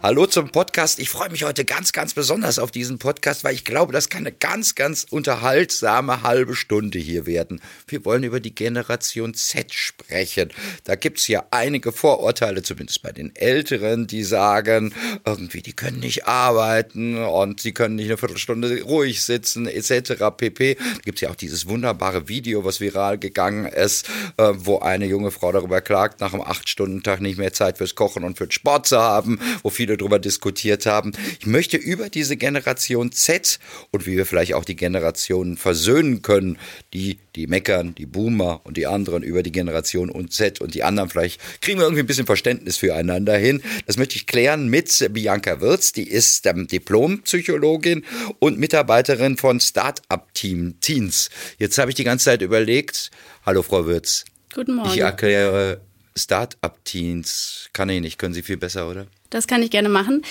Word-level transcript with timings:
Hallo 0.00 0.26
zum 0.26 0.50
Podcast. 0.50 1.00
Ich 1.00 1.10
freue 1.10 1.28
mich 1.28 1.42
heute 1.42 1.64
ganz, 1.64 1.90
ganz 1.90 2.14
besonders 2.14 2.60
auf 2.60 2.70
diesen 2.70 3.00
Podcast, 3.00 3.42
weil 3.42 3.54
ich 3.54 3.64
glaube, 3.64 3.92
das 3.92 4.08
kann 4.08 4.20
eine 4.20 4.30
ganz, 4.30 4.76
ganz 4.76 5.04
unterhaltsame 5.10 6.22
halbe 6.22 6.54
Stunde 6.54 7.00
hier 7.00 7.26
werden. 7.26 7.60
Wir 7.88 8.04
wollen 8.04 8.22
über 8.22 8.38
die 8.38 8.54
Generation 8.54 9.34
Z 9.34 9.74
sprechen. 9.74 10.50
Da 10.84 10.94
gibt 10.94 11.18
es 11.18 11.26
ja 11.26 11.46
einige 11.50 11.90
Vorurteile, 11.90 12.62
zumindest 12.62 13.02
bei 13.02 13.10
den 13.10 13.34
Älteren, 13.34 14.06
die 14.06 14.22
sagen, 14.22 14.94
irgendwie, 15.26 15.62
die 15.62 15.72
können 15.72 15.98
nicht 15.98 16.28
arbeiten 16.28 17.18
und 17.24 17.60
sie 17.60 17.72
können 17.72 17.96
nicht 17.96 18.06
eine 18.06 18.18
Viertelstunde 18.18 18.82
ruhig 18.82 19.24
sitzen, 19.24 19.66
etc. 19.66 20.12
pp. 20.36 20.76
Da 20.76 21.00
gibt 21.04 21.18
es 21.18 21.22
ja 21.22 21.30
auch 21.30 21.34
dieses 21.34 21.68
wunderbare 21.68 22.28
Video, 22.28 22.64
was 22.64 22.78
viral 22.78 23.18
gegangen 23.18 23.66
ist, 23.66 24.08
äh, 24.36 24.52
wo 24.54 24.78
eine 24.78 25.06
junge 25.06 25.32
Frau 25.32 25.50
darüber 25.50 25.80
klagt, 25.80 26.20
nach 26.20 26.32
einem 26.32 26.42
Acht-Stunden-Tag 26.42 27.20
nicht 27.20 27.36
mehr 27.36 27.52
Zeit 27.52 27.78
fürs 27.78 27.96
Kochen 27.96 28.22
und 28.22 28.38
für 28.38 28.46
Sport 28.48 28.86
zu 28.86 29.00
haben, 29.00 29.40
wo 29.64 29.70
viele 29.70 29.87
darüber 29.88 30.18
diskutiert 30.18 30.86
haben. 30.86 31.12
Ich 31.40 31.46
möchte 31.46 31.76
über 31.76 32.08
diese 32.08 32.36
Generation 32.36 33.12
Z 33.12 33.58
und 33.90 34.06
wie 34.06 34.16
wir 34.16 34.26
vielleicht 34.26 34.54
auch 34.54 34.64
die 34.64 34.76
Generationen 34.76 35.56
versöhnen 35.56 36.22
können, 36.22 36.58
die, 36.92 37.18
die 37.34 37.46
meckern, 37.46 37.94
die 37.94 38.06
Boomer 38.06 38.60
und 38.64 38.76
die 38.76 38.86
anderen 38.86 39.22
über 39.22 39.42
die 39.42 39.52
Generation 39.52 40.10
und 40.10 40.32
Z 40.32 40.60
und 40.60 40.74
die 40.74 40.82
anderen 40.82 41.10
vielleicht 41.10 41.40
kriegen 41.60 41.78
wir 41.78 41.84
irgendwie 41.84 42.02
ein 42.02 42.06
bisschen 42.06 42.26
Verständnis 42.26 42.76
füreinander 42.76 43.36
hin. 43.36 43.62
Das 43.86 43.96
möchte 43.96 44.16
ich 44.16 44.26
klären 44.26 44.68
mit 44.68 45.08
Bianca 45.12 45.60
Wirz, 45.60 45.92
die 45.92 46.08
ist 46.08 46.46
ähm, 46.46 46.66
Diplompsychologin 46.66 48.04
und 48.38 48.58
Mitarbeiterin 48.58 49.36
von 49.36 49.60
Startup 49.60 50.32
Team 50.34 50.80
Teens. 50.80 51.30
Jetzt 51.58 51.78
habe 51.78 51.90
ich 51.90 51.94
die 51.94 52.04
ganze 52.04 52.26
Zeit 52.26 52.42
überlegt, 52.42 53.10
hallo 53.44 53.62
Frau 53.62 53.86
Wirz. 53.86 54.24
Guten 54.54 54.74
Morgen. 54.74 54.90
Ich 54.90 54.98
erkläre 54.98 55.80
Startup 56.16 56.84
Teens, 56.84 57.68
kann 57.72 57.88
ich 57.88 58.00
nicht, 58.00 58.18
können 58.18 58.34
Sie 58.34 58.42
viel 58.42 58.56
besser, 58.56 58.88
oder? 58.88 59.06
Das 59.30 59.46
kann 59.46 59.62
ich 59.62 59.70
gerne 59.70 59.88
machen. 59.88 60.22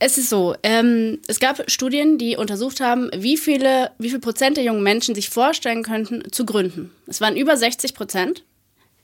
Es 0.00 0.16
ist 0.16 0.30
so, 0.30 0.54
ähm, 0.62 1.18
es 1.26 1.40
gab 1.40 1.68
Studien, 1.68 2.18
die 2.18 2.36
untersucht 2.36 2.80
haben, 2.80 3.10
wie 3.16 3.36
viele, 3.36 3.90
wie 3.98 4.10
viel 4.10 4.20
Prozent 4.20 4.56
der 4.56 4.64
jungen 4.64 4.84
Menschen 4.84 5.14
sich 5.14 5.28
vorstellen 5.28 5.82
könnten, 5.82 6.30
zu 6.30 6.46
gründen. 6.46 6.92
Es 7.08 7.20
waren 7.20 7.36
über 7.36 7.56
60 7.56 7.94
Prozent. 7.94 8.44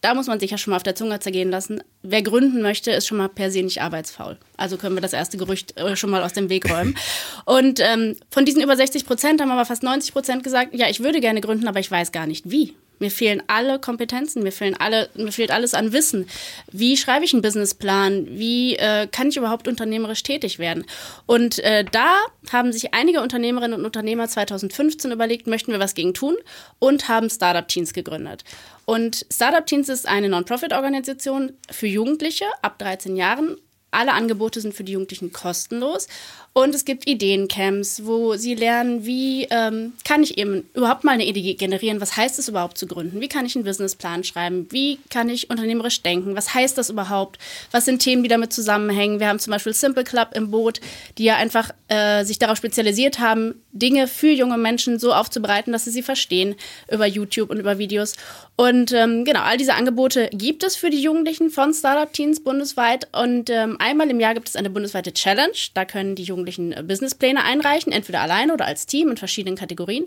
Da 0.02 0.14
muss 0.14 0.26
man 0.26 0.38
sich 0.38 0.50
ja 0.50 0.58
schon 0.58 0.70
mal 0.70 0.76
auf 0.76 0.82
der 0.82 0.94
Zunge 0.94 1.18
zergehen 1.18 1.50
lassen. 1.50 1.82
Wer 2.02 2.22
gründen 2.22 2.60
möchte, 2.60 2.90
ist 2.90 3.06
schon 3.06 3.16
mal 3.16 3.28
per 3.28 3.50
se 3.50 3.62
nicht 3.62 3.80
arbeitsfaul. 3.80 4.36
Also 4.56 4.76
können 4.76 4.94
wir 4.94 5.00
das 5.00 5.14
erste 5.14 5.38
Gerücht 5.38 5.80
äh, 5.80 5.96
schon 5.96 6.10
mal 6.10 6.22
aus 6.22 6.34
dem 6.34 6.50
Weg 6.50 6.70
räumen. 6.70 6.94
Und 7.46 7.80
ähm, 7.80 8.14
von 8.30 8.44
diesen 8.44 8.62
über 8.62 8.76
60 8.76 9.06
Prozent 9.06 9.40
haben 9.40 9.50
aber 9.50 9.64
fast 9.64 9.82
90 9.82 10.12
Prozent 10.12 10.44
gesagt, 10.44 10.74
ja, 10.74 10.88
ich 10.90 11.00
würde 11.00 11.20
gerne 11.20 11.40
gründen, 11.40 11.66
aber 11.66 11.80
ich 11.80 11.90
weiß 11.90 12.12
gar 12.12 12.26
nicht 12.26 12.50
wie. 12.50 12.74
Mir 12.98 13.10
fehlen 13.10 13.42
alle 13.46 13.78
Kompetenzen, 13.78 14.42
mir, 14.42 14.52
fehlen 14.52 14.76
alle, 14.78 15.08
mir 15.14 15.32
fehlt 15.32 15.50
alles 15.50 15.74
an 15.74 15.92
Wissen. 15.92 16.28
Wie 16.70 16.96
schreibe 16.96 17.24
ich 17.24 17.32
einen 17.32 17.42
Businessplan? 17.42 18.26
Wie 18.30 18.76
äh, 18.76 19.06
kann 19.06 19.28
ich 19.28 19.36
überhaupt 19.36 19.68
unternehmerisch 19.68 20.22
tätig 20.22 20.58
werden? 20.58 20.84
Und 21.26 21.58
äh, 21.60 21.84
da 21.84 22.16
haben 22.52 22.72
sich 22.72 22.94
einige 22.94 23.20
Unternehmerinnen 23.20 23.78
und 23.78 23.84
Unternehmer 23.84 24.28
2015 24.28 25.10
überlegt, 25.10 25.46
möchten 25.46 25.72
wir 25.72 25.80
was 25.80 25.94
gegen 25.94 26.14
tun 26.14 26.36
und 26.78 27.08
haben 27.08 27.30
Startup 27.30 27.66
Teens 27.66 27.92
gegründet. 27.92 28.44
Und 28.84 29.26
Startup 29.32 29.66
Teens 29.66 29.88
ist 29.88 30.06
eine 30.06 30.28
Non-Profit-Organisation 30.28 31.52
für 31.70 31.86
Jugendliche 31.86 32.46
ab 32.62 32.78
13 32.78 33.16
Jahren. 33.16 33.56
Alle 33.90 34.12
Angebote 34.12 34.60
sind 34.60 34.74
für 34.74 34.84
die 34.84 34.92
Jugendlichen 34.92 35.32
kostenlos 35.32 36.08
und 36.56 36.72
es 36.72 36.84
gibt 36.84 37.08
Ideencamps, 37.08 38.04
wo 38.04 38.36
sie 38.36 38.54
lernen, 38.54 39.04
wie 39.04 39.48
ähm, 39.50 39.92
kann 40.04 40.22
ich 40.22 40.38
eben 40.38 40.64
überhaupt 40.72 41.02
mal 41.02 41.10
eine 41.10 41.26
Idee 41.26 41.54
generieren? 41.54 42.00
Was 42.00 42.16
heißt 42.16 42.38
es 42.38 42.48
überhaupt 42.48 42.78
zu 42.78 42.86
gründen? 42.86 43.20
Wie 43.20 43.26
kann 43.26 43.44
ich 43.44 43.56
einen 43.56 43.64
Businessplan 43.64 44.22
schreiben? 44.22 44.68
Wie 44.70 45.00
kann 45.10 45.28
ich 45.28 45.50
unternehmerisch 45.50 46.02
denken? 46.02 46.36
Was 46.36 46.54
heißt 46.54 46.78
das 46.78 46.90
überhaupt? 46.90 47.40
Was 47.72 47.86
sind 47.86 47.98
Themen, 47.98 48.22
die 48.22 48.28
damit 48.28 48.52
zusammenhängen? 48.52 49.18
Wir 49.18 49.26
haben 49.26 49.40
zum 49.40 49.50
Beispiel 49.50 49.74
Simple 49.74 50.04
Club 50.04 50.28
im 50.34 50.52
Boot, 50.52 50.80
die 51.18 51.24
ja 51.24 51.34
einfach 51.34 51.70
äh, 51.88 52.24
sich 52.24 52.38
darauf 52.38 52.56
spezialisiert 52.56 53.18
haben, 53.18 53.60
Dinge 53.72 54.06
für 54.06 54.30
junge 54.30 54.56
Menschen 54.56 55.00
so 55.00 55.12
aufzubereiten, 55.12 55.72
dass 55.72 55.86
sie 55.86 55.90
sie 55.90 56.02
verstehen 56.02 56.54
über 56.88 57.06
YouTube 57.06 57.50
und 57.50 57.58
über 57.58 57.78
Videos. 57.78 58.14
Und 58.54 58.92
ähm, 58.92 59.24
genau, 59.24 59.40
all 59.40 59.56
diese 59.56 59.74
Angebote 59.74 60.30
gibt 60.32 60.62
es 60.62 60.76
für 60.76 60.90
die 60.90 61.02
Jugendlichen 61.02 61.50
von 61.50 61.74
Startup 61.74 62.12
Teens 62.12 62.44
bundesweit. 62.44 63.08
Und 63.12 63.50
ähm, 63.50 63.76
einmal 63.80 64.08
im 64.08 64.20
Jahr 64.20 64.34
gibt 64.34 64.48
es 64.48 64.54
eine 64.54 64.70
bundesweite 64.70 65.12
Challenge. 65.12 65.50
Da 65.74 65.84
können 65.84 66.14
die 66.14 66.22
Jugendlichen 66.22 66.43
Jugendlichen 66.44 66.72
äh, 66.72 66.82
Businesspläne 66.82 67.42
einreichen, 67.42 67.92
entweder 67.92 68.20
alleine 68.20 68.52
oder 68.52 68.66
als 68.66 68.86
Team 68.86 69.10
in 69.10 69.16
verschiedenen 69.16 69.56
Kategorien. 69.56 70.06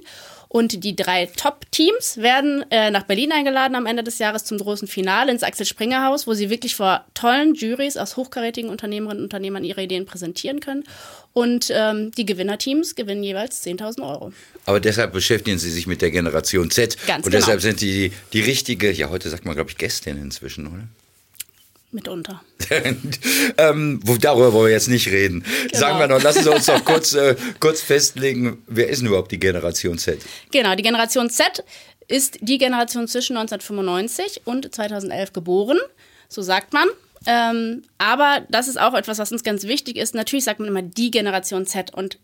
Und 0.49 0.83
die 0.85 0.95
drei 0.95 1.25
Top-Teams 1.25 2.17
werden 2.17 2.63
äh, 2.71 2.89
nach 2.89 3.03
Berlin 3.03 3.33
eingeladen 3.33 3.75
am 3.75 3.85
Ende 3.85 4.03
des 4.03 4.17
Jahres 4.17 4.45
zum 4.45 4.57
großen 4.57 4.87
Finale 4.87 5.31
ins 5.31 5.43
Axel 5.43 5.65
Springer 5.65 6.05
Haus, 6.05 6.25
wo 6.25 6.33
sie 6.33 6.49
wirklich 6.49 6.75
vor 6.75 7.03
tollen 7.13 7.53
Juries 7.53 7.97
aus 7.97 8.15
hochkarätigen 8.15 8.69
Unternehmerinnen 8.69 9.19
und 9.19 9.25
Unternehmern 9.25 9.65
ihre 9.65 9.83
Ideen 9.83 10.05
präsentieren 10.05 10.61
können. 10.61 10.85
Und 11.33 11.69
ähm, 11.71 12.11
die 12.11 12.25
Gewinnerteams 12.25 12.95
gewinnen 12.95 13.23
jeweils 13.23 13.65
10.000 13.65 14.07
Euro. 14.09 14.31
Aber 14.65 14.79
deshalb 14.79 15.11
beschäftigen 15.11 15.59
Sie 15.59 15.69
sich 15.69 15.85
mit 15.85 16.01
der 16.01 16.11
Generation 16.11 16.71
Z. 16.71 16.97
Ganz 17.05 17.25
und 17.25 17.31
genau. 17.31 17.41
deshalb 17.41 17.61
sind 17.61 17.81
die 17.81 18.13
die 18.31 18.41
richtige, 18.41 18.91
ja, 18.91 19.09
heute 19.09 19.29
sagt 19.29 19.45
man, 19.45 19.53
glaube 19.53 19.69
ich, 19.69 19.77
Gästin 19.77 20.17
inzwischen, 20.17 20.67
oder? 20.67 20.87
Mitunter. 21.91 22.41
ähm, 23.57 24.01
darüber 24.19 24.51
wollen 24.53 24.67
wir 24.67 24.73
jetzt 24.73 24.89
nicht 24.89 25.07
reden. 25.07 25.43
Genau. 25.43 25.79
Sagen 25.79 25.99
wir 25.99 26.07
noch, 26.07 26.21
lassen 26.21 26.43
Sie 26.43 26.51
uns 26.51 26.65
doch 26.65 26.83
kurz, 26.83 27.13
äh, 27.13 27.35
kurz 27.59 27.81
festlegen, 27.81 28.61
wer 28.67 28.89
ist 28.89 28.99
denn 28.99 29.07
überhaupt 29.07 29.31
die 29.31 29.39
Generation 29.39 29.97
Z? 29.97 30.19
Genau, 30.51 30.75
die 30.75 30.83
Generation 30.83 31.29
Z 31.29 31.63
ist 32.07 32.39
die 32.41 32.57
Generation 32.57 33.07
zwischen 33.07 33.37
1995 33.37 34.41
und 34.45 34.73
2011 34.73 35.33
geboren, 35.33 35.77
so 36.27 36.41
sagt 36.41 36.73
man. 36.73 36.87
Ähm, 37.25 37.83
aber 37.97 38.45
das 38.49 38.67
ist 38.67 38.79
auch 38.79 38.93
etwas, 38.93 39.17
was 39.19 39.31
uns 39.31 39.43
ganz 39.43 39.63
wichtig 39.63 39.97
ist. 39.97 40.13
Natürlich 40.13 40.45
sagt 40.45 40.59
man 40.59 40.69
immer 40.69 40.81
die 40.81 41.11
Generation 41.11 41.65
Z 41.65 41.93
und 41.93 42.19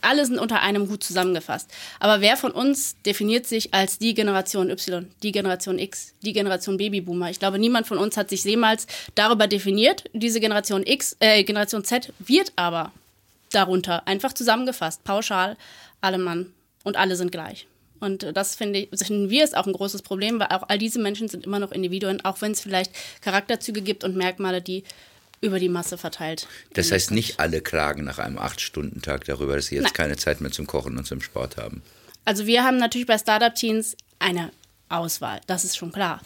alle 0.00 0.26
sind 0.26 0.38
unter 0.38 0.60
einem 0.62 0.88
Hut 0.88 1.02
zusammengefasst. 1.02 1.70
Aber 2.00 2.20
wer 2.20 2.36
von 2.36 2.52
uns 2.52 2.96
definiert 3.02 3.46
sich 3.46 3.74
als 3.74 3.98
die 3.98 4.14
Generation 4.14 4.70
Y, 4.70 5.06
die 5.22 5.32
Generation 5.32 5.78
X, 5.78 6.14
die 6.22 6.32
Generation 6.32 6.76
Babyboomer? 6.76 7.30
Ich 7.30 7.38
glaube, 7.38 7.58
niemand 7.58 7.86
von 7.86 7.98
uns 7.98 8.16
hat 8.16 8.30
sich 8.30 8.44
jemals 8.44 8.86
darüber 9.14 9.46
definiert. 9.46 10.04
Diese 10.12 10.40
Generation 10.40 10.84
X, 10.86 11.16
äh, 11.20 11.44
Generation 11.44 11.84
Z 11.84 12.12
wird 12.18 12.52
aber 12.56 12.92
darunter 13.50 14.06
einfach 14.06 14.32
zusammengefasst, 14.32 15.04
pauschal, 15.04 15.56
alle 16.00 16.18
Mann 16.18 16.52
und 16.82 16.96
alle 16.96 17.16
sind 17.16 17.32
gleich. 17.32 17.66
Und 18.00 18.26
das 18.34 18.54
finde 18.54 18.80
ich, 18.80 18.88
finden 19.06 19.30
wir 19.30 19.44
ist 19.44 19.56
auch 19.56 19.66
ein 19.66 19.72
großes 19.72 20.02
Problem, 20.02 20.38
weil 20.38 20.48
auch 20.48 20.64
all 20.68 20.78
diese 20.78 20.98
Menschen 20.98 21.28
sind 21.28 21.46
immer 21.46 21.58
noch 21.58 21.72
Individuen, 21.72 22.22
auch 22.24 22.40
wenn 22.42 22.52
es 22.52 22.60
vielleicht 22.60 22.92
Charakterzüge 23.22 23.80
gibt 23.80 24.04
und 24.04 24.16
Merkmale, 24.16 24.60
die 24.60 24.84
über 25.44 25.58
die 25.58 25.68
Masse 25.68 25.98
verteilt. 25.98 26.48
Das 26.72 26.90
heißt, 26.90 27.10
nicht 27.10 27.38
alle 27.38 27.60
klagen 27.60 28.04
nach 28.04 28.18
einem 28.18 28.38
Acht-Stunden-Tag 28.38 29.24
darüber, 29.24 29.56
dass 29.56 29.66
sie 29.66 29.76
jetzt 29.76 29.84
Nein. 29.84 29.92
keine 29.92 30.16
Zeit 30.16 30.40
mehr 30.40 30.50
zum 30.50 30.66
Kochen 30.66 30.96
und 30.96 31.06
zum 31.06 31.20
Sport 31.20 31.56
haben. 31.56 31.82
Also 32.24 32.46
wir 32.46 32.64
haben 32.64 32.78
natürlich 32.78 33.06
bei 33.06 33.18
Startup 33.18 33.54
Teens 33.54 33.96
eine 34.18 34.50
Auswahl, 34.88 35.40
das 35.46 35.64
ist 35.64 35.76
schon 35.76 35.92
klar. 35.92 36.20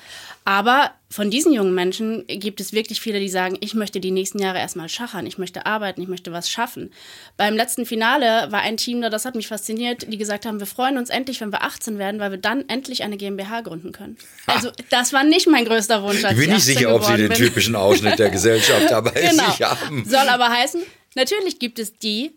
Aber 0.44 0.90
von 1.10 1.30
diesen 1.30 1.52
jungen 1.52 1.74
Menschen 1.74 2.26
gibt 2.26 2.60
es 2.60 2.72
wirklich 2.72 3.00
viele, 3.00 3.20
die 3.20 3.28
sagen, 3.28 3.56
ich 3.60 3.74
möchte 3.74 4.00
die 4.00 4.10
nächsten 4.10 4.38
Jahre 4.40 4.58
erstmal 4.58 4.88
schachern, 4.88 5.26
ich 5.26 5.38
möchte 5.38 5.64
arbeiten, 5.64 6.02
ich 6.02 6.08
möchte 6.08 6.32
was 6.32 6.50
schaffen. 6.50 6.92
Beim 7.36 7.54
letzten 7.54 7.86
Finale 7.86 8.50
war 8.50 8.60
ein 8.60 8.76
Team 8.76 9.00
da, 9.00 9.10
das 9.10 9.24
hat 9.24 9.34
mich 9.34 9.48
fasziniert, 9.48 10.12
die 10.12 10.18
gesagt 10.18 10.44
haben, 10.44 10.58
wir 10.58 10.66
freuen 10.66 10.98
uns 10.98 11.08
endlich, 11.08 11.40
wenn 11.40 11.52
wir 11.52 11.62
18 11.62 11.98
werden, 11.98 12.20
weil 12.20 12.30
wir 12.30 12.38
dann 12.38 12.68
endlich 12.68 13.02
eine 13.04 13.16
GmbH 13.16 13.60
gründen 13.62 13.92
können. 13.92 14.16
Also 14.46 14.70
das 14.90 15.12
war 15.12 15.24
nicht 15.24 15.46
mein 15.46 15.64
größter 15.64 16.02
Wunsch. 16.02 16.24
Als 16.24 16.32
Ich 16.32 16.40
bin 16.46 16.50
nicht 16.54 16.68
ich 16.68 16.76
18 16.76 16.76
sicher, 16.76 16.94
ob 16.94 17.04
Sie 17.04 17.16
den 17.16 17.28
bin. 17.28 17.36
typischen 17.38 17.76
Ausschnitt 17.76 18.18
der 18.18 18.30
Gesellschaft 18.38 18.90
dabei 18.90 19.12
genau. 19.12 19.50
sich 19.50 19.62
haben. 19.62 20.04
Soll 20.04 20.28
aber 20.28 20.48
heißen, 20.48 20.82
natürlich 21.14 21.58
gibt 21.58 21.78
es 21.78 21.96
die, 21.96 22.34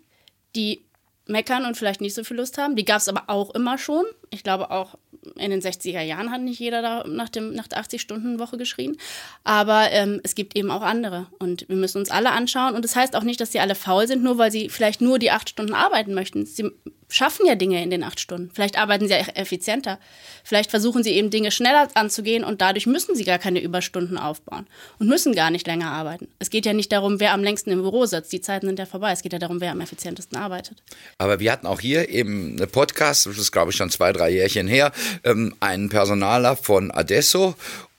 die 0.55 0.85
meckern 1.27 1.65
und 1.65 1.77
vielleicht 1.77 2.01
nicht 2.01 2.13
so 2.13 2.23
viel 2.23 2.37
Lust 2.37 2.57
haben. 2.57 2.75
Die 2.75 2.85
gab 2.85 2.97
es 2.97 3.07
aber 3.07 3.23
auch 3.27 3.53
immer 3.55 3.77
schon. 3.77 4.05
Ich 4.31 4.43
glaube 4.43 4.71
auch 4.71 4.95
in 5.35 5.51
den 5.51 5.61
60er 5.61 6.01
Jahren 6.01 6.31
hat 6.31 6.41
nicht 6.41 6.59
jeder 6.59 6.81
da 6.81 7.03
nach, 7.07 7.29
dem, 7.29 7.53
nach 7.53 7.67
der 7.67 7.83
80-Stunden-Woche 7.83 8.57
geschrien. 8.57 8.97
Aber 9.43 9.91
ähm, 9.91 10.19
es 10.23 10.35
gibt 10.35 10.57
eben 10.57 10.71
auch 10.71 10.81
andere. 10.81 11.27
Und 11.37 11.67
wir 11.69 11.75
müssen 11.75 11.99
uns 11.99 12.09
alle 12.09 12.31
anschauen. 12.31 12.75
Und 12.75 12.83
das 12.83 12.95
heißt 12.95 13.15
auch 13.15 13.23
nicht, 13.23 13.39
dass 13.39 13.51
sie 13.51 13.59
alle 13.59 13.75
faul 13.75 14.07
sind, 14.07 14.23
nur 14.23 14.37
weil 14.37 14.51
sie 14.51 14.69
vielleicht 14.69 15.01
nur 15.01 15.19
die 15.19 15.31
acht 15.31 15.49
Stunden 15.49 15.73
arbeiten 15.73 16.13
möchten. 16.13 16.45
Sie 16.45 16.71
schaffen 17.11 17.45
ja 17.45 17.55
Dinge 17.55 17.83
in 17.83 17.89
den 17.89 18.03
acht 18.03 18.19
Stunden. 18.19 18.49
Vielleicht 18.53 18.77
arbeiten 18.77 19.07
sie 19.07 19.13
ja 19.13 19.19
effizienter. 19.19 19.99
Vielleicht 20.43 20.71
versuchen 20.71 21.03
sie 21.03 21.11
eben 21.11 21.29
Dinge 21.29 21.51
schneller 21.51 21.89
anzugehen 21.93 22.43
und 22.43 22.61
dadurch 22.61 22.87
müssen 22.87 23.15
sie 23.15 23.25
gar 23.25 23.37
keine 23.37 23.61
Überstunden 23.61 24.17
aufbauen 24.17 24.65
und 24.97 25.07
müssen 25.07 25.35
gar 25.35 25.51
nicht 25.51 25.67
länger 25.67 25.91
arbeiten. 25.91 26.29
Es 26.39 26.49
geht 26.49 26.65
ja 26.65 26.73
nicht 26.73 26.91
darum, 26.91 27.19
wer 27.19 27.33
am 27.33 27.43
längsten 27.43 27.69
im 27.71 27.81
Büro 27.81 28.05
sitzt. 28.05 28.31
Die 28.31 28.41
Zeiten 28.41 28.67
sind 28.67 28.79
ja 28.79 28.85
vorbei. 28.85 29.11
Es 29.11 29.21
geht 29.21 29.33
ja 29.33 29.39
darum, 29.39 29.61
wer 29.61 29.71
am 29.71 29.81
effizientesten 29.81 30.37
arbeitet. 30.37 30.81
Aber 31.17 31.39
wir 31.39 31.51
hatten 31.51 31.67
auch 31.67 31.81
hier 31.81 32.09
eben 32.09 32.55
eine 32.57 32.67
Podcast, 32.67 33.25
das 33.25 33.37
ist 33.37 33.51
glaube 33.51 33.71
ich 33.71 33.77
schon 33.77 33.89
zwei, 33.89 34.13
drei 34.13 34.20
Jährchen 34.29 34.67
her, 34.67 34.91
ähm, 35.23 35.55
einen 35.59 35.89
Personaler 35.89 36.55
von 36.55 36.91
Adesso 36.91 37.55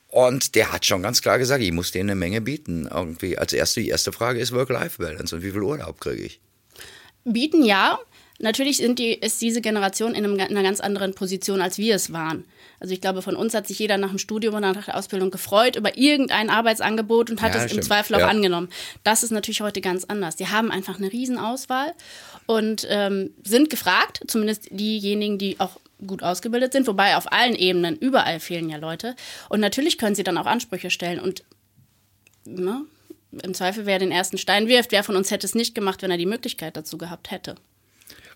Und 0.08 0.54
der 0.56 0.72
hat 0.72 0.84
schon 0.84 1.02
ganz 1.02 1.22
klar 1.22 1.38
gesagt, 1.38 1.62
ich 1.62 1.72
muss 1.72 1.90
denen 1.90 2.10
eine 2.10 2.18
Menge 2.18 2.40
bieten. 2.42 2.86
Irgendwie 2.92 3.38
als 3.38 3.52
erste, 3.54 3.80
die 3.80 3.88
erste 3.88 4.12
Frage 4.12 4.40
ist 4.40 4.52
Work-Life-Balance 4.52 5.34
und 5.34 5.42
wie 5.42 5.50
viel 5.52 5.62
Urlaub 5.62 6.00
kriege 6.00 6.22
ich? 6.22 6.40
Bieten 7.24 7.64
ja. 7.64 7.98
Natürlich 8.38 8.78
sind 8.78 8.98
die, 8.98 9.12
ist 9.14 9.40
diese 9.40 9.60
Generation 9.60 10.14
in, 10.14 10.24
einem, 10.24 10.34
in 10.34 10.40
einer 10.40 10.64
ganz 10.64 10.80
anderen 10.80 11.14
Position, 11.14 11.60
als 11.62 11.78
wir 11.78 11.94
es 11.94 12.12
waren. 12.12 12.44
Also 12.80 12.92
ich 12.92 13.00
glaube, 13.00 13.22
von 13.22 13.36
uns 13.36 13.54
hat 13.54 13.68
sich 13.68 13.78
jeder 13.78 13.96
nach 13.98 14.08
dem 14.08 14.18
Studium 14.18 14.54
oder 14.56 14.72
nach 14.72 14.86
der 14.86 14.96
Ausbildung 14.96 15.30
gefreut 15.30 15.76
über 15.76 15.96
irgendein 15.96 16.50
Arbeitsangebot 16.50 17.30
und 17.30 17.40
hat 17.40 17.52
Ja, 17.54 17.58
es 17.58 17.64
im 17.64 17.68
stimmt. 17.68 17.84
Zweifel 17.84 18.16
auch 18.16 18.20
Ja. 18.20 18.28
angenommen. 18.28 18.68
Das 19.04 19.22
ist 19.22 19.30
natürlich 19.30 19.60
heute 19.60 19.80
ganz 19.80 20.04
anders. 20.04 20.34
Die 20.34 20.48
haben 20.48 20.72
einfach 20.72 20.98
eine 20.98 21.12
Riesenauswahl 21.12 21.92
und 22.46 22.84
ähm, 22.90 23.30
sind 23.44 23.70
gefragt, 23.70 24.24
zumindest 24.26 24.66
diejenigen, 24.72 25.38
die 25.38 25.60
auch 25.60 25.78
gut 26.06 26.22
ausgebildet 26.22 26.72
sind, 26.72 26.86
wobei 26.86 27.16
auf 27.16 27.32
allen 27.32 27.54
Ebenen, 27.54 27.96
überall 27.96 28.40
fehlen 28.40 28.68
ja 28.68 28.76
Leute. 28.76 29.14
Und 29.48 29.60
natürlich 29.60 29.98
können 29.98 30.14
sie 30.14 30.24
dann 30.24 30.38
auch 30.38 30.46
Ansprüche 30.46 30.90
stellen 30.90 31.20
und 31.20 31.44
ne, 32.44 32.84
im 33.42 33.54
Zweifel, 33.54 33.86
wer 33.86 33.98
den 33.98 34.12
ersten 34.12 34.38
Stein 34.38 34.68
wirft, 34.68 34.92
wer 34.92 35.04
von 35.04 35.16
uns 35.16 35.30
hätte 35.30 35.46
es 35.46 35.54
nicht 35.54 35.74
gemacht, 35.74 36.02
wenn 36.02 36.10
er 36.10 36.18
die 36.18 36.26
Möglichkeit 36.26 36.76
dazu 36.76 36.98
gehabt 36.98 37.30
hätte. 37.30 37.54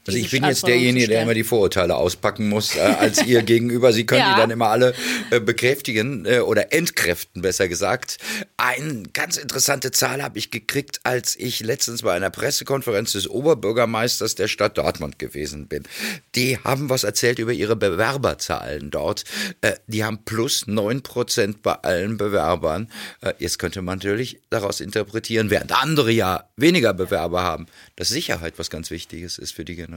Also 0.06 0.18
ich 0.18 0.30
bin 0.30 0.44
jetzt 0.44 0.66
derjenige, 0.66 1.08
der 1.08 1.22
immer 1.22 1.34
die 1.34 1.44
Vorurteile 1.44 1.96
auspacken 1.96 2.48
muss, 2.48 2.76
äh, 2.76 2.80
als 2.80 3.24
ihr 3.24 3.42
gegenüber. 3.42 3.92
Sie 3.92 4.06
können 4.06 4.20
Ja. 4.20 4.34
die 4.34 4.40
dann 4.40 4.50
immer 4.50 4.68
alle 4.68 4.94
äh, 5.30 5.40
bekräftigen 5.40 6.24
äh, 6.26 6.38
oder 6.40 6.72
entkräften, 6.72 7.42
besser 7.42 7.68
gesagt. 7.68 8.18
Eine 8.56 9.02
ganz 9.12 9.36
interessante 9.36 9.90
Zahl 9.90 10.22
habe 10.22 10.38
ich 10.38 10.50
gekriegt, 10.50 11.00
als 11.04 11.36
ich 11.36 11.60
letztens 11.60 12.02
bei 12.02 12.12
einer 12.12 12.30
Pressekonferenz 12.30 13.12
des 13.12 13.28
Oberbürgermeisters 13.28 14.34
der 14.36 14.48
Stadt 14.48 14.78
Dortmund 14.78 15.18
gewesen 15.18 15.66
bin. 15.66 15.82
Die 16.34 16.58
haben 16.58 16.88
was 16.88 17.04
erzählt 17.04 17.38
über 17.38 17.52
ihre 17.52 17.76
Bewerberzahlen 17.76 18.90
dort. 18.90 19.24
Äh, 19.60 19.72
die 19.86 20.04
haben 20.04 20.18
plus 20.24 20.66
neun 20.66 21.02
Prozent 21.02 21.62
bei 21.62 21.72
allen 21.72 22.16
Bewerbern. 22.16 22.90
Äh, 23.20 23.34
jetzt 23.38 23.58
könnte 23.58 23.82
man 23.82 23.98
natürlich 23.98 24.40
daraus 24.50 24.80
interpretieren, 24.80 25.50
während 25.50 25.72
andere 25.72 26.10
ja 26.12 26.48
weniger 26.56 26.94
Bewerber 26.94 27.42
haben, 27.42 27.66
dass 27.96 28.08
Sicherheit 28.08 28.54
was 28.58 28.70
ganz 28.70 28.90
Wichtiges 28.90 29.38
ist 29.38 29.52
für 29.52 29.64
die 29.64 29.74
Generation. 29.74 29.95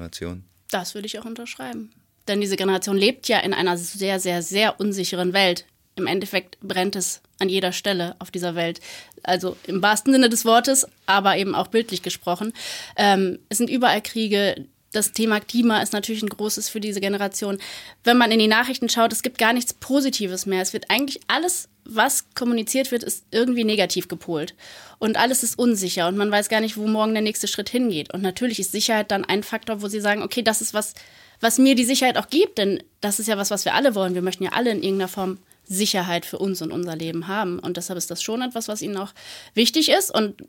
Das 0.71 0.95
würde 0.95 1.07
ich 1.07 1.19
auch 1.19 1.25
unterschreiben. 1.25 1.91
Denn 2.27 2.41
diese 2.41 2.57
Generation 2.57 2.97
lebt 2.97 3.27
ja 3.27 3.39
in 3.39 3.53
einer 3.53 3.77
sehr, 3.77 4.19
sehr, 4.19 4.41
sehr 4.41 4.79
unsicheren 4.79 5.33
Welt. 5.33 5.65
Im 5.95 6.07
Endeffekt 6.07 6.59
brennt 6.61 6.95
es 6.95 7.21
an 7.39 7.49
jeder 7.49 7.71
Stelle 7.71 8.15
auf 8.19 8.31
dieser 8.31 8.55
Welt. 8.55 8.79
Also 9.23 9.57
im 9.65 9.81
wahrsten 9.81 10.13
Sinne 10.13 10.29
des 10.29 10.45
Wortes, 10.45 10.87
aber 11.05 11.37
eben 11.37 11.55
auch 11.55 11.67
bildlich 11.67 12.03
gesprochen. 12.03 12.53
Ähm, 12.95 13.39
es 13.49 13.57
sind 13.57 13.69
überall 13.69 14.01
Kriege. 14.01 14.67
Das 14.91 15.11
Thema 15.11 15.39
Klima 15.39 15.81
ist 15.81 15.93
natürlich 15.93 16.23
ein 16.23 16.29
großes 16.29 16.69
für 16.69 16.79
diese 16.79 16.99
Generation. 16.99 17.59
Wenn 18.03 18.17
man 18.17 18.31
in 18.31 18.39
die 18.39 18.47
Nachrichten 18.47 18.89
schaut, 18.89 19.13
es 19.13 19.21
gibt 19.21 19.37
gar 19.37 19.53
nichts 19.53 19.73
Positives 19.73 20.45
mehr. 20.45 20.61
Es 20.61 20.73
wird 20.73 20.89
eigentlich 20.89 21.19
alles, 21.27 21.69
was 21.85 22.25
kommuniziert 22.33 22.91
wird, 22.91 23.03
ist 23.03 23.25
irgendwie 23.31 23.63
negativ 23.63 24.07
gepolt. 24.07 24.55
Und 24.97 25.17
alles 25.17 25.43
ist 25.43 25.59
unsicher 25.59 26.07
und 26.07 26.17
man 26.17 26.31
weiß 26.31 26.49
gar 26.49 26.61
nicht, 26.61 26.77
wo 26.77 26.87
morgen 26.87 27.13
der 27.13 27.21
nächste 27.21 27.47
Schritt 27.47 27.69
hingeht. 27.69 28.13
Und 28.13 28.21
natürlich 28.21 28.59
ist 28.59 28.71
Sicherheit 28.71 29.11
dann 29.11 29.25
ein 29.25 29.43
Faktor, 29.43 29.81
wo 29.81 29.87
sie 29.87 30.01
sagen, 30.01 30.23
okay, 30.23 30.41
das 30.41 30.61
ist 30.61 30.73
was, 30.73 30.93
was 31.39 31.57
mir 31.57 31.75
die 31.75 31.85
Sicherheit 31.85 32.17
auch 32.17 32.29
gibt, 32.29 32.57
denn 32.57 32.83
das 33.01 33.19
ist 33.19 33.27
ja 33.27 33.37
was, 33.37 33.51
was 33.51 33.65
wir 33.65 33.75
alle 33.75 33.95
wollen. 33.95 34.15
Wir 34.15 34.21
möchten 34.21 34.43
ja 34.43 34.51
alle 34.51 34.71
in 34.71 34.83
irgendeiner 34.83 35.07
Form 35.07 35.37
Sicherheit 35.65 36.25
für 36.25 36.39
uns 36.39 36.61
und 36.61 36.71
unser 36.71 36.95
Leben 36.95 37.27
haben. 37.27 37.59
Und 37.59 37.77
deshalb 37.77 37.97
ist 37.97 38.09
das 38.09 38.23
schon 38.23 38.41
etwas, 38.41 38.67
was 38.67 38.81
ihnen 38.81 38.97
auch 38.97 39.13
wichtig 39.53 39.89
ist. 39.89 40.13
Und 40.13 40.43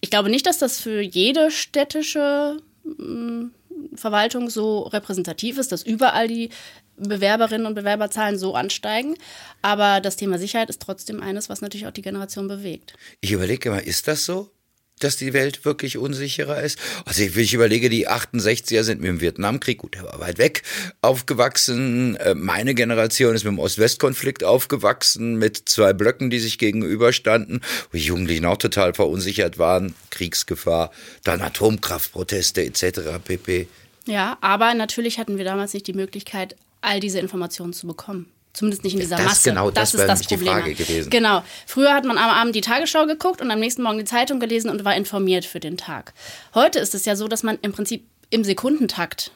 ich 0.00 0.10
glaube 0.10 0.28
nicht, 0.28 0.46
dass 0.46 0.58
das 0.58 0.80
für 0.80 1.00
jede 1.00 1.50
städtische 1.50 2.58
mm, 2.84 3.46
Verwaltung 3.94 4.50
so 4.50 4.80
repräsentativ 4.82 5.58
ist, 5.58 5.72
dass 5.72 5.82
überall 5.82 6.28
die 6.28 6.50
Bewerberinnen 6.96 7.66
und 7.66 7.74
Bewerberzahlen 7.74 8.38
so 8.38 8.54
ansteigen. 8.54 9.16
Aber 9.62 10.00
das 10.00 10.16
Thema 10.16 10.38
Sicherheit 10.38 10.70
ist 10.70 10.82
trotzdem 10.82 11.20
eines, 11.20 11.48
was 11.48 11.60
natürlich 11.60 11.86
auch 11.86 11.92
die 11.92 12.02
Generation 12.02 12.48
bewegt. 12.48 12.94
Ich 13.20 13.32
überlege 13.32 13.70
mal, 13.70 13.78
ist 13.78 14.08
das 14.08 14.24
so? 14.24 14.50
Dass 15.00 15.16
die 15.16 15.32
Welt 15.32 15.64
wirklich 15.64 15.98
unsicherer 15.98 16.62
ist? 16.62 16.78
Also 17.04 17.22
ich, 17.22 17.36
ich 17.36 17.52
überlege, 17.52 17.90
die 17.90 18.08
68er 18.08 18.84
sind 18.84 19.00
mit 19.00 19.08
dem 19.08 19.20
Vietnamkrieg, 19.20 19.78
gut, 19.78 19.96
der 19.96 20.04
war 20.04 20.20
weit 20.20 20.38
weg, 20.38 20.62
aufgewachsen. 21.02 22.16
Äh, 22.16 22.34
Meine 22.34 22.74
Generation 22.74 23.34
ist 23.34 23.44
mit 23.44 23.52
dem 23.52 23.58
Ost-West-Konflikt 23.58 24.44
aufgewachsen, 24.44 25.36
mit 25.36 25.68
zwei 25.68 25.92
Blöcken, 25.92 26.30
die 26.30 26.38
sich 26.38 26.58
gegenüberstanden, 26.58 27.60
wo 27.90 27.98
die 27.98 28.04
Jugendlichen 28.04 28.44
auch 28.44 28.56
total 28.56 28.94
verunsichert 28.94 29.58
waren. 29.58 29.94
Kriegsgefahr, 30.10 30.92
dann 31.24 31.42
Atomkraftproteste 31.42 32.64
etc. 32.64 33.00
pp. 33.24 33.66
Ja, 34.06 34.38
aber 34.40 34.74
natürlich 34.74 35.18
hatten 35.18 35.38
wir 35.38 35.44
damals 35.44 35.74
nicht 35.74 35.86
die 35.86 35.92
Möglichkeit, 35.92 36.56
all 36.82 37.00
diese 37.00 37.18
Informationen 37.18 37.72
zu 37.72 37.86
bekommen. 37.86 38.26
Zumindest 38.54 38.84
nicht 38.84 38.94
in 38.94 39.00
dieser 39.00 39.16
Das 39.16 39.24
Masse. 39.26 39.48
genau, 39.50 39.70
das 39.70 39.94
wäre 39.94 40.06
nämlich 40.06 40.26
die 40.28 40.36
Problem. 40.36 40.52
Frage 40.54 40.74
gewesen. 40.74 41.10
Genau. 41.10 41.42
Früher 41.66 41.92
hat 41.92 42.04
man 42.04 42.16
am 42.16 42.30
Abend 42.30 42.54
die 42.54 42.60
Tagesschau 42.60 43.04
geguckt 43.06 43.42
und 43.42 43.50
am 43.50 43.58
nächsten 43.60 43.82
Morgen 43.82 43.98
die 43.98 44.04
Zeitung 44.04 44.38
gelesen 44.40 44.70
und 44.70 44.84
war 44.84 44.94
informiert 44.96 45.44
für 45.44 45.60
den 45.60 45.76
Tag. 45.76 46.14
Heute 46.54 46.78
ist 46.78 46.94
es 46.94 47.04
ja 47.04 47.16
so, 47.16 47.26
dass 47.28 47.42
man 47.42 47.58
im 47.62 47.72
Prinzip 47.72 48.04
im 48.30 48.44
Sekundentakt 48.44 49.32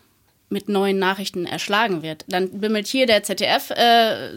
mit 0.51 0.69
neuen 0.69 0.99
Nachrichten 0.99 1.45
erschlagen 1.47 2.03
wird. 2.03 2.25
Dann 2.29 2.61
bimmelt 2.61 2.87
hier 2.87 3.07
der 3.07 3.23
ZDF 3.23 3.71
äh, 3.71 4.31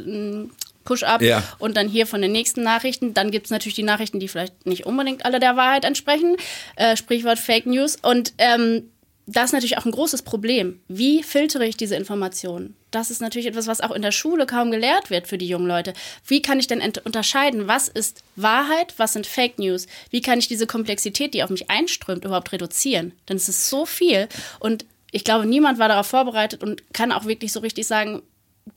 Push-up 0.84 1.22
Ja. 1.22 1.44
und 1.60 1.78
dann 1.78 1.88
hier 1.88 2.08
von 2.08 2.22
den 2.22 2.32
nächsten 2.32 2.64
Nachrichten. 2.64 3.14
Dann 3.14 3.30
gibt 3.30 3.46
es 3.46 3.52
natürlich 3.52 3.76
die 3.76 3.84
Nachrichten, 3.84 4.20
die 4.20 4.28
vielleicht 4.28 4.66
nicht 4.66 4.86
unbedingt 4.88 5.26
alle 5.26 5.40
der 5.40 5.56
Wahrheit 5.56 5.86
entsprechen. 5.86 6.38
Äh, 6.76 6.98
Sprichwort 6.98 7.38
Fake 7.40 7.68
News. 7.68 7.98
Und 8.02 8.34
ähm, 8.40 8.90
das 9.32 9.46
ist 9.46 9.54
natürlich 9.54 9.78
auch 9.78 9.86
ein 9.86 9.92
großes 9.92 10.24
Problem. 10.24 10.82
Wie 10.88 11.24
filtere 11.24 11.66
ich 11.66 11.78
diese 11.78 11.96
Informationen? 11.96 12.76
Das 12.92 13.10
ist 13.10 13.22
natürlich 13.22 13.48
etwas, 13.48 13.68
was 13.68 13.80
auch 13.82 13.92
in 13.92 14.02
der 14.02 14.12
Schule 14.12 14.46
kaum 14.46 14.72
gelehrt 14.72 15.10
wird 15.10 15.28
für 15.28 15.38
die 15.38 15.48
jungen 15.48 15.68
Leute. 15.68 15.94
Wie 16.26 16.42
kann 16.42 16.60
ich 16.60 16.68
denn 16.68 16.82
unterscheiden, 17.04 17.68
was 17.68 17.88
ist 17.88 18.24
Wahrheit, 18.36 18.94
was 18.98 19.14
sind 19.14 19.28
Fake 19.28 19.60
News? 19.60 19.88
Wie 20.10 20.22
kann 20.22 20.40
ich 20.40 20.48
diese 20.48 20.68
Komplexität, 20.68 21.34
die 21.34 21.44
auf 21.44 21.50
mich 21.50 21.70
einströmt, 21.70 22.26
überhaupt 22.26 22.52
reduzieren? 22.52 23.14
Denn 23.30 23.38
es 23.38 23.48
ist 23.48 23.70
so 23.70 23.86
viel 23.86 24.28
und 24.60 24.86
ich 25.12 25.24
glaube, 25.24 25.46
niemand 25.46 25.78
war 25.78 25.90
darauf 25.90 26.08
vorbereitet 26.08 26.64
und 26.64 26.94
kann 26.94 27.12
auch 27.12 27.26
wirklich 27.26 27.52
so 27.52 27.60
richtig 27.60 27.86
sagen, 27.86 28.22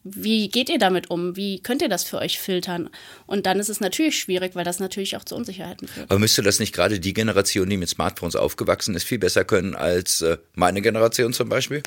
wie 0.02 0.49
geht 0.49 0.69
ihr 0.69 0.79
damit 0.79 1.11
um? 1.11 1.37
Wie 1.37 1.61
könnt 1.61 1.82
ihr 1.82 1.88
das 1.88 2.05
für 2.05 2.19
euch 2.19 2.38
filtern? 2.38 2.91
Und 3.26 3.46
dann 3.46 3.61
ist 3.61 3.69
es 3.69 3.81
natürlich 3.81 4.19
schwierig, 4.19 4.55
weil 4.55 4.64
das 4.64 4.81
natürlich 4.81 5.17
auch 5.17 5.25
zu 5.25 5.35
Unsicherheiten 5.37 5.88
führt. 5.88 6.11
Aber 6.11 6.19
müsste 6.19 6.43
das 6.43 6.58
nicht 6.58 6.75
gerade 6.75 7.00
die 7.00 7.14
Generation, 7.14 7.69
die 7.70 7.76
mit 7.76 7.88
Smartphones 7.88 8.37
aufgewachsen 8.37 8.94
ist, 8.94 9.05
viel 9.05 9.19
besser 9.19 9.44
können 9.44 9.75
als 9.75 10.20
äh, 10.23 10.38
meine 10.55 10.82
Generation 10.82 11.32
zum 11.32 11.49
Beispiel? 11.49 11.82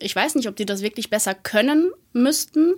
Ich 0.00 0.16
weiß 0.16 0.34
nicht, 0.34 0.48
ob 0.48 0.56
die 0.56 0.66
das 0.66 0.82
wirklich 0.82 1.10
besser 1.10 1.32
können 1.32 1.92
müssten. 2.12 2.74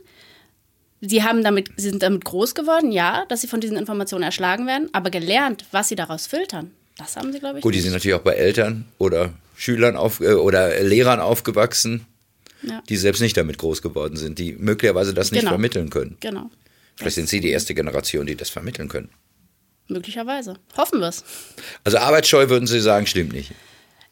Sie 1.00 1.22
haben 1.22 1.42
damit, 1.42 1.70
sie 1.76 1.88
sind 1.88 2.02
damit 2.02 2.24
groß 2.24 2.54
geworden, 2.54 2.92
ja, 2.92 3.24
dass 3.28 3.40
sie 3.40 3.46
von 3.46 3.60
diesen 3.60 3.78
Informationen 3.78 4.24
erschlagen 4.24 4.66
werden, 4.66 4.90
aber 4.92 5.10
gelernt, 5.10 5.64
was 5.70 5.88
sie 5.88 5.94
daraus 5.94 6.26
filtern, 6.26 6.70
das 6.98 7.16
haben 7.16 7.32
sie, 7.32 7.40
glaube 7.40 7.58
ich. 7.58 7.62
Gut, 7.62 7.72
die 7.72 7.78
nicht. 7.78 7.84
sind 7.84 7.92
natürlich 7.94 8.14
auch 8.14 8.22
bei 8.22 8.34
Eltern 8.34 8.84
oder 8.98 9.32
Schülern 9.56 9.96
auf, 9.96 10.20
äh, 10.20 10.34
oder 10.34 10.82
Lehrern 10.82 11.20
aufgewachsen, 11.20 12.06
Ja. 12.66 12.82
die 12.88 12.96
selbst 12.96 13.20
nicht 13.20 13.36
damit 13.36 13.58
groß 13.58 13.80
geworden 13.82 14.16
sind, 14.16 14.38
die 14.38 14.52
möglicherweise 14.52 15.14
das 15.14 15.30
nicht 15.30 15.40
Genau. 15.40 15.52
vermitteln 15.52 15.88
können. 15.90 16.16
Genau, 16.20 16.50
Vielleicht 16.96 17.14
sind 17.16 17.28
sie 17.28 17.40
die 17.40 17.50
erste 17.50 17.74
Generation, 17.74 18.26
die 18.26 18.36
das 18.36 18.50
vermitteln 18.50 18.88
können. 18.88 19.10
möglicherweise. 19.88 20.56
Hoffen 20.76 20.98
wir 21.00 21.08
es. 21.08 21.22
Also 21.84 21.98
Arbeitsscheu 21.98 22.48
würden 22.48 22.66
Sie 22.66 22.80
sagen, 22.80 23.06
stimmt 23.06 23.32
nicht. 23.32 23.52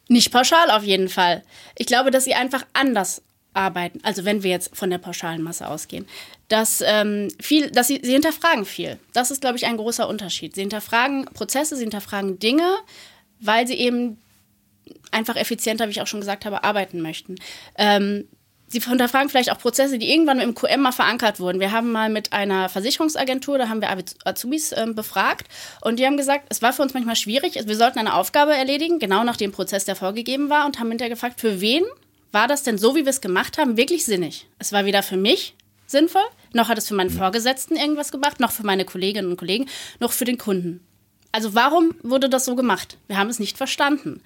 Nicht 0.07 0.31
pauschal 0.31 0.69
auf 0.71 0.83
jeden 0.83 1.09
Fall. 1.09 1.43
Ich 1.77 1.85
glaube, 1.87 2.11
dass 2.11 2.23
sie 2.23 2.33
einfach 2.33 2.65
anders 2.73 3.21
arbeiten. 3.53 3.99
Also 4.03 4.23
wenn 4.23 4.43
wir 4.43 4.51
jetzt 4.51 4.75
von 4.75 4.89
der 4.89 4.99
pauschalen 4.99 5.41
Masse 5.41 5.67
ausgehen, 5.67 6.05
dass 6.47 6.81
ähm, 6.85 7.27
viel, 7.41 7.71
dass 7.71 7.87
sie, 7.87 7.99
sie 8.03 8.11
hinterfragen 8.13 8.65
viel. 8.65 8.99
Das 9.13 9.31
ist, 9.31 9.41
glaube 9.41 9.57
ich, 9.57 9.65
ein 9.65 9.77
großer 9.77 10.07
Unterschied. 10.07 10.55
Sie 10.55 10.61
hinterfragen 10.61 11.25
Prozesse, 11.25 11.75
sie 11.75 11.83
hinterfragen 11.83 12.37
Dinge, 12.39 12.77
weil 13.41 13.65
sie 13.67 13.75
eben 13.75 14.17
einfach 15.11 15.35
effizienter, 15.35 15.87
wie 15.87 15.91
ich 15.91 16.01
auch 16.01 16.07
schon 16.07 16.19
gesagt 16.21 16.45
habe, 16.45 16.63
arbeiten 16.63 17.01
möchten. 17.01 17.35
Ähm, 17.77 18.27
Sie 18.67 18.79
hinterfragen 18.81 19.29
vielleicht 19.29 19.51
auch 19.51 19.59
Prozesse, 19.59 19.99
die 19.99 20.09
irgendwann 20.11 20.39
im 20.39 20.55
QM 20.55 20.81
mal 20.81 20.91
verankert 20.91 21.39
wurden. 21.39 21.59
Wir 21.59 21.71
haben 21.71 21.91
mal 21.91 22.09
mit 22.09 22.33
einer 22.33 22.67
Versicherungsagentur, 22.67 23.57
da 23.59 23.69
haben 23.69 23.79
wir 23.79 23.91
Az- 23.91 24.15
Azubis 24.25 24.73
ähm, 24.75 24.95
befragt 24.95 25.47
und 25.81 25.99
die 25.99 26.05
haben 26.05 26.17
gesagt, 26.17 26.47
es 26.49 26.61
war 26.61 26.73
für 26.73 26.81
uns 26.81 26.93
manchmal 26.93 27.15
schwierig, 27.15 27.59
wir 27.63 27.75
sollten 27.75 27.99
eine 27.99 28.15
Aufgabe 28.15 28.55
erledigen, 28.55 28.97
genau 28.99 29.23
nach 29.23 29.37
dem 29.37 29.51
Prozess, 29.51 29.85
der 29.85 29.95
vorgegeben 29.95 30.49
war 30.49 30.65
und 30.65 30.79
haben 30.79 30.89
hinterher 30.89 31.13
gefragt, 31.13 31.39
für 31.39 31.61
wen 31.61 31.83
war 32.31 32.47
das 32.47 32.63
denn 32.63 32.77
so, 32.77 32.95
wie 32.95 33.05
wir 33.05 33.11
es 33.11 33.21
gemacht 33.21 33.57
haben, 33.59 33.77
wirklich 33.77 34.03
sinnig? 34.03 34.47
Es 34.59 34.71
war 34.73 34.85
weder 34.85 35.03
für 35.03 35.15
mich 35.17 35.53
sinnvoll, 35.85 36.25
noch 36.51 36.67
hat 36.67 36.77
es 36.79 36.87
für 36.87 36.95
meinen 36.95 37.11
Vorgesetzten 37.11 37.75
irgendwas 37.75 38.11
gebracht, 38.11 38.39
noch 38.39 38.51
für 38.51 38.65
meine 38.65 38.83
Kolleginnen 38.83 39.29
und 39.29 39.37
Kollegen, 39.37 39.69
noch 39.99 40.11
für 40.11 40.25
den 40.25 40.39
Kunden. 40.39 40.81
Also 41.31 41.53
warum 41.53 41.93
wurde 42.01 42.29
das 42.29 42.45
so 42.45 42.55
gemacht? 42.55 42.97
Wir 43.07 43.17
haben 43.17 43.29
es 43.29 43.39
nicht 43.39 43.57
verstanden. 43.57 44.21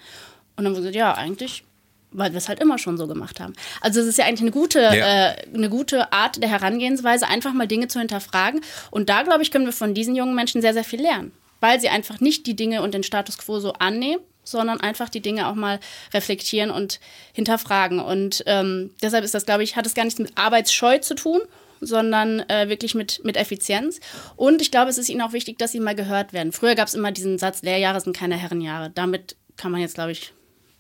Und 0.56 0.64
dann 0.64 0.68
haben 0.68 0.74
wir 0.74 0.80
gesagt, 0.80 0.96
ja, 0.96 1.14
eigentlich, 1.14 1.64
weil 2.12 2.32
wir 2.32 2.38
es 2.38 2.50
halt 2.50 2.60
immer 2.60 2.78
schon 2.78 2.98
so 2.98 3.08
gemacht 3.08 3.40
haben. 3.40 3.54
Also 3.82 4.00
es 4.02 4.08
ist 4.08 4.18
ja 4.18 4.26
eigentlich 4.26 4.42
eine 4.42 4.52
gute, 4.52 4.80
Ja. 4.80 5.30
äh, 5.32 5.36
eine 5.54 5.70
gute 5.70 6.12
Art 6.12 6.42
der 6.42 6.50
Herangehensweise, 6.50 7.28
einfach 7.28 7.54
mal 7.54 7.68
Dinge 7.68 7.88
zu 7.88 8.00
hinterfragen. 8.00 8.62
Und 8.92 9.10
da, 9.10 9.24
glaube 9.24 9.44
ich, 9.44 9.52
können 9.52 9.66
wir 9.66 9.74
von 9.74 9.94
diesen 9.94 10.16
jungen 10.16 10.36
Menschen 10.36 10.62
sehr, 10.62 10.74
sehr 10.74 10.84
viel 10.84 11.02
lernen. 11.02 11.32
Weil 11.62 11.80
sie 11.82 11.90
einfach 11.90 12.20
nicht 12.20 12.48
die 12.48 12.56
Dinge 12.56 12.82
und 12.82 12.94
den 12.94 13.04
Status 13.04 13.38
quo 13.38 13.60
so 13.60 13.74
annehmen, 13.74 14.22
sondern 14.46 14.80
einfach 14.80 15.10
die 15.10 15.22
Dinge 15.22 15.48
auch 15.48 15.56
mal 15.56 15.80
reflektieren 16.14 16.72
und 16.72 17.00
hinterfragen. 17.34 18.00
Und 18.00 18.44
ähm, 18.48 18.92
deshalb 19.04 19.24
ist 19.24 19.34
das, 19.34 19.46
glaube 19.46 19.64
ich, 19.64 19.76
hat 19.76 19.86
es 19.86 19.94
gar 19.94 20.06
nichts 20.06 20.20
mit 20.20 20.38
Arbeitsscheu 20.38 20.98
zu 21.00 21.14
tun, 21.16 21.42
sondern 21.82 22.40
äh, 22.50 22.70
wirklich 22.70 22.96
mit, 22.96 23.24
mit 23.24 23.38
Effizienz. 23.38 24.00
Und 24.36 24.62
ich 24.62 24.72
glaube, 24.72 24.90
es 24.90 24.98
ist 24.98 25.10
ihnen 25.10 25.22
auch 25.22 25.34
wichtig, 25.34 25.60
dass 25.60 25.72
sie 25.72 25.80
mal 25.80 25.96
gehört 25.96 26.34
werden. 26.34 26.52
Früher 26.52 26.76
gab 26.76 26.88
es 26.88 26.94
immer 26.94 27.12
diesen 27.12 27.38
Satz, 27.38 27.62
Lehrjahre 27.62 28.02
sind 28.02 28.16
keine 28.16 28.38
Herrenjahre. 28.38 28.90
Damit 28.96 29.36
kann 29.58 29.72
man 29.72 29.82
jetzt, 29.82 29.96
glaube 29.96 30.12
ich, 30.12 30.34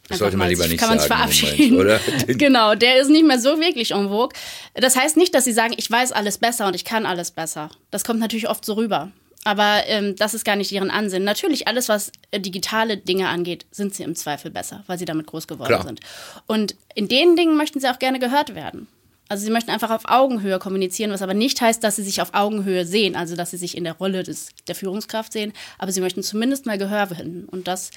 das 0.09 0.19
sollte 0.19 0.37
man 0.37 0.49
lieber 0.49 0.67
nicht 0.67 0.79
kann 0.79 0.89
man 0.89 0.99
sagen. 0.99 1.31
sich 1.31 1.41
verabschieden. 1.41 1.77
Moment, 1.77 2.01
oder? 2.01 2.33
genau, 2.33 2.75
der 2.75 2.99
ist 2.99 3.09
nicht 3.09 3.25
mehr 3.25 3.39
so 3.39 3.59
wirklich 3.59 3.91
en 3.91 4.09
vogue. 4.09 4.35
Das 4.73 4.95
heißt 4.95 5.17
nicht, 5.17 5.33
dass 5.33 5.45
sie 5.45 5.53
sagen, 5.53 5.73
ich 5.77 5.89
weiß 5.89 6.11
alles 6.11 6.37
besser 6.37 6.67
und 6.67 6.75
ich 6.75 6.85
kann 6.85 7.05
alles 7.05 7.31
besser. 7.31 7.69
Das 7.91 8.03
kommt 8.03 8.19
natürlich 8.19 8.49
oft 8.49 8.65
so 8.65 8.73
rüber. 8.73 9.11
Aber 9.45 9.83
ähm, 9.85 10.15
das 10.17 10.33
ist 10.33 10.43
gar 10.43 10.57
nicht 10.57 10.71
deren 10.71 10.91
Ansinnen. 10.91 11.23
Natürlich, 11.23 11.67
alles, 11.67 11.87
was 11.87 12.11
äh, 12.31 12.39
digitale 12.39 12.97
Dinge 12.97 13.29
angeht, 13.29 13.65
sind 13.71 13.95
sie 13.95 14.03
im 14.03 14.15
Zweifel 14.15 14.51
besser, 14.51 14.83
weil 14.87 14.99
sie 14.99 15.05
damit 15.05 15.27
groß 15.27 15.47
geworden 15.47 15.67
Klar. 15.67 15.83
sind. 15.83 16.01
Und 16.45 16.75
in 16.93 17.07
den 17.07 17.35
Dingen 17.35 17.55
möchten 17.55 17.79
sie 17.79 17.87
auch 17.89 17.99
gerne 17.99 18.19
gehört 18.19 18.53
werden. 18.53 18.87
Also 19.29 19.45
sie 19.45 19.51
möchten 19.51 19.69
einfach 19.69 19.91
auf 19.91 20.05
Augenhöhe 20.05 20.57
kommunizieren, 20.57 21.11
was 21.11 21.21
aber 21.21 21.35
nicht 21.35 21.61
heißt, 21.61 21.83
dass 21.83 21.95
sie 21.97 22.03
sich 22.03 22.19
auf 22.21 22.33
Augenhöhe 22.33 22.83
sehen, 22.83 23.15
also 23.15 23.35
dass 23.35 23.51
sie 23.51 23.57
sich 23.57 23.77
in 23.77 23.83
der 23.83 23.93
Rolle 23.93 24.23
des, 24.23 24.49
der 24.67 24.73
Führungskraft 24.73 25.31
sehen, 25.31 25.53
aber 25.77 25.91
sie 25.91 26.01
möchten 26.01 26.23
zumindest 26.23 26.65
mal 26.65 26.79
Gehör 26.79 27.07
finden. 27.07 27.47
Und 27.47 27.67
das 27.67 27.91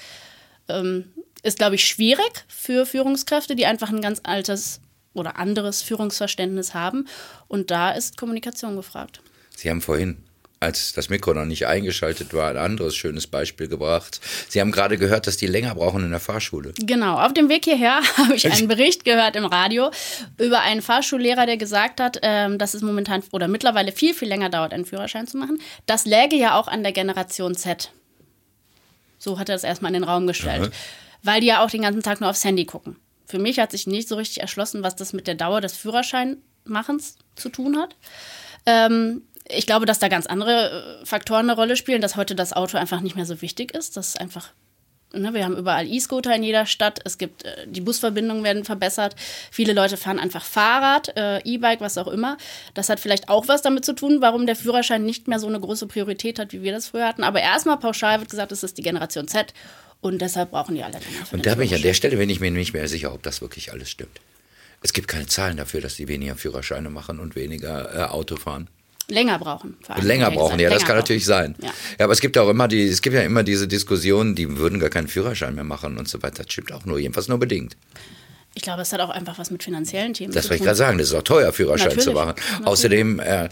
ähm, 0.69 1.05
ist, 1.43 1.57
glaube 1.57 1.75
ich, 1.75 1.85
schwierig 1.85 2.45
für 2.47 2.85
Führungskräfte, 2.85 3.55
die 3.55 3.65
einfach 3.65 3.89
ein 3.89 4.01
ganz 4.01 4.21
altes 4.23 4.79
oder 5.13 5.37
anderes 5.37 5.81
Führungsverständnis 5.81 6.73
haben. 6.73 7.07
Und 7.47 7.71
da 7.71 7.91
ist 7.91 8.17
Kommunikation 8.17 8.75
gefragt. 8.75 9.21
Sie 9.55 9.69
haben 9.69 9.81
vorhin, 9.81 10.17
als 10.59 10.93
das 10.93 11.09
Mikro 11.09 11.33
noch 11.33 11.45
nicht 11.45 11.67
eingeschaltet 11.67 12.33
war, 12.33 12.49
ein 12.49 12.57
anderes 12.57 12.95
schönes 12.95 13.27
Beispiel 13.27 13.67
gebracht. 13.67 14.21
Sie 14.49 14.59
haben 14.59 14.71
gerade 14.71 14.97
gehört, 14.97 15.27
dass 15.27 15.37
die 15.37 15.45
länger 15.45 15.75
brauchen 15.75 16.03
in 16.03 16.09
der 16.09 16.19
Fahrschule. 16.19 16.73
Genau, 16.79 17.19
auf 17.19 17.33
dem 17.33 17.49
Weg 17.49 17.65
hierher 17.65 18.01
habe 18.17 18.35
ich 18.35 18.51
einen 18.51 18.67
Bericht 18.69 19.05
gehört 19.05 19.35
im 19.35 19.45
Radio 19.45 19.91
über 20.39 20.61
einen 20.61 20.81
Fahrschullehrer, 20.81 21.45
der 21.45 21.57
gesagt 21.57 21.99
hat, 21.99 22.19
ähm, 22.23 22.57
dass 22.57 22.73
es 22.73 22.81
momentan 22.81 23.21
oder 23.31 23.47
mittlerweile 23.47 23.91
viel, 23.91 24.13
viel 24.13 24.29
länger 24.29 24.49
dauert, 24.49 24.73
einen 24.73 24.85
Führerschein 24.85 25.27
zu 25.27 25.37
machen. 25.37 25.59
Das 25.85 26.05
läge 26.05 26.37
ja 26.37 26.57
auch 26.57 26.67
an 26.67 26.81
der 26.81 26.93
Generation 26.93 27.55
Z. 27.55 27.91
So 29.23 29.39
hat 29.39 29.47
er 29.47 29.55
das 29.55 29.63
erstmal 29.63 29.93
in 29.93 30.01
den 30.01 30.09
Raum 30.09 30.27
gestellt. 30.27 30.73
Weil 31.23 31.39
die 31.39 31.47
ja 31.47 31.63
auch 31.63 31.69
den 31.69 31.81
ganzen 31.81 32.03
Tag 32.03 32.19
nur 32.19 32.29
aufs 32.29 32.43
Handy 32.43 32.65
gucken. 32.65 32.97
Für 33.25 33.39
mich 33.39 33.57
hat 33.57 33.71
sich 33.71 33.87
nicht 33.87 34.09
so 34.09 34.15
richtig 34.15 34.41
erschlossen, 34.41 34.83
was 34.83 34.97
das 34.97 35.13
mit 35.13 35.27
der 35.27 35.35
Dauer 35.35 35.61
des 35.61 35.77
Führerscheinmachens 35.77 37.17
zu 37.35 37.47
tun 37.47 37.77
hat. 37.77 37.95
Ähm, 38.65 39.21
ich 39.47 39.65
glaube, 39.65 39.85
dass 39.85 39.99
da 39.99 40.09
ganz 40.09 40.25
andere 40.25 40.99
äh, 41.01 41.05
Faktoren 41.05 41.49
eine 41.49 41.55
Rolle 41.55 41.77
spielen, 41.77 42.01
dass 42.01 42.17
heute 42.17 42.35
das 42.35 42.51
Auto 42.51 42.77
einfach 42.77 42.99
nicht 42.99 43.15
mehr 43.15 43.25
so 43.25 43.41
wichtig 43.41 43.73
ist. 43.73 43.95
Das 43.95 44.09
ist 44.09 44.19
einfach 44.19 44.51
Ne, 45.15 45.31
wir 45.33 45.45
haben 45.45 45.55
überall 45.55 45.87
E-Scooter 45.87 46.35
in 46.35 46.41
jeder 46.41 46.65
Stadt. 46.65 46.99
Es 47.05 47.19
gibt, 47.19 47.45
äh, 47.45 47.67
die 47.67 47.81
Busverbindungen 47.81 48.43
werden 48.43 48.65
verbessert. 48.65 49.15
Viele 49.51 49.73
Leute 49.73 49.95
fahren 49.95 50.17
einfach 50.17 50.43
Fahrrad, 50.43 51.15
äh, 51.15 51.39
E-Bike, 51.43 51.81
was 51.81 51.99
auch 51.99 52.07
immer. 52.07 52.37
Das 52.73 52.89
hat 52.89 52.99
vielleicht 52.99 53.29
auch 53.29 53.47
was 53.47 53.61
damit 53.61 53.85
zu 53.85 53.93
tun, 53.93 54.21
warum 54.21 54.47
der 54.47 54.55
Führerschein 54.55 55.05
nicht 55.05 55.27
mehr 55.27 55.39
so 55.39 55.47
eine 55.47 55.59
große 55.59 55.85
Priorität 55.85 56.39
hat, 56.39 56.51
wie 56.51 56.63
wir 56.63 56.71
das 56.71 56.87
früher 56.87 57.07
hatten. 57.07 57.23
Aber 57.23 57.41
erstmal 57.41 57.77
pauschal 57.77 58.19
wird 58.21 58.31
gesagt, 58.31 58.51
es 58.51 58.63
ist 58.63 58.79
die 58.79 58.81
Generation 58.81 59.27
Z 59.27 59.53
und 60.01 60.19
deshalb 60.19 60.49
brauchen 60.49 60.73
die 60.75 60.83
alle 60.83 60.93
länger. 60.93 61.27
Und 61.31 61.45
da 61.45 61.53
bin 61.53 61.65
ich 61.65 61.75
an 61.75 61.81
der 61.83 61.93
Stelle 61.93 62.17
bin 62.17 62.29
ich 62.29 62.39
mir 62.39 62.49
nicht 62.49 62.73
mehr 62.73 62.87
sicher, 62.87 63.13
ob 63.13 63.21
das 63.21 63.41
wirklich 63.41 63.71
alles 63.71 63.91
stimmt. 63.91 64.19
Es 64.81 64.93
gibt 64.93 65.07
keine 65.07 65.27
Zahlen 65.27 65.57
dafür, 65.57 65.79
dass 65.79 65.95
die 65.95 66.07
weniger 66.07 66.35
Führerscheine 66.35 66.89
machen 66.89 67.19
und 67.19 67.35
weniger 67.35 67.95
äh, 67.95 68.03
Auto 68.09 68.35
fahren. 68.35 68.67
Länger 69.07 69.39
brauchen. 69.39 69.77
Länger 70.01 70.31
brauchen, 70.31 70.59
ja, 70.59 70.69
das 70.69 70.79
Länger 70.79 70.79
kann 70.79 70.87
brauchen. 70.87 70.97
natürlich 70.97 71.25
sein. 71.25 71.55
Ja. 71.61 71.71
Ja. 71.99 72.05
aber 72.05 72.13
es 72.13 72.21
gibt 72.21 72.37
auch 72.37 72.49
immer 72.49 72.67
die, 72.67 72.83
es 72.87 73.01
gibt 73.01 73.15
ja 73.15 73.21
immer 73.21 73.43
diese 73.43 73.67
Diskussionen, 73.67 74.35
die 74.35 74.57
würden 74.57 74.79
gar 74.79 74.89
keinen 74.89 75.07
Führerschein 75.07 75.55
mehr 75.55 75.63
machen 75.63 75.97
und 75.97 76.07
so 76.07 76.21
weiter. 76.23 76.43
Das 76.43 76.51
stimmt 76.53 76.71
auch 76.71 76.85
nur, 76.85 76.99
jedenfalls 76.99 77.27
nur 77.27 77.37
bedingt. 77.39 77.75
Ich 78.55 78.61
glaube, 78.61 78.83
es 78.83 78.93
hat 78.93 78.99
auch 79.01 79.09
einfach 79.09 79.39
was 79.39 79.49
mit 79.51 79.63
finanziellen 79.63 80.13
Themen 80.13 80.31
Das 80.31 80.43
zu 80.43 80.49
wollte 80.49 80.55
ich 80.55 80.59
tun. 80.59 80.65
gerade 80.67 80.77
sagen, 80.77 80.97
das 80.99 81.07
ist 81.07 81.13
auch 81.15 81.23
teuer, 81.23 81.51
Führerschein 81.51 81.87
Natürlich, 81.87 82.03
zu 82.05 82.11
machen. 82.13 82.35
natürlich. 82.51 82.67
Außerdem, 82.67 83.19
äh, 83.19 83.49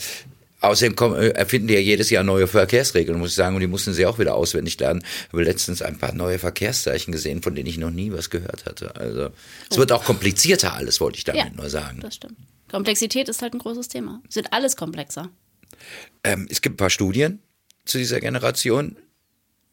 außerdem 0.62 0.96
kommen, 0.96 1.16
äh, 1.20 1.30
erfinden 1.30 1.68
die 1.70 1.74
ja 1.74 1.80
jedes 1.80 2.12
Jahr 2.12 2.24
neue 2.24 2.46
Verkehrsregeln, 2.46 3.18
muss 3.18 3.30
ich 3.30 3.36
sagen, 3.36 3.56
und 3.56 3.62
die 3.62 3.68
mussten 3.68 3.94
sie 3.94 4.06
auch 4.06 4.20
wieder 4.20 4.36
auswendig 4.36 4.80
lernen. 4.80 5.02
Ich 5.04 5.34
habe 5.34 5.44
letztens 5.44 5.82
ein 5.82 5.98
paar 5.98 6.14
neue 6.14 6.38
Verkehrszeichen 6.38 7.12
gesehen, 7.12 7.42
von 7.42 7.56
denen 7.56 7.68
ich 7.68 7.80
noch 7.80 7.90
nie 7.90 8.12
was 8.12 8.30
gehört 8.30 8.66
hatte. 8.68 8.96
Also 8.96 9.30
es 9.72 9.78
wird 9.78 9.92
auch 9.92 10.04
komplizierter 10.04 10.76
alles, 10.76 11.02
wollte 11.02 11.18
ich 11.18 11.24
damit 11.24 11.46
Ja, 11.46 11.50
nur 11.56 11.70
sagen. 11.72 12.00
Das 12.02 12.16
stimmt. 12.16 12.36
Komplexität 12.72 13.30
ist 13.30 13.42
halt 13.42 13.54
ein 13.54 13.60
großes 13.60 13.88
Thema. 13.90 14.22
Es 14.30 14.36
wird 14.36 14.52
alles 14.54 14.76
komplexer. 14.76 15.30
Ähm, 16.24 16.48
es 16.50 16.62
gibt 16.62 16.76
ein 16.76 16.78
paar 16.78 16.90
Studien 16.90 17.40
zu 17.86 17.98
dieser 17.98 18.20
Generation. 18.20 18.96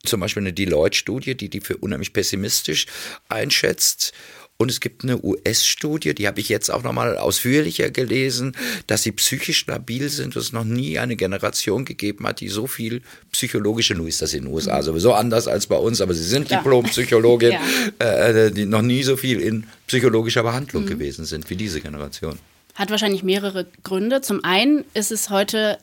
Zum 0.05 0.21
Beispiel 0.21 0.43
eine 0.43 0.53
Deloitte-Studie, 0.53 1.37
die 1.37 1.49
die 1.49 1.61
für 1.61 1.77
unheimlich 1.77 2.13
pessimistisch 2.13 2.87
einschätzt. 3.29 4.13
Und 4.61 4.73
es 4.73 4.81
gibt 4.81 5.05
eine 5.05 5.23
US-Studie, 5.23 6.15
die 6.17 6.27
habe 6.27 6.41
ich 6.41 6.49
jetzt 6.49 6.69
auch 6.69 6.83
nochmal 6.83 7.17
ausführlicher 7.17 7.91
gelesen, 7.91 8.57
dass 8.89 9.05
sie 9.05 9.13
psychisch 9.13 9.59
stabil 9.59 10.09
sind, 10.09 10.35
dass 10.35 10.45
es 10.47 10.53
noch 10.53 10.65
nie 10.65 10.99
eine 10.99 11.15
Generation 11.15 11.85
gegeben 11.85 12.27
hat, 12.27 12.41
die 12.41 12.49
so 12.49 12.67
viel 12.67 13.03
psychologische, 13.31 13.95
nun 13.95 14.09
ist 14.09 14.21
das 14.21 14.35
in 14.35 14.45
den 14.45 14.53
USA 14.53 14.83
sowieso 14.83 15.13
anders 15.13 15.47
als 15.47 15.69
bei 15.69 15.77
uns, 15.77 16.01
aber 16.01 16.13
sie 16.13 16.25
sind 16.25 16.49
Klar. 16.49 16.63
Diplompsychologin, 16.65 17.53
Ja. 18.01 18.27
äh, 18.27 18.51
die 18.51 18.67
noch 18.67 18.83
nie 18.83 19.05
so 19.05 19.17
viel 19.17 19.41
in 19.41 19.65
psychologischer 19.87 20.43
Behandlung 20.43 20.87
gewesen 20.87 21.25
sind 21.25 21.49
wie 21.51 21.57
diese 21.57 21.81
Generation. 21.81 22.37
Hat 22.79 22.91
wahrscheinlich 22.91 23.25
mehrere 23.25 23.67
Gründe. 23.83 24.21
Zum 24.21 24.45
einen 24.45 24.85
ist 24.95 25.11
es 25.11 25.31
heute 25.31 25.79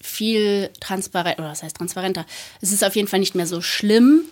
viel 0.00 0.70
transparent, 0.80 1.38
oder 1.38 1.48
was 1.48 1.62
heißt 1.62 1.76
transparenter? 1.76 2.24
Es 2.62 2.72
ist 2.72 2.82
auf 2.82 2.96
jeden 2.96 3.06
Fall 3.06 3.20
nicht 3.20 3.34
mehr 3.34 3.46
so 3.46 3.60
schlimm, 3.60 4.22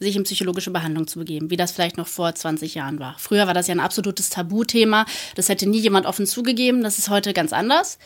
sich 0.00 0.16
in 0.16 0.24
psychologische 0.24 0.72
Behandlung 0.72 1.06
zu 1.06 1.20
begeben, 1.20 1.50
wie 1.50 1.56
das 1.56 1.70
vielleicht 1.70 1.96
noch 1.96 2.08
vor 2.08 2.34
20 2.34 2.74
Jahren 2.74 2.98
war. 2.98 3.14
Früher 3.18 3.46
war 3.46 3.54
das 3.54 3.68
ja 3.68 3.74
ein 3.74 3.80
absolutes 3.80 4.30
Tabuthema. 4.30 5.06
Das 5.36 5.48
hätte 5.48 5.68
nie 5.68 5.78
jemand 5.78 6.06
offen 6.06 6.26
zugegeben. 6.26 6.82
Das 6.82 6.98
ist 6.98 7.08
heute 7.08 7.32
ganz 7.32 7.52
anders. 7.52 7.98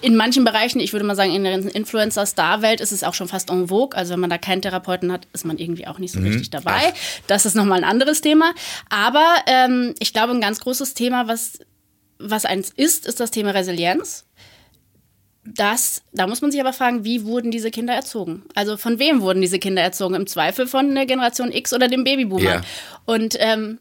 In 0.00 0.14
manchen 0.14 0.44
Bereichen, 0.44 0.78
ich 0.78 0.92
würde 0.92 1.04
mal 1.04 1.16
sagen, 1.16 1.34
in 1.34 1.42
der 1.42 1.74
Influencer-Star-Welt 1.74 2.80
ist 2.80 2.92
es 2.92 3.02
auch 3.02 3.14
schon 3.14 3.26
fast 3.26 3.50
en 3.50 3.68
vogue. 3.68 3.96
Also 3.96 4.12
wenn 4.12 4.20
man 4.20 4.30
da 4.30 4.38
keinen 4.38 4.62
Therapeuten 4.62 5.10
hat, 5.10 5.26
ist 5.32 5.44
man 5.44 5.58
irgendwie 5.58 5.88
auch 5.88 5.98
nicht 5.98 6.12
so 6.12 6.20
richtig 6.20 6.50
dabei. 6.50 6.92
Das 7.26 7.44
ist 7.44 7.54
nochmal 7.54 7.78
ein 7.78 7.90
anderes 7.90 8.20
Thema. 8.20 8.54
Aber 8.88 9.34
ähm, 9.46 9.96
ich 9.98 10.12
glaube, 10.12 10.32
ein 10.32 10.40
ganz 10.40 10.60
großes 10.60 10.94
Thema, 10.94 11.26
was, 11.26 11.58
was 12.18 12.44
eins 12.44 12.70
ist, 12.70 13.06
ist 13.06 13.20
das 13.20 13.30
Thema 13.30 13.50
Resilienz. 13.50 14.24
Das, 15.46 16.02
da 16.12 16.26
muss 16.26 16.40
man 16.40 16.50
sich 16.50 16.60
aber 16.60 16.72
fragen, 16.72 17.04
wie 17.04 17.24
wurden 17.24 17.50
diese 17.50 17.70
Kinder 17.70 17.92
erzogen? 17.92 18.44
Also 18.54 18.78
von 18.78 18.98
wem 18.98 19.20
wurden 19.20 19.42
diese 19.42 19.58
Kinder 19.58 19.82
erzogen? 19.82 20.14
Im 20.14 20.26
Zweifel 20.26 20.66
von 20.66 20.94
der 20.94 21.04
Generation 21.04 21.52
X 21.52 21.74
oder 21.74 21.88
dem 21.88 22.02
Babyboomer. 22.02 22.44
Ja. 22.44 22.60
Und 23.04 23.36
ähm, 23.38 23.78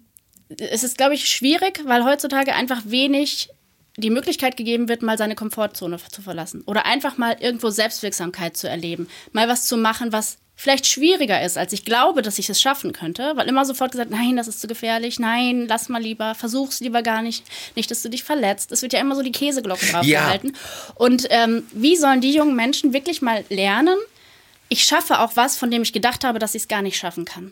es 0.58 0.84
ist, 0.84 0.98
glaube 0.98 1.14
ich, 1.14 1.30
schwierig, 1.30 1.82
weil 1.86 2.04
heutzutage 2.04 2.54
einfach 2.54 2.82
wenig 2.86 3.50
die 3.98 4.10
Möglichkeit 4.10 4.58
gegeben 4.58 4.90
wird, 4.90 5.04
mal 5.04 5.18
seine 5.18 5.36
Komfortzone 5.36 5.98
zu 6.10 6.22
verlassen. 6.22 6.64
Oder 6.66 6.86
einfach 6.86 7.18
mal 7.18 7.38
irgendwo 7.40 7.70
Selbstwirksamkeit 7.70 8.58
zu 8.58 8.68
erleben. 8.68 9.08
Mal 9.32 9.48
was 9.48 9.66
zu 9.66 9.78
machen, 9.78 10.12
was 10.12 10.40
vielleicht 10.56 10.86
schwieriger 10.88 11.42
ist, 11.44 11.58
als 11.58 11.74
ich 11.74 11.84
glaube, 11.86 12.22
dass 12.22 12.40
ich 12.40 12.50
es 12.50 12.62
schaffen 12.62 12.94
könnte. 12.94 13.34
Weil 13.36 13.48
immer 13.48 13.66
sofort 13.66 13.92
gesagt, 13.92 14.12
nein, 14.12 14.36
das 14.38 14.48
ist 14.48 14.62
zu 14.62 14.68
gefährlich, 14.68 15.20
nein, 15.20 15.66
lass 15.68 15.90
mal 15.90 16.02
lieber, 16.02 16.36
versuch's 16.36 16.80
lieber 16.80 17.02
gar 17.02 17.22
nicht, 17.22 17.44
nicht, 17.76 17.90
dass 17.92 18.02
du 18.02 18.10
dich 18.10 18.24
verletzt. 18.24 18.72
Es 18.72 18.82
wird 18.82 18.94
ja 18.94 19.00
immer 19.00 19.16
so 19.16 19.22
die 19.24 19.32
Käseglocke 19.32 19.86
drauf 19.88 20.06
Ja. 20.06 20.22
gehalten. 20.26 20.54
Und 20.96 21.28
ähm, 21.30 21.64
wie 21.74 21.96
sollen 21.96 22.22
die 22.22 22.34
jungen 22.34 22.56
Menschen 22.56 22.94
wirklich 22.94 23.22
mal 23.22 23.44
lernen, 23.50 23.98
ich 24.70 24.84
schaffe 24.84 25.20
auch 25.20 25.36
was, 25.36 25.58
von 25.58 25.70
dem 25.72 25.82
ich 25.82 25.94
gedacht 25.94 26.24
habe, 26.24 26.40
dass 26.40 26.56
ich 26.56 26.64
es 26.64 26.68
gar 26.68 26.82
nicht 26.82 26.98
schaffen 26.98 27.26
kann. 27.26 27.52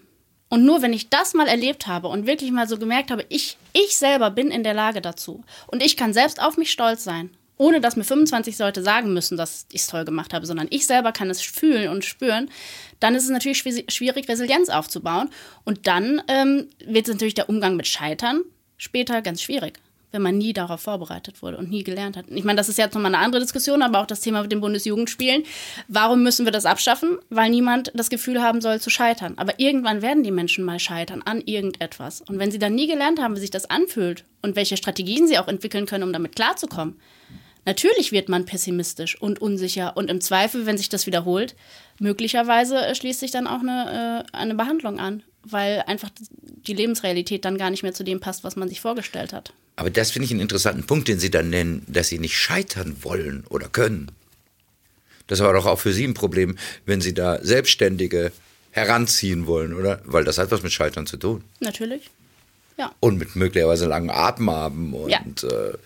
Und 0.50 0.65
nur 0.65 0.81
wenn 0.81 0.91
ich 0.91 1.10
das 1.10 1.34
mal 1.34 1.48
erlebt 1.48 1.88
habe 1.88 2.08
und 2.10 2.27
wirklich 2.27 2.51
mal 2.51 2.67
so 2.67 2.77
gemerkt 2.77 3.10
habe, 3.10 3.25
ich, 3.29 3.58
ich 3.74 3.96
selber 3.96 4.31
bin 4.31 4.51
in 4.51 4.63
der 4.63 4.74
Lage 4.74 5.01
dazu 5.01 5.43
und 5.67 5.81
ich 5.81 5.96
kann 5.96 6.13
selbst 6.13 6.41
auf 6.41 6.58
mich 6.58 6.72
stolz 6.72 7.03
sein, 7.03 7.29
ohne 7.62 7.80
dass 7.80 7.96
mir 7.96 8.03
25 8.03 8.58
Leute 8.58 8.82
sagen 8.82 9.13
müssen, 9.13 9.38
dass 9.38 9.68
ich 9.72 9.82
es 9.82 9.88
toll 9.88 10.03
gemacht 10.03 10.34
habe, 10.34 10.48
sondern 10.48 10.65
ich 10.72 10.88
selber 10.88 11.12
kann 11.12 11.30
es 11.30 11.41
fühlen 11.41 11.89
und 11.89 12.03
spüren, 12.03 12.50
dann 13.00 13.13
ist 13.13 13.24
es 13.25 13.30
natürlich 13.30 13.60
schwi- 13.60 13.89
schwierig, 13.91 14.27
Resilienz 14.27 14.70
aufzubauen. 14.70 15.30
Und 15.63 15.86
dann 15.86 16.24
ähm, 16.27 16.70
wird 16.84 17.08
natürlich 17.08 17.36
der 17.36 17.50
Umgang 17.50 17.75
mit 17.75 17.86
Scheitern 17.86 18.41
später 18.77 19.22
ganz 19.22 19.44
schwierig, 19.44 19.77
wenn 20.12 20.24
man 20.24 20.39
nie 20.39 20.53
darauf 20.53 20.82
vorbereitet 20.82 21.44
wurde 21.44 21.58
und 21.58 21.70
nie 21.70 21.84
gelernt 21.84 22.18
hat. 22.18 22.25
Ich 22.32 22.44
meine, 22.44 22.58
das 22.58 22.68
ist 22.68 22.80
jetzt 22.80 22.96
nochmal 22.96 23.13
eine 23.13 23.24
andere 23.24 23.41
Diskussion, 23.44 23.84
aber 23.84 24.00
auch 24.00 24.08
das 24.08 24.22
Thema 24.22 24.41
mit 24.41 24.51
den 24.51 24.60
Bundesjugendspielen. 24.60 25.44
Warum 25.88 26.24
müssen 26.24 26.46
wir 26.46 26.51
das 26.51 26.65
abschaffen? 26.65 27.20
Weil 27.30 27.51
niemand 27.51 27.91
das 27.94 28.10
Gefühl 28.10 28.41
haben 28.41 28.62
soll 28.62 28.82
zu 28.82 28.89
scheitern. 28.89 29.36
Aber 29.38 29.60
irgendwann 29.60 30.01
werden 30.01 30.24
die 30.24 30.32
Menschen 30.32 30.65
mal 30.65 30.80
scheitern 30.80 31.22
an 31.22 31.41
irgendetwas. 31.41 32.22
Und 32.22 32.39
wenn 32.39 32.50
sie 32.50 32.58
dann 32.58 32.74
nie 32.74 32.88
gelernt 32.88 33.22
haben, 33.22 33.36
wie 33.36 33.39
sich 33.39 33.51
das 33.51 33.70
anfühlt 33.70 34.25
und 34.41 34.56
welche 34.56 34.77
Strategien 34.77 35.27
sie 35.27 35.38
auch 35.38 35.48
entwickeln 35.48 35.86
können, 35.86 36.06
um 36.06 36.12
damit 36.12 36.36
klarzukommen, 36.36 37.00
Natürlich 37.65 38.12
wird 38.12 38.27
man 38.27 38.46
pessimistisch 38.46 39.20
und 39.22 39.39
unsicher 39.39 39.96
und 39.96 40.10
im 40.10 40.20
Zweifel, 40.20 40.65
wenn 40.65 40.77
sich 40.77 40.89
das 40.89 41.06
wiederholt, 41.06 41.56
möglicherweise 42.00 42.77
äh, 42.77 42.96
schließt 42.96 43.20
sich 43.20 43.32
dann 43.32 43.46
auch 43.48 43.60
eine, 43.62 44.25
äh, 44.34 44.36
eine 44.36 44.56
Behandlung 44.56 45.00
an, 45.00 45.22
weil 45.44 45.84
einfach 45.86 46.10
die 46.68 46.74
Lebensrealität 46.74 47.46
dann 47.46 47.58
gar 47.58 47.70
nicht 47.70 47.84
mehr 47.84 47.94
zu 47.94 48.03
dem 48.03 48.20
passt, 48.20 48.44
was 48.44 48.56
man 48.56 48.68
sich 48.70 48.82
vorgestellt 48.82 49.32
hat. 49.34 49.53
Aber 49.75 49.89
das 49.89 50.12
finde 50.12 50.25
ich 50.25 50.32
einen 50.32 50.41
interessanten 50.41 50.86
Punkt, 50.86 51.08
den 51.08 51.20
Sie 51.20 51.30
dann 51.32 51.50
nennen, 51.50 51.86
dass 51.88 52.08
Sie 52.10 52.20
nicht 52.20 52.36
scheitern 52.38 52.98
wollen 53.01 53.46
oder 53.50 53.68
können. 53.68 54.10
Das 55.27 55.39
war 55.39 55.53
doch 55.53 55.65
auch 55.65 55.80
für 55.80 55.94
Sie 55.94 56.03
ein 56.06 56.13
Problem, 56.13 56.58
wenn 56.86 57.00
Sie 57.01 57.13
da 57.13 57.39
Selbstständige 57.44 58.32
heranziehen 58.72 59.48
wollen, 59.48 59.74
oder? 59.74 60.01
Weil 60.06 60.24
das 60.24 60.38
hat 60.38 60.51
was 60.51 60.63
mit 60.63 60.72
Scheitern 60.72 61.06
zu 61.08 61.18
tun. 61.18 61.44
Natürlich. 61.60 62.10
Ja. 62.77 62.91
Und 63.00 63.18
mit 63.18 63.36
möglicherweise 63.36 63.86
langen 63.86 64.10
Atem 64.10 64.50
haben 64.50 64.94
und 64.94 65.10
Ja. 65.12 65.20
äh, 65.44 65.77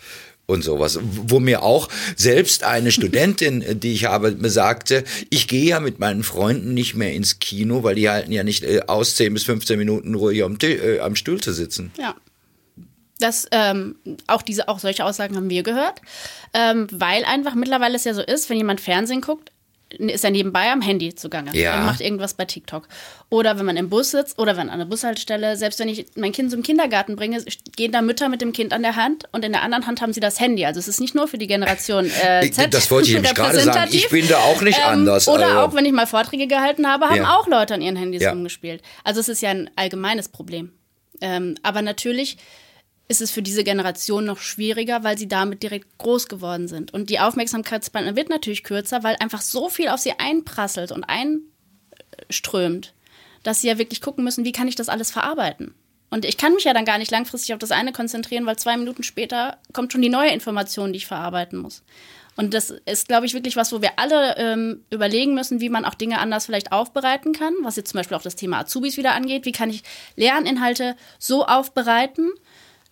und 0.46 0.64
sowas. 0.64 1.00
Wo 1.02 1.40
mir 1.40 1.64
auch 1.64 1.90
selbst 2.16 2.64
eine 2.64 2.92
Studentin, 2.92 3.64
die 3.80 3.94
ich 3.94 4.06
habe, 4.06 4.36
sagte, 4.50 5.04
ich 5.30 5.48
gehe 5.48 5.66
ja 5.66 5.80
mit 5.80 6.00
meinen 6.00 6.24
Freunden 6.24 6.74
nicht 6.74 6.96
mehr 6.96 7.14
ins 7.14 7.40
Kino, 7.40 7.84
weil 7.84 7.96
die 7.96 8.10
halten 8.10 8.32
ja 8.32 8.44
nicht 8.44 8.64
äh, 8.64 8.82
aus 8.88 9.16
10 9.16 9.34
bis 9.34 9.44
15 9.46 9.78
Minuten 9.78 10.16
ruhig 10.16 10.44
am, 10.44 10.58
äh, 10.62 11.00
am 11.00 11.16
Stuhl 11.16 11.42
zu 11.42 11.54
sitzen. 11.54 11.92
Ja. 11.98 12.16
Das, 13.20 13.48
ähm, 13.52 13.96
auch 14.28 14.42
diese, 14.42 14.68
auch 14.68 14.80
solche 14.80 15.06
Aussagen 15.06 15.38
haben 15.38 15.50
wir 15.50 15.64
gehört, 15.64 16.02
ähm, 16.54 16.88
weil 16.92 17.24
einfach 17.24 17.56
mittlerweile 17.56 17.96
es 17.96 18.04
ja 18.04 18.14
so 18.14 18.22
ist, 18.22 18.50
wenn 18.50 18.58
jemand 18.58 18.82
Fernsehen 18.82 19.22
guckt, 19.22 19.52
ist 19.89 20.24
er 20.24 20.32
nebenbei 20.32 20.72
am 20.72 20.82
Handy 20.82 21.13
zugange. 21.15 21.56
Ja. 21.56 21.74
Er 21.75 21.82
macht 21.82 22.01
irgendwas 22.01 22.34
bei 22.34 22.46
TikTok. 22.46 22.88
Oder 23.30 23.58
wenn 23.60 23.65
man 23.65 23.77
im 23.77 23.89
Bus 23.89 24.12
sitzt 24.12 24.38
oder 24.39 24.58
wenn 24.58 24.70
an 24.70 24.80
der 24.80 24.86
Bushaltestelle, 24.86 25.56
selbst 25.58 25.80
wenn 25.80 25.88
ich 25.89 26.06
mein 26.15 26.32
Kind 26.32 26.51
zum 26.51 26.63
Kindergarten 26.63 27.15
bringe, 27.15 27.44
gehen 27.75 27.92
da 27.92 28.01
Mütter 28.01 28.27
mit 28.30 28.42
dem 28.42 28.51
Kind 28.51 28.74
an 28.74 28.82
der 28.82 28.96
Hand 28.96 29.25
und 29.32 29.46
in 29.46 29.51
der 29.51 29.62
anderen 29.62 29.86
Hand 29.88 30.01
haben 30.01 30.12
sie 30.13 30.20
das 30.20 30.39
Handy. 30.39 30.65
Also 30.65 30.80
es 30.80 30.88
ist 30.88 31.00
nicht 31.00 31.15
nur 31.15 31.27
für 31.27 31.38
die 31.38 31.48
Generation 31.48 32.10
äh, 32.24 32.50
Z. 32.51 32.74
Das 32.74 32.89
wollte 32.92 33.10
ich 33.10 33.13
nämlich 33.13 33.34
gerade 33.36 33.60
sagen. 33.60 33.89
Ich 33.94 34.10
bin 34.10 34.27
da 34.27 34.38
auch 34.39 34.62
nicht 34.62 34.80
ähm, 34.80 34.86
anders. 34.89 35.27
Oder 35.27 35.48
also. 35.48 35.60
auch, 35.60 35.74
wenn 35.75 35.86
ich 35.86 35.94
mal 35.94 36.08
Vorträge 36.08 36.48
gehalten 36.48 36.88
habe, 36.88 37.06
haben 37.06 37.15
Ja. 37.18 37.36
auch 37.38 37.48
Leute 37.48 37.75
an 37.75 37.82
ihren 37.82 37.96
Handys 37.96 38.22
Ja. 38.22 38.32
rumgespielt. 38.32 38.82
Also 39.04 39.20
es 39.20 39.30
ist 39.30 39.42
ja 39.42 39.51
ein 39.51 39.70
allgemeines 39.75 40.30
Problem. 40.30 40.72
Ähm, 41.22 41.56
aber 41.63 41.82
natürlich 41.82 42.38
ist 43.08 43.22
es 43.22 43.32
für 43.32 43.42
diese 43.42 43.64
Generation 43.64 44.26
noch 44.26 44.40
schwieriger, 44.40 45.04
weil 45.04 45.18
sie 45.18 45.28
damit 45.28 45.62
direkt 45.62 45.98
groß 45.98 46.28
geworden 46.28 46.68
sind. 46.68 46.94
Und 46.94 47.10
die 47.10 47.20
Aufmerksamkeitsspanne 47.20 48.16
wird 48.16 48.30
natürlich 48.30 48.64
kürzer, 48.64 49.04
weil 49.04 49.16
einfach 49.20 49.42
so 49.42 49.70
viel 49.70 49.90
auf 49.90 50.00
sie 50.00 50.14
einprasselt 50.18 50.92
und 50.92 51.06
einströmt, 52.30 52.94
dass 53.44 53.62
sie 53.62 53.68
ja 53.68 53.78
wirklich 53.78 54.02
gucken 54.02 54.24
müssen, 54.24 54.46
wie 54.46 54.52
kann 54.52 54.68
ich 54.68 54.76
das 54.76 54.90
alles 54.90 55.12
verarbeiten. 55.12 55.76
Und 56.10 56.26
ich 56.26 56.38
kann 56.38 56.54
mich 56.54 56.64
ja 56.64 56.74
dann 56.74 56.86
gar 56.86 56.98
nicht 56.98 57.12
langfristig 57.12 57.54
auf 57.54 57.60
das 57.60 57.72
eine 57.72 57.92
konzentrieren, 57.92 58.46
weil 58.46 58.58
zwei 58.58 58.78
Minuten 58.78 59.04
später 59.04 59.58
kommt 59.74 59.92
schon 59.92 60.02
die 60.02 60.10
neue 60.10 60.32
Information, 60.32 60.94
die 60.94 60.98
ich 60.98 61.08
verarbeiten 61.08 61.60
muss. 61.60 61.84
Und 62.38 62.54
das 62.54 62.70
ist, 62.70 63.08
glaube 63.08 63.26
ich, 63.26 63.34
wirklich 63.34 63.56
was, 63.56 63.72
wo 63.72 63.82
wir 63.82 63.98
alle 63.98 64.36
ähm, 64.38 64.84
überlegen 64.90 65.34
müssen, 65.34 65.62
wie 65.62 65.70
man 65.70 65.86
auch 65.86 65.96
Dinge 65.96 66.20
anders 66.20 66.46
vielleicht 66.46 66.72
aufbereiten 66.72 67.34
kann, 67.34 67.54
was 67.62 67.78
jetzt 67.78 67.92
zum 67.92 68.00
Beispiel 68.00 68.18
auch 68.18 68.22
das 68.22 68.36
Thema 68.36 68.60
Azubis 68.60 68.98
wieder 68.98 69.14
angeht. 69.14 69.46
Wie 69.46 69.54
kann 69.54 69.70
ich 69.70 69.84
Lerninhalte 70.16 70.98
so 71.18 71.46
aufbereiten, 71.46 72.32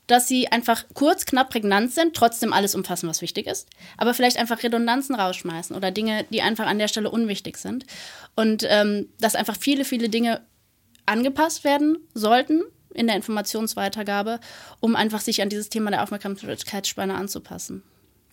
dass 0.08 0.28
sie 0.28 0.48
einfach 0.48 0.86
kurz, 0.94 1.26
knapp, 1.26 1.50
prägnant 1.50 1.94
sind, 1.94 2.16
trotzdem 2.16 2.54
alles 2.54 2.76
umfassen, 2.76 3.08
was 3.08 3.22
wichtig 3.22 3.48
ist, 3.48 3.70
aber 3.98 4.14
vielleicht 4.14 4.38
einfach 4.38 4.64
Redundanzen 4.64 5.16
rausschmeißen 5.16 5.76
oder 5.76 5.92
Dinge, 5.92 6.26
die 6.30 6.42
einfach 6.42 6.68
an 6.68 6.80
der 6.80 6.88
Stelle 6.88 7.10
unwichtig 7.10 7.58
sind. 7.58 7.86
Und 8.36 8.66
ähm, 8.68 9.10
dass 9.20 9.36
einfach 9.36 9.58
viele, 9.58 9.86
viele 9.86 10.10
Dinge 10.10 10.42
angepasst 11.06 11.64
werden 11.64 11.98
sollten 12.14 12.64
in 12.94 13.08
der 13.08 13.16
Informationsweitergabe, 13.16 14.40
um 14.80 14.96
einfach 14.96 15.22
sich 15.22 15.42
an 15.42 15.50
dieses 15.50 15.70
Thema 15.70 15.92
der 15.92 16.04
Aufmerksamkeitsspanne 16.04 17.16
anzupassen. 17.16 17.84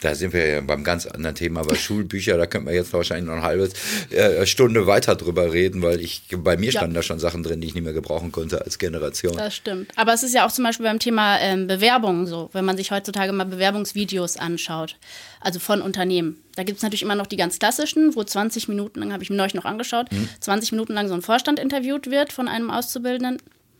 Da 0.02 0.14
sind 0.14 0.32
wir 0.32 0.46
ja 0.46 0.60
beim 0.62 0.82
ganz 0.82 1.06
anderen 1.06 1.34
Thema, 1.36 1.60
aber 1.60 1.74
Schulbücher, 1.76 2.38
da 2.38 2.46
könnten 2.46 2.68
wir 2.68 2.74
jetzt 2.74 2.92
wahrscheinlich 2.94 3.26
noch 3.26 3.34
eine 3.34 3.42
halbe 3.42 3.68
äh, 4.10 4.46
Stunde 4.46 4.86
weiter 4.86 5.14
drüber 5.14 5.52
reden, 5.52 5.82
weil 5.82 6.00
ich 6.00 6.22
bei 6.38 6.56
mir 6.56 6.66
Ja. 6.70 6.80
standen 6.80 6.94
da 6.94 7.02
schon 7.02 7.18
Sachen 7.18 7.42
drin, 7.42 7.60
die 7.60 7.66
ich 7.68 7.74
nicht 7.74 7.84
mehr 7.84 7.92
gebrauchen 7.92 8.32
konnte 8.32 8.62
als 8.64 8.78
Generation. 8.78 9.36
Das 9.36 9.54
stimmt. 9.54 9.90
Aber 9.96 10.14
es 10.14 10.22
ist 10.22 10.34
ja 10.34 10.46
auch 10.46 10.52
zum 10.52 10.64
Beispiel 10.64 10.86
beim 10.86 10.98
Thema 10.98 11.38
ähm, 11.40 11.66
Bewerbungen 11.66 12.26
so, 12.26 12.48
wenn 12.52 12.64
man 12.64 12.76
sich 12.78 12.90
heutzutage 12.90 13.32
mal 13.32 13.44
Bewerbungsvideos 13.44 14.36
anschaut, 14.38 14.96
also 15.40 15.60
von 15.60 15.82
Unternehmen. 15.82 16.42
Da 16.56 16.62
gibt 16.62 16.78
es 16.78 16.82
natürlich 16.82 17.02
immer 17.02 17.14
noch 17.14 17.26
die 17.26 17.36
ganz 17.36 17.58
klassischen, 17.58 18.14
wo 18.16 18.24
20 18.24 18.68
Minuten 18.68 19.00
lang, 19.00 19.12
habe 19.12 19.22
ich 19.22 19.30
mir 19.30 19.36
neulich 19.36 19.54
noch 19.54 19.64
angeschaut, 19.66 20.06
20 20.40 20.72
Minuten 20.72 20.94
lang 20.94 21.08
so 21.08 21.14
ein 21.14 21.22
Vorstand 21.22 21.58
interviewt 21.58 22.10
wird 22.10 22.32
von 22.32 22.48
einem 22.48 22.70
Auszubildenden. 22.70 23.38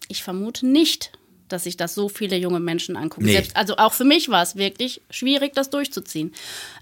Ich 0.09 0.23
vermute 0.23 0.67
nicht, 0.67 1.13
dass 1.53 1.65
sich 1.65 1.77
das 1.77 1.95
so 1.95 2.09
viele 2.09 2.37
junge 2.37 2.61
Menschen 2.61 2.97
angucken. 2.97 3.27
Nee. 3.27 3.33
Selbst, 3.33 3.57
also 3.57 3.77
auch 3.77 3.93
für 3.93 4.05
mich 4.05 4.29
war 4.29 4.43
es 4.43 4.57
wirklich 4.57 5.01
schwierig, 5.11 5.55
das 5.55 5.71
durchzuziehen. 5.71 6.33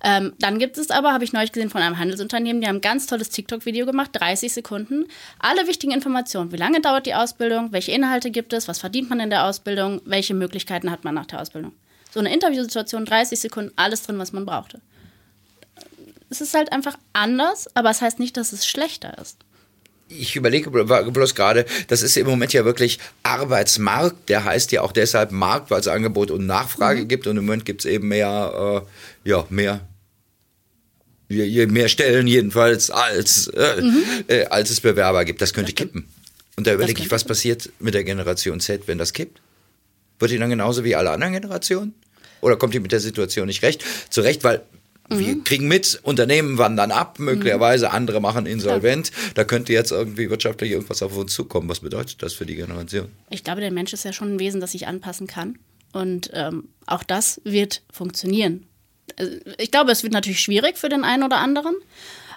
Ähm, 0.03 0.33
dann 0.39 0.59
gibt 0.59 0.79
es 0.79 0.91
aber, 0.91 1.13
habe 1.13 1.25
ich 1.25 1.33
neulich 1.33 1.53
gesehen 1.53 1.71
von 1.71 1.83
einem 1.83 1.99
Handelsunternehmen, 1.99 2.61
die 2.61 2.69
haben 2.69 2.77
ein 2.77 2.81
ganz 2.81 3.07
tolles 3.07 3.31
TikTok-Video 3.31 3.87
gemacht, 3.87 4.11
30 4.13 4.53
Sekunden. 4.53 5.07
Alle 5.39 5.67
wichtigen 5.67 5.93
Informationen. 5.93 6.53
Wie 6.53 6.57
lange 6.57 6.81
dauert 6.81 7.07
die 7.07 7.15
Ausbildung? 7.15 7.73
Welche 7.73 7.93
Inhalte 7.93 8.31
gibt 8.31 8.53
es? 8.53 8.69
Was 8.69 8.79
verdient 8.79 9.11
man 9.11 9.21
in 9.21 9.31
der 9.31 9.45
Ausbildung? 9.45 10.01
Welche 10.05 10.35
Möglichkeiten 10.35 10.91
hat 10.91 11.05
man 11.05 11.15
nach 11.15 11.27
der 11.27 11.41
Ausbildung? 11.41 11.73
So 12.11 12.21
eine 12.21 12.33
Interviewsituation, 12.33 13.05
30 13.05 13.39
Sekunden, 13.39 13.73
alles 13.77 14.03
drin, 14.03 14.19
was 14.19 14.33
man 14.33 14.47
brauchte. 14.47 14.81
Es 16.31 16.41
ist 16.41 16.55
halt 16.55 16.73
einfach 16.73 16.99
anders, 17.13 17.75
aber 17.75 17.91
es 17.91 18.03
heißt 18.03 18.19
nicht, 18.19 18.37
dass 18.37 18.53
es 18.53 18.67
schlechter 18.67 19.17
ist. 19.19 19.39
Ich 20.09 20.37
überlege 20.37 20.71
blo- 20.71 21.11
bloß 21.11 21.35
gerade, 21.35 21.67
das 21.89 22.03
ist 22.03 22.17
im 22.17 22.27
Moment 22.27 22.53
ja 22.55 22.65
wirklich 22.65 22.99
Arbeitsmarkt, 23.23 24.29
der 24.29 24.45
heißt 24.45 24.73
ja 24.73 24.81
auch 24.83 24.93
deshalb 24.93 25.33
Markt, 25.33 25.71
weil 25.71 25.81
es 25.81 25.89
Angebot 25.89 26.31
und 26.31 26.47
Nachfrage 26.47 27.05
gibt 27.05 27.27
und 27.27 27.37
im 27.37 27.45
Moment 27.45 27.65
gibt 27.67 27.83
es 27.83 27.91
eben 27.91 28.09
mehr, 28.09 28.85
äh, 29.25 29.29
ja, 29.29 29.45
mehr, 29.51 29.87
je, 31.29 31.45
je 31.45 31.67
mehr 31.67 31.89
Stellen 31.89 32.27
jedenfalls, 32.27 32.91
als, 32.91 33.49
äh, 33.49 33.83
äh, 34.29 34.47
als 34.47 34.71
es 34.71 34.81
Bewerber 34.81 35.25
gibt. 35.27 35.43
Das 35.43 35.53
könnte 35.53 35.73
kippen. 35.75 36.09
Und 36.57 36.67
da 36.67 36.73
überlege 36.73 37.03
ich, 37.03 37.11
was 37.11 37.25
passiert 37.25 37.71
mit 37.79 37.95
der 37.95 38.05
Generation 38.05 38.61
Z, 38.61 38.89
wenn 38.89 38.99
das 38.99 39.13
kippt? 39.13 39.41
Wird 40.19 40.31
die 40.31 40.39
dann 40.39 40.51
genauso 40.51 40.85
wie 40.85 40.97
alle 40.97 41.11
anderen 41.11 41.35
Generationen? 41.35 41.95
Oder 42.41 42.57
kommt 42.57 42.73
die 42.73 42.81
mit 42.81 42.93
der 42.93 43.01
Situation 43.01 43.47
nicht 43.47 43.63
recht? 43.63 43.85
Zurecht, 44.11 44.43
weil 44.43 44.63
wir 45.09 45.43
kriegen 45.45 45.69
mit, 45.69 46.01
Unternehmen 46.03 46.59
wandern 46.59 46.91
ab, 46.91 47.19
möglicherweise 47.19 47.91
andere 47.91 48.21
machen 48.21 48.47
insolvent. 48.47 49.11
Da 49.35 49.45
könnte 49.45 49.73
jetzt 49.73 49.91
irgendwie 49.91 50.31
wirtschaftlich 50.31 50.73
irgendwas 50.73 51.03
auf 51.03 51.17
uns 51.17 51.33
zukommen. 51.33 51.69
Was 51.69 51.81
bedeutet 51.81 52.23
das 52.23 52.35
für 52.35 52.47
die 52.47 52.57
Generation? 52.57 53.09
Ich 53.31 53.45
glaube, 53.45 53.61
der 53.61 53.71
Mensch 53.71 53.93
ist 53.93 54.05
ja 54.05 54.13
schon 54.13 54.35
ein 54.35 54.39
Wesen, 54.39 54.61
das 54.61 54.73
sich 54.73 54.87
anpassen 54.87 55.27
kann. 55.27 55.59
Und 55.93 56.31
ähm, 56.35 56.69
auch 56.87 57.03
das 57.03 57.41
wird 57.45 57.83
funktionieren. 57.91 58.67
Also, 59.17 59.33
Ich 59.59 59.71
glaube, 59.71 59.91
es 59.93 60.03
wird 60.03 60.13
natürlich 60.13 60.41
schwierig 60.41 60.77
für 60.77 60.89
den 60.89 61.05
einen 61.05 61.23
oder 61.23 61.39
anderen. 61.39 61.75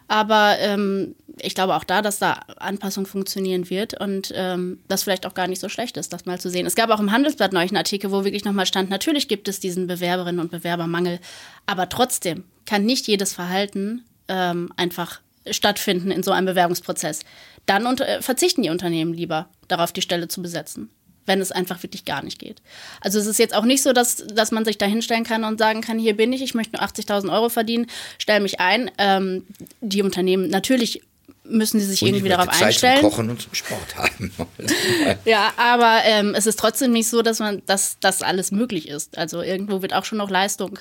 Aber 0.08 0.58
ähm, 0.60 1.16
ich 1.40 1.56
glaube 1.56 1.76
auch 1.76 1.84
da, 1.84 2.02
dass 2.02 2.20
da 2.20 2.34
Anpassung 2.58 3.06
funktionieren 3.06 3.70
wird 3.70 4.00
und 4.00 4.34
ähm, 4.36 4.80
das 4.88 5.04
vielleicht 5.04 5.26
auch 5.26 5.34
gar 5.34 5.48
nicht 5.48 5.62
so 5.62 5.70
schlecht 5.70 5.96
ist, 5.96 6.12
das 6.12 6.26
mal 6.26 6.40
zu 6.40 6.50
sehen. 6.50 6.66
Es 6.66 6.76
gab 6.76 6.90
auch 6.90 7.00
im 7.00 7.12
Handelsblatt 7.12 7.54
neulich 7.54 7.72
einen 7.72 7.78
Artikel, 7.78 8.12
wo 8.12 8.26
wirklich 8.26 8.44
nochmal 8.44 8.66
stand, 8.66 8.90
natürlich 8.90 9.28
gibt 9.28 9.48
es 9.48 9.60
diesen 9.60 9.88
Bewerberinnen 9.88 10.42
und 10.42 10.52
Bewerbermangel, 10.52 11.20
aber 11.66 11.88
trotzdem 11.88 12.44
kann 12.66 12.86
nicht 12.86 13.08
jedes 13.08 13.34
Verhalten 13.34 14.06
ähm, 14.28 14.72
einfach 14.78 15.22
stattfinden 15.50 16.12
in 16.12 16.24
so 16.24 16.32
einem 16.32 16.46
Bewerbungsprozess. 16.46 17.22
Dann 17.66 17.86
unter, 17.86 18.08
äh, 18.08 18.22
verzichten 18.22 18.64
die 18.64 18.70
Unternehmen 18.70 19.14
lieber 19.14 19.50
darauf, 19.68 19.92
die 19.92 20.02
Stelle 20.02 20.28
zu 20.28 20.42
besetzen 20.42 20.90
wenn 21.26 21.40
es 21.40 21.52
einfach 21.52 21.82
wirklich 21.84 22.06
gar 22.06 22.24
nicht 22.24 22.40
geht. 22.40 22.62
Also 23.00 23.20
es 23.20 23.26
ist 23.26 23.40
jetzt 23.40 23.56
auch 23.56 23.64
nicht 23.64 23.84
so, 23.84 23.94
dass, 23.94 24.18
dass 24.28 24.52
man 24.52 24.66
sich 24.66 24.78
da 24.78 24.86
hinstellen 24.86 25.24
kann 25.24 25.44
und 25.44 25.60
sagen 25.60 25.82
kann, 25.82 26.00
hier 26.00 26.16
bin 26.18 26.34
ich, 26.34 26.42
ich 26.42 26.54
möchte 26.54 26.76
nur 26.76 26.84
80.000 26.84 27.32
Euro 27.32 27.50
verdienen, 27.50 27.88
stell 28.18 28.40
mich 28.40 28.60
ein. 28.60 28.90
Ähm, 28.98 29.46
die 29.82 30.02
Unternehmen, 30.02 30.50
natürlich 30.50 31.04
müssen 31.44 31.80
sie 31.80 31.86
sich 31.86 32.02
irgendwie 32.02 32.24
Und 32.24 32.30
darauf 32.30 32.50
Zeit 32.50 32.68
einstellen. 32.68 33.02
zum 33.02 33.10
Kochen 33.10 33.30
und 33.30 33.42
zum 33.42 33.54
Sport 33.54 33.96
haben. 33.96 34.32
Ja, 35.26 35.54
aber 35.58 36.02
ähm, 36.06 36.34
es 36.36 36.46
ist 36.46 36.60
trotzdem 36.60 36.92
nicht 36.92 37.10
so, 37.10 37.22
dass 37.22 37.40
man, 37.40 37.62
dass 37.66 37.98
das 38.00 38.22
alles 38.22 38.52
möglich 38.52 38.88
ist. 38.88 39.18
Also 39.18 39.42
irgendwo 39.42 39.82
wird 39.82 39.94
auch 39.94 40.06
schon 40.06 40.18
noch 40.20 40.30
Leistung 40.30 40.80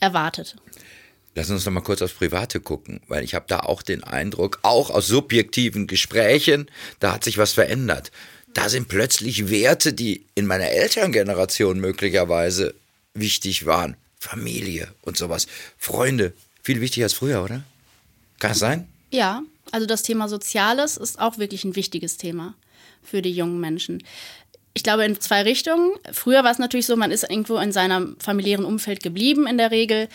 erwartet. 0.00 0.56
Lass 1.34 1.50
uns 1.50 1.64
noch 1.64 1.72
mal 1.72 1.80
kurz 1.80 2.00
aufs 2.00 2.14
Private 2.14 2.60
gucken, 2.60 3.00
weil 3.08 3.24
ich 3.24 3.34
habe 3.34 3.46
da 3.48 3.60
auch 3.60 3.82
den 3.82 4.04
Eindruck, 4.04 4.60
auch 4.62 4.90
aus 4.90 5.08
subjektiven 5.08 5.86
Gesprächen, 5.86 6.70
da 7.00 7.14
hat 7.14 7.24
sich 7.24 7.38
was 7.38 7.52
verändert. 7.52 8.12
Da 8.54 8.68
sind 8.68 8.86
plötzlich 8.86 9.50
Werte, 9.50 9.92
die 9.92 10.24
in 10.36 10.46
meiner 10.46 10.68
Elterngeneration 10.68 11.80
möglicherweise 11.80 12.74
wichtig 13.14 13.66
waren. 13.66 13.96
Familie 14.18 14.88
und 15.02 15.16
sowas. 15.16 15.46
Freunde, 15.76 16.32
viel 16.62 16.80
wichtiger 16.80 17.06
als 17.06 17.14
früher, 17.14 17.42
oder? 17.42 17.64
Kann 18.38 18.52
das 18.52 18.58
sein? 18.58 18.88
Ja, 19.10 19.42
also 19.70 19.86
das 19.86 20.02
Thema 20.02 20.28
Soziales 20.28 20.96
ist 20.96 21.18
auch 21.18 21.38
wirklich 21.38 21.64
ein 21.64 21.76
wichtiges 21.76 22.16
Thema 22.16 22.54
für 23.02 23.22
die 23.22 23.32
jungen 23.32 23.60
Menschen. 23.60 24.02
Ich 24.72 24.82
glaube 24.82 25.04
in 25.04 25.20
zwei 25.20 25.42
Richtungen. 25.42 25.92
Früher 26.12 26.42
war 26.42 26.50
es 26.50 26.58
natürlich 26.58 26.86
so, 26.86 26.96
man 26.96 27.10
ist 27.10 27.24
irgendwo 27.28 27.58
in 27.58 27.72
seinem 27.72 28.16
familiären 28.18 28.64
Umfeld 28.64 29.02
geblieben 29.02 29.46
in 29.46 29.58
der 29.58 29.70
Regel. 29.70 30.08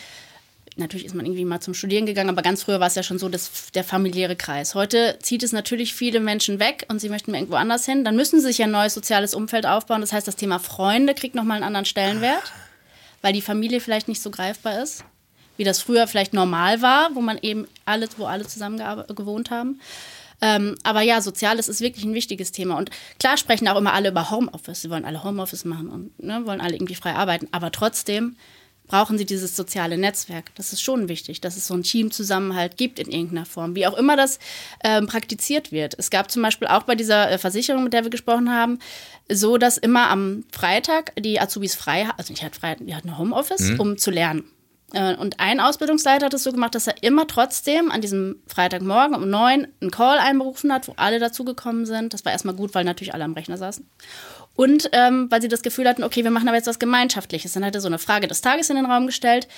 Natürlich 0.76 1.04
ist 1.04 1.14
man 1.14 1.26
irgendwie 1.26 1.44
mal 1.44 1.60
zum 1.60 1.74
Studieren 1.74 2.06
gegangen, 2.06 2.30
aber 2.30 2.42
ganz 2.42 2.62
früher 2.62 2.80
war 2.80 2.86
es 2.86 2.94
ja 2.94 3.02
schon 3.02 3.18
so, 3.18 3.28
dass 3.28 3.70
der 3.72 3.84
familiäre 3.84 4.36
Kreis. 4.36 4.74
Heute 4.74 5.18
zieht 5.20 5.42
es 5.42 5.52
natürlich 5.52 5.94
viele 5.94 6.20
Menschen 6.20 6.60
weg 6.60 6.86
und 6.88 7.00
sie 7.00 7.08
möchten 7.08 7.34
irgendwo 7.34 7.56
anders 7.56 7.84
hin. 7.84 8.04
Dann 8.04 8.16
müssen 8.16 8.40
sie 8.40 8.46
sich 8.46 8.62
ein 8.62 8.70
neues 8.70 8.94
soziales 8.94 9.34
Umfeld 9.34 9.66
aufbauen. 9.66 10.00
Das 10.00 10.12
heißt, 10.12 10.28
das 10.28 10.36
Thema 10.36 10.58
Freunde 10.58 11.14
kriegt 11.14 11.34
nochmal 11.34 11.56
einen 11.56 11.64
anderen 11.64 11.86
Stellenwert, 11.86 12.52
weil 13.20 13.32
die 13.32 13.42
Familie 13.42 13.80
vielleicht 13.80 14.08
nicht 14.08 14.22
so 14.22 14.30
greifbar 14.30 14.82
ist, 14.82 15.04
wie 15.56 15.64
das 15.64 15.82
früher 15.82 16.06
vielleicht 16.06 16.34
normal 16.34 16.82
war, 16.82 17.14
wo 17.14 17.20
man 17.20 17.38
eben 17.42 17.66
alle, 17.84 18.08
wo 18.16 18.26
alle 18.26 18.46
zusammen 18.46 18.78
gewohnt 19.14 19.50
haben. 19.50 19.80
Ähm, 20.42 20.76
aber 20.84 21.02
ja, 21.02 21.20
Soziales 21.20 21.68
ist 21.68 21.80
wirklich 21.80 22.04
ein 22.04 22.14
wichtiges 22.14 22.52
Thema. 22.52 22.78
Und 22.78 22.90
klar 23.18 23.36
sprechen 23.36 23.68
auch 23.68 23.76
immer 23.76 23.92
alle 23.92 24.08
über 24.10 24.30
Homeoffice. 24.30 24.82
Sie 24.82 24.90
wollen 24.90 25.04
alle 25.04 25.22
Homeoffice 25.22 25.64
machen 25.64 25.88
und 25.90 26.22
ne, 26.22 26.46
wollen 26.46 26.60
alle 26.60 26.74
irgendwie 26.74 26.94
frei 26.94 27.14
arbeiten. 27.14 27.48
Aber 27.52 27.70
trotzdem 27.72 28.36
brauchen 28.90 29.18
sie 29.18 29.24
dieses 29.24 29.54
soziale 29.54 29.96
Netzwerk. 29.96 30.52
Das 30.56 30.72
ist 30.72 30.82
schon 30.82 31.08
wichtig, 31.08 31.40
dass 31.40 31.56
es 31.56 31.68
so 31.68 31.74
einen 31.74 31.84
Teamzusammenhalt 31.84 32.76
gibt 32.76 32.98
in 32.98 33.08
irgendeiner 33.08 33.46
Form, 33.46 33.76
wie 33.76 33.86
auch 33.86 33.96
immer 33.96 34.16
das 34.16 34.40
ähm, 34.82 35.06
praktiziert 35.06 35.70
wird. 35.70 35.94
Es 35.96 36.10
gab 36.10 36.28
zum 36.28 36.42
Beispiel 36.42 36.66
auch 36.66 36.82
bei 36.82 36.96
dieser 36.96 37.30
äh, 37.30 37.38
Versicherung, 37.38 37.84
mit 37.84 37.92
der 37.92 38.02
wir 38.02 38.10
gesprochen 38.10 38.50
haben, 38.50 38.80
so, 39.30 39.58
dass 39.58 39.78
immer 39.78 40.10
am 40.10 40.42
Freitag 40.50 41.12
die 41.16 41.40
Azubis 41.40 41.76
frei, 41.76 42.08
also 42.16 42.32
nicht 42.32 42.42
halt 42.42 42.56
frei, 42.56 42.74
die 42.80 42.96
hatten 42.96 43.16
Homeoffice, 43.16 43.78
um 43.78 43.96
zu 43.96 44.10
lernen. 44.10 44.42
Äh, 44.92 45.14
Und 45.14 45.38
ein 45.38 45.60
Ausbildungsleiter 45.60 46.26
hat 46.26 46.34
es 46.34 46.42
so 46.42 46.50
gemacht, 46.50 46.74
dass 46.74 46.88
er 46.88 47.00
immer 47.02 47.28
trotzdem 47.28 47.92
an 47.92 48.00
diesem 48.00 48.42
Freitagmorgen 48.48 49.14
um 49.14 49.30
neun 49.30 49.68
einen 49.80 49.92
Call 49.92 50.18
einberufen 50.18 50.72
hat, 50.72 50.88
wo 50.88 50.94
alle 50.96 51.20
dazugekommen 51.20 51.86
sind. 51.86 52.12
Das 52.12 52.24
war 52.24 52.32
erstmal 52.32 52.56
gut, 52.56 52.74
weil 52.74 52.84
natürlich 52.84 53.14
alle 53.14 53.22
am 53.22 53.34
Rechner 53.34 53.56
saßen. 53.56 53.86
Und 54.54 54.90
ähm, 54.92 55.30
weil 55.30 55.40
sie 55.40 55.48
das 55.48 55.62
Gefühl 55.62 55.88
hatten, 55.88 56.04
okay, 56.04 56.24
wir 56.24 56.30
machen 56.30 56.48
aber 56.48 56.56
jetzt 56.56 56.66
was 56.66 56.78
Gemeinschaftliches. 56.78 57.52
Dann 57.52 57.64
hat 57.64 57.74
er 57.74 57.80
so 57.80 57.88
eine 57.88 57.98
Frage 57.98 58.28
des 58.28 58.40
Tages 58.40 58.68
in 58.70 58.76
den 58.76 58.86
Raum 58.86 59.06
gestellt, 59.06 59.48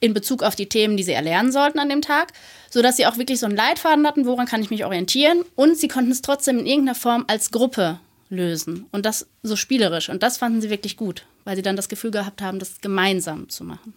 in 0.00 0.14
Bezug 0.14 0.42
auf 0.42 0.54
die 0.54 0.68
Themen, 0.68 0.96
die 0.96 1.02
sie 1.02 1.12
erlernen 1.12 1.50
sollten 1.50 1.78
an 1.78 1.88
dem 1.88 2.02
Tag, 2.02 2.32
sodass 2.70 2.96
sie 2.96 3.06
auch 3.06 3.16
wirklich 3.16 3.40
so 3.40 3.46
einen 3.46 3.56
Leitfaden 3.56 4.06
hatten, 4.06 4.26
woran 4.26 4.46
kann 4.46 4.62
ich 4.62 4.70
mich 4.70 4.84
orientieren. 4.84 5.44
Und 5.54 5.78
sie 5.78 5.88
konnten 5.88 6.10
es 6.10 6.22
trotzdem 6.22 6.58
in 6.58 6.66
irgendeiner 6.66 6.94
Form 6.94 7.24
als 7.26 7.50
Gruppe 7.50 7.98
lösen. 8.28 8.86
Und 8.92 9.06
das 9.06 9.26
so 9.42 9.56
spielerisch. 9.56 10.08
Und 10.08 10.22
das 10.22 10.38
fanden 10.38 10.60
sie 10.60 10.70
wirklich 10.70 10.96
gut, 10.96 11.24
weil 11.44 11.56
sie 11.56 11.62
dann 11.62 11.76
das 11.76 11.88
Gefühl 11.88 12.10
gehabt 12.10 12.42
haben, 12.42 12.58
das 12.58 12.80
gemeinsam 12.80 13.48
zu 13.48 13.64
machen. 13.64 13.94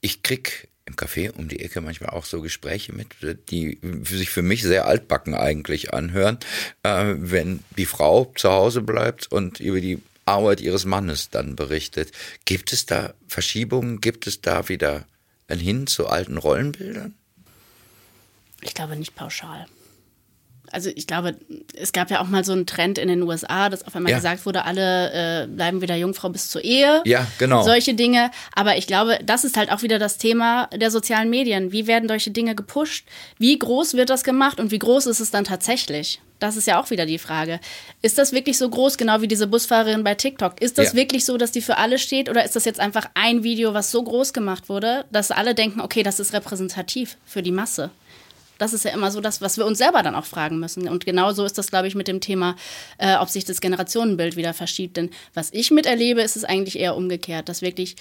Ich 0.00 0.22
krieg 0.22 0.68
im 0.88 0.96
Café 0.96 1.30
um 1.30 1.48
die 1.48 1.60
Ecke 1.60 1.80
manchmal 1.80 2.10
auch 2.10 2.24
so 2.24 2.40
Gespräche 2.40 2.92
mit, 2.92 3.08
die 3.50 3.78
sich 4.02 4.30
für 4.30 4.42
mich 4.42 4.62
sehr 4.62 4.86
altbacken 4.86 5.34
eigentlich 5.34 5.94
anhören, 5.94 6.38
äh, 6.82 7.14
wenn 7.16 7.60
die 7.76 7.86
Frau 7.86 8.32
zu 8.34 8.50
Hause 8.50 8.82
bleibt 8.82 9.30
und 9.30 9.60
über 9.60 9.80
die 9.80 10.02
Arbeit 10.24 10.60
ihres 10.60 10.84
Mannes 10.84 11.30
dann 11.30 11.56
berichtet. 11.56 12.12
Gibt 12.44 12.72
es 12.72 12.86
da 12.86 13.14
Verschiebungen? 13.28 14.00
Gibt 14.00 14.26
es 14.26 14.40
da 14.40 14.68
wieder 14.68 15.06
ein 15.46 15.58
Hin 15.58 15.86
zu 15.86 16.08
alten 16.08 16.36
Rollenbildern? 16.36 17.14
Ich 18.60 18.74
glaube 18.74 18.96
nicht 18.96 19.14
pauschal. 19.14 19.66
Also 20.72 20.90
ich 20.94 21.06
glaube, 21.06 21.36
es 21.74 21.92
gab 21.92 22.10
ja 22.10 22.20
auch 22.20 22.28
mal 22.28 22.44
so 22.44 22.52
einen 22.52 22.66
Trend 22.66 22.98
in 22.98 23.08
den 23.08 23.22
USA, 23.22 23.68
dass 23.68 23.86
auf 23.86 23.94
einmal 23.96 24.10
Ja. 24.12 24.18
gesagt 24.18 24.44
wurde, 24.46 24.64
alle 24.64 25.44
äh, 25.44 25.46
bleiben 25.46 25.80
wieder 25.80 25.96
Jungfrau 25.96 26.28
bis 26.28 26.48
zur 26.50 26.62
Ehe. 26.64 27.02
Ja, 27.04 27.26
genau. 27.38 27.62
Solche 27.62 27.94
Dinge. 27.94 28.30
Aber 28.54 28.76
ich 28.76 28.86
glaube, 28.86 29.18
das 29.24 29.44
ist 29.44 29.56
halt 29.56 29.70
auch 29.72 29.82
wieder 29.82 29.98
das 29.98 30.18
Thema 30.18 30.66
der 30.74 30.90
sozialen 30.90 31.30
Medien. 31.30 31.72
Wie 31.72 31.86
werden 31.86 32.08
solche 32.08 32.30
Dinge 32.30 32.54
gepusht? 32.54 33.06
Wie 33.38 33.58
groß 33.58 33.94
wird 33.94 34.10
das 34.10 34.24
gemacht 34.24 34.60
und 34.60 34.70
wie 34.70 34.78
groß 34.78 35.06
ist 35.06 35.20
es 35.20 35.30
dann 35.30 35.44
tatsächlich? 35.44 36.20
Das 36.40 36.56
ist 36.56 36.68
ja 36.68 36.80
auch 36.80 36.90
wieder 36.90 37.04
die 37.04 37.18
Frage. 37.18 37.58
Ist 38.00 38.16
das 38.16 38.32
wirklich 38.32 38.58
so 38.58 38.70
groß, 38.70 38.96
genau 38.96 39.20
wie 39.20 39.26
diese 39.26 39.48
Busfahrerin 39.48 40.04
bei 40.04 40.14
TikTok? 40.14 40.60
Ist 40.62 40.78
das 40.78 40.88
Ja. 40.92 40.94
wirklich 40.94 41.24
so, 41.24 41.36
dass 41.36 41.50
die 41.50 41.60
für 41.60 41.78
alle 41.78 41.98
steht 41.98 42.28
oder 42.28 42.44
ist 42.44 42.54
das 42.54 42.64
jetzt 42.64 42.78
einfach 42.78 43.06
ein 43.14 43.42
Video, 43.42 43.74
was 43.74 43.90
so 43.90 44.00
groß 44.04 44.32
gemacht 44.32 44.68
wurde, 44.68 45.04
dass 45.10 45.32
alle 45.32 45.56
denken, 45.56 45.80
okay, 45.80 46.04
das 46.04 46.20
ist 46.20 46.32
repräsentativ 46.32 47.16
für 47.26 47.42
die 47.42 47.50
Masse? 47.50 47.90
Das 48.58 48.72
ist 48.72 48.84
ja 48.84 48.90
immer 48.90 49.10
so 49.10 49.20
das, 49.20 49.40
was 49.40 49.56
wir 49.56 49.64
uns 49.64 49.78
selber 49.78 50.02
dann 50.02 50.14
auch 50.14 50.24
fragen 50.24 50.58
müssen. 50.58 50.88
Und 50.88 51.06
genauso 51.06 51.44
ist 51.44 51.56
das, 51.56 51.70
glaube 51.70 51.88
ich, 51.88 51.94
mit 51.94 52.08
dem 52.08 52.20
Thema, 52.20 52.56
äh, 52.98 53.16
ob 53.16 53.28
sich 53.28 53.44
das 53.44 53.60
Generationenbild 53.60 54.36
wieder 54.36 54.52
verschiebt. 54.52 54.96
Denn 54.96 55.10
was 55.34 55.52
ich 55.52 55.70
miterlebe, 55.70 56.20
ist 56.20 56.36
es 56.36 56.44
eigentlich 56.44 56.78
eher 56.78 56.96
umgekehrt, 56.96 57.48
dass 57.48 57.62
wirklich 57.62 57.96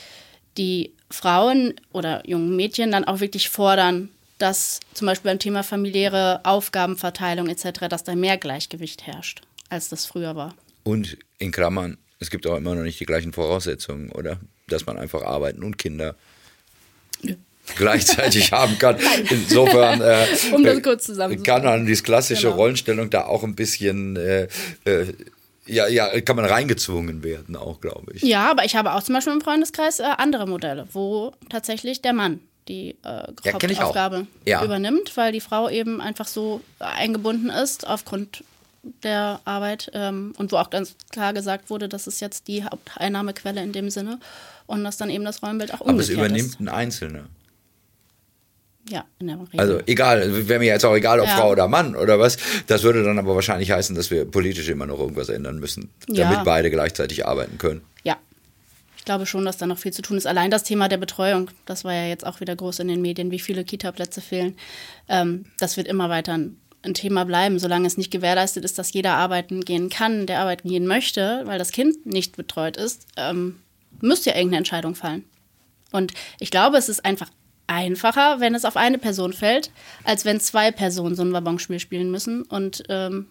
die 0.57 0.91
Frauen 1.09 1.75
oder 1.93 2.27
jungen 2.27 2.55
Mädchen 2.55 2.91
dann 2.91 3.05
auch 3.05 3.19
wirklich 3.19 3.49
fordern, 3.49 4.09
dass 4.39 4.79
zum 4.93 5.07
Beispiel 5.07 5.31
beim 5.31 5.39
Thema 5.39 5.63
familiäre 5.63 6.41
Aufgabenverteilung 6.43 7.47
etc., 7.47 7.87
dass 7.89 8.03
da 8.03 8.15
mehr 8.15 8.37
Gleichgewicht 8.37 9.05
herrscht, 9.05 9.41
als 9.69 9.89
das 9.89 10.05
früher 10.05 10.35
war. 10.35 10.55
Und 10.83 11.17
in 11.37 11.51
Klammern, 11.51 11.97
es 12.19 12.29
gibt 12.29 12.47
auch 12.47 12.57
immer 12.57 12.75
noch 12.75 12.83
nicht 12.83 12.99
die 12.99 13.05
gleichen 13.05 13.33
Voraussetzungen, 13.33 14.11
oder? 14.11 14.39
Dass 14.67 14.85
man 14.85 14.97
einfach 14.97 15.23
arbeiten 15.23 15.63
und 15.63 15.77
Kinder 15.77 16.15
gleichzeitig 17.77 18.51
haben 18.51 18.77
kann. 18.79 18.97
Insofern 19.29 20.01
äh, 20.01 20.25
Um 20.53 20.63
zusammenzufassen. 20.63 21.43
kann 21.43 21.63
man 21.63 21.85
diese 21.85 22.03
klassische 22.03 22.43
Genau. 22.47 22.55
Rollenstellung 22.55 23.09
da 23.09 23.25
auch 23.25 23.43
ein 23.43 23.55
bisschen, 23.55 24.15
äh, 24.15 24.47
äh, 24.85 25.13
ja, 25.65 25.87
ja, 25.87 26.21
kann 26.21 26.35
man 26.37 26.45
reingezwungen 26.45 27.23
werden, 27.23 27.55
auch 27.57 27.81
glaube 27.81 28.13
ich. 28.13 28.21
Ja, 28.23 28.49
aber 28.51 28.63
ich 28.63 28.75
habe 28.75 28.93
auch 28.93 29.03
zum 29.03 29.15
Beispiel 29.15 29.33
im 29.33 29.41
Freundeskreis 29.41 29.99
äh, 29.99 30.03
andere 30.17 30.47
Modelle, 30.47 30.87
wo 30.93 31.33
tatsächlich 31.49 32.01
der 32.01 32.13
Mann 32.13 32.39
die 32.69 32.91
äh, 33.03 33.31
Ja. 33.43 33.53
Hauptaufgabe 33.53 34.27
Ja. 34.45 34.63
übernimmt, 34.63 35.15
weil 35.15 35.31
die 35.31 35.41
Frau 35.41 35.69
eben 35.69 35.99
einfach 36.01 36.27
so 36.27 36.61
eingebunden 36.79 37.49
ist 37.49 37.85
aufgrund 37.87 38.43
der 39.03 39.41
Arbeit 39.43 39.89
ähm, 39.93 40.33
und 40.37 40.51
wo 40.53 40.57
auch 40.57 40.69
ganz 40.69 40.95
klar 41.11 41.33
gesagt 41.33 41.69
wurde, 41.69 41.89
das 41.89 42.07
ist 42.07 42.21
jetzt 42.21 42.47
die 42.47 42.63
Haupteinnahmequelle 42.63 43.61
in 43.61 43.73
dem 43.73 43.89
Sinne 43.89 44.19
und 44.65 44.83
dass 44.85 44.95
dann 44.97 45.09
eben 45.09 45.25
das 45.25 45.41
Rollenbild 45.43 45.73
auch 45.73 45.81
Aber 45.81 45.99
es 45.99 46.09
umgekehrt 46.09 46.17
übernimmt 46.19 46.49
ist. 46.51 46.59
ein 46.61 46.69
Einzelner. 46.69 47.23
Ja, 48.89 49.05
in 49.19 49.27
der 49.27 49.37
Regel. 49.39 49.59
Also 49.59 49.79
egal, 49.85 50.47
wäre 50.47 50.59
mir 50.59 50.65
jetzt 50.67 50.85
auch 50.85 50.95
egal, 50.95 51.19
ob 51.19 51.27
Ja. 51.27 51.35
Frau 51.37 51.51
oder 51.51 51.67
Mann 51.67 51.95
oder 51.95 52.19
was. 52.19 52.37
Das 52.67 52.83
würde 52.83 53.03
dann 53.03 53.19
aber 53.19 53.35
wahrscheinlich 53.35 53.71
heißen, 53.71 53.95
dass 53.95 54.11
wir 54.11 54.25
politisch 54.25 54.69
immer 54.69 54.85
noch 54.85 54.99
irgendwas 54.99 55.29
ändern 55.29 55.59
müssen, 55.59 55.89
damit 56.07 56.17
Ja. 56.17 56.43
beide 56.43 56.69
gleichzeitig 56.71 57.25
arbeiten 57.27 57.57
können. 57.57 57.81
Ja. 58.03 58.17
Ich 58.97 59.03
glaube 59.05 59.25
schon, 59.25 59.45
dass 59.45 59.57
da 59.57 59.65
noch 59.67 59.77
viel 59.77 59.93
zu 59.93 60.01
tun 60.01 60.17
ist. 60.17 60.27
Allein 60.27 60.51
das 60.51 60.63
Thema 60.63 60.87
der 60.89 60.97
Betreuung, 60.97 61.49
das 61.65 61.83
war 61.83 61.93
ja 61.93 62.07
jetzt 62.07 62.25
auch 62.25 62.39
wieder 62.39 62.55
groß 62.55 62.79
in 62.79 62.87
den 62.89 63.01
Medien, 63.01 63.31
wie 63.31 63.39
viele 63.39 63.63
Kita-Plätze 63.63 64.21
fehlen. 64.21 64.55
Ähm, 65.09 65.45
das 65.59 65.77
wird 65.77 65.87
immer 65.87 66.09
weiter 66.09 66.33
ein, 66.33 66.57
ein 66.83 66.93
Thema 66.93 67.25
bleiben, 67.25 67.57
solange 67.59 67.87
es 67.87 67.97
nicht 67.97 68.11
gewährleistet 68.11 68.63
ist, 68.63 68.77
dass 68.77 68.93
jeder 68.93 69.13
arbeiten 69.15 69.61
gehen 69.65 69.89
kann, 69.89 70.27
der 70.27 70.39
arbeiten 70.39 70.69
gehen 70.69 70.87
möchte, 70.87 71.41
weil 71.45 71.57
das 71.59 71.71
Kind 71.71 72.05
nicht 72.05 72.37
betreut 72.37 72.77
ist, 72.77 73.07
ähm, 73.17 73.59
müsste 74.01 74.29
ja 74.29 74.35
irgendeine 74.35 74.59
Entscheidung 74.59 74.95
fallen. 74.95 75.23
Und 75.91 76.13
ich 76.39 76.51
glaube, 76.51 76.77
es 76.77 76.89
ist 76.89 77.05
einfach 77.05 77.29
einfacher, 77.67 78.39
wenn 78.39 78.55
es 78.55 78.65
auf 78.65 78.77
eine 78.77 78.97
Person 78.97 79.33
fällt, 79.33 79.71
als 80.03 80.25
wenn 80.25 80.39
zwei 80.39 80.71
Personen 80.71 81.15
so 81.15 81.21
ein 81.23 81.33
Wabonspiel 81.33 81.79
spielen 81.79 82.09
müssen 82.11 82.43
und 82.43 82.83
ähm, 82.89 83.27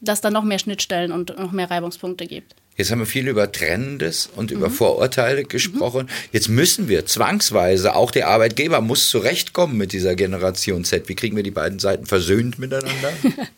dass 0.00 0.20
da 0.20 0.30
noch 0.30 0.44
mehr 0.44 0.58
Schnittstellen 0.58 1.10
und 1.12 1.36
noch 1.38 1.52
mehr 1.52 1.70
Reibungspunkte 1.70 2.26
gibt. 2.26 2.54
Jetzt 2.76 2.90
haben 2.90 2.98
wir 2.98 3.06
viel 3.06 3.26
über 3.26 3.50
Trennendes 3.50 4.28
und 4.36 4.50
Mhm. 4.50 4.58
über 4.58 4.70
Vorurteile 4.70 5.44
gesprochen. 5.44 6.10
Jetzt 6.30 6.50
müssen 6.50 6.88
wir 6.88 7.06
zwangsweise, 7.06 7.96
auch 7.96 8.10
der 8.10 8.28
Arbeitgeber 8.28 8.82
muss 8.82 9.08
zurechtkommen 9.08 9.78
mit 9.78 9.94
dieser 9.94 10.14
Generation 10.14 10.84
Z. 10.84 11.08
Wie 11.08 11.14
kriegen 11.14 11.36
wir 11.36 11.42
die 11.42 11.50
beiden 11.50 11.78
Seiten 11.78 12.04
versöhnt 12.06 12.58
miteinander? 12.58 13.12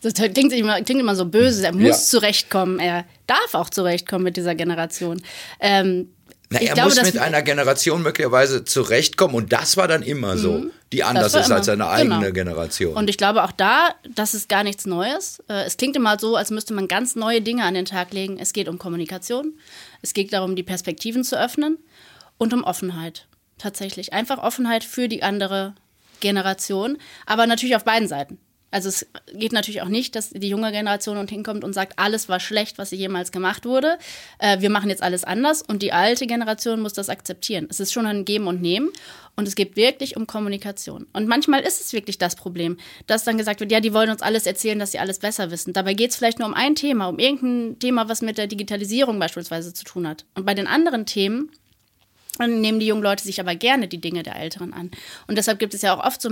Das 0.00 0.12
klingt 0.14 0.52
immer, 0.52 0.80
klingt 0.82 1.00
immer 1.00 1.16
so 1.16 1.24
böse. 1.24 1.64
Er 1.66 1.72
muss 1.74 1.82
Ja. 1.88 1.92
zurechtkommen. 2.20 2.78
Er 2.78 3.04
darf 3.26 3.54
auch 3.54 3.68
zurechtkommen 3.68 4.22
mit 4.22 4.36
dieser 4.36 4.54
Generation. 4.54 5.20
Ähm, 5.58 6.08
Na, 6.50 6.62
ich 6.62 6.68
er 6.68 6.74
glaube, 6.74 6.88
muss 6.94 7.02
mit 7.02 7.18
einer 7.18 7.42
Generation 7.42 8.02
möglicherweise 8.02 8.64
zurechtkommen 8.64 9.34
und 9.34 9.52
das 9.52 9.76
war 9.76 9.86
dann 9.86 10.02
immer 10.02 10.38
so, 10.38 10.66
die 10.92 11.04
anders 11.04 11.34
Mhm. 11.34 11.40
ist 11.40 11.50
als 11.50 11.50
immer. 11.50 11.64
seine 11.64 11.88
eigene 11.90 12.18
Genau. 12.20 12.32
Generation. 12.32 12.94
Und 12.96 13.10
ich 13.10 13.18
glaube 13.18 13.44
auch 13.44 13.52
da, 13.52 13.90
das 14.14 14.32
ist 14.32 14.48
gar 14.48 14.64
nichts 14.64 14.86
Neues. 14.86 15.40
Äh, 15.48 15.64
Es 15.66 15.76
klingt 15.76 15.94
immer 15.96 16.18
so, 16.18 16.36
als 16.36 16.50
müsste 16.50 16.72
man 16.72 16.88
ganz 16.88 17.16
neue 17.16 17.42
Dinge 17.42 17.64
an 17.64 17.74
den 17.74 17.84
Tag 17.84 18.12
legen. 18.14 18.38
Es 18.38 18.54
geht 18.54 18.68
um 18.68 18.78
Kommunikation. 18.78 19.58
Es 20.00 20.14
geht 20.14 20.32
darum, 20.32 20.56
die 20.56 20.62
Perspektiven 20.62 21.22
zu 21.22 21.38
öffnen 21.38 21.76
und 22.38 22.54
um 22.54 22.64
Offenheit. 22.64 23.26
Tatsächlich. 23.58 24.12
Einfach 24.14 24.38
Offenheit 24.38 24.84
für 24.84 25.08
die 25.08 25.22
andere 25.22 25.74
Generation, 26.20 26.96
aber 27.26 27.46
natürlich 27.46 27.76
auf 27.76 27.84
beiden 27.84 28.08
Seiten. 28.08 28.38
Also 28.70 28.88
es 28.88 29.06
geht 29.32 29.52
natürlich 29.52 29.80
auch 29.82 29.88
nicht, 29.88 30.14
dass 30.14 30.30
die 30.30 30.48
junge 30.48 30.72
Generation 30.72 31.16
und 31.16 31.30
hinkommt 31.30 31.64
und 31.64 31.72
sagt, 31.72 31.98
alles 31.98 32.28
war 32.28 32.38
schlecht, 32.38 32.76
was 32.76 32.90
jemals 32.90 33.32
gemacht 33.32 33.64
wurde. 33.64 33.98
Äh, 34.38 34.60
wir 34.60 34.70
machen 34.70 34.90
jetzt 34.90 35.02
alles 35.02 35.24
anders 35.24 35.62
und 35.62 35.82
die 35.82 35.92
alte 35.92 36.26
Generation 36.26 36.80
muss 36.80 36.92
das 36.92 37.08
akzeptieren. 37.08 37.66
Es 37.70 37.80
ist 37.80 37.92
schon 37.92 38.06
ein 38.06 38.24
Geben 38.24 38.46
und 38.46 38.60
Nehmen 38.60 38.90
und 39.36 39.48
es 39.48 39.54
geht 39.54 39.76
wirklich 39.76 40.16
um 40.16 40.26
Kommunikation. 40.26 41.06
Und 41.12 41.28
manchmal 41.28 41.60
ist 41.60 41.80
es 41.80 41.92
wirklich 41.92 42.18
das 42.18 42.36
Problem, 42.36 42.76
dass 43.06 43.24
dann 43.24 43.38
gesagt 43.38 43.60
wird, 43.60 43.72
ja, 43.72 43.80
die 43.80 43.94
wollen 43.94 44.10
uns 44.10 44.20
alles 44.20 44.46
erzählen, 44.46 44.78
dass 44.78 44.92
sie 44.92 44.98
alles 44.98 45.18
besser 45.18 45.50
wissen. 45.50 45.72
Dabei 45.72 45.94
geht 45.94 46.10
es 46.10 46.16
vielleicht 46.16 46.38
nur 46.38 46.48
um 46.48 46.54
ein 46.54 46.74
Thema, 46.74 47.06
um 47.06 47.18
irgendein 47.18 47.78
Thema, 47.78 48.08
was 48.08 48.20
mit 48.20 48.36
der 48.36 48.48
Digitalisierung 48.48 49.18
beispielsweise 49.18 49.72
zu 49.72 49.84
tun 49.84 50.06
hat. 50.06 50.26
Und 50.34 50.44
bei 50.44 50.54
den 50.54 50.66
anderen 50.66 51.06
Themen 51.06 51.50
dann 52.38 52.60
nehmen 52.60 52.78
die 52.78 52.86
jungen 52.86 53.02
Leute 53.02 53.24
sich 53.24 53.40
aber 53.40 53.54
gerne 53.56 53.88
die 53.88 54.00
Dinge 54.00 54.22
der 54.22 54.36
Älteren 54.36 54.72
an. 54.72 54.90
Und 55.26 55.36
deshalb 55.36 55.58
gibt 55.58 55.74
es 55.74 55.82
ja 55.82 55.94
auch 55.94 56.04
oft 56.04 56.22
so 56.22 56.30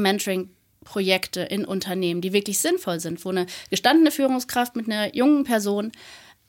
Mentoring-Projekte 0.87 1.41
in 1.43 1.65
Unternehmen, 1.65 2.21
die 2.21 2.33
wirklich 2.33 2.59
sinnvoll 2.59 3.01
sind, 3.01 3.25
wo 3.25 3.31
eine 3.31 3.47
gestandene 3.71 4.11
Führungskraft 4.11 4.77
mit 4.77 4.87
einer 4.87 5.15
jungen 5.15 5.45
Person 5.45 5.93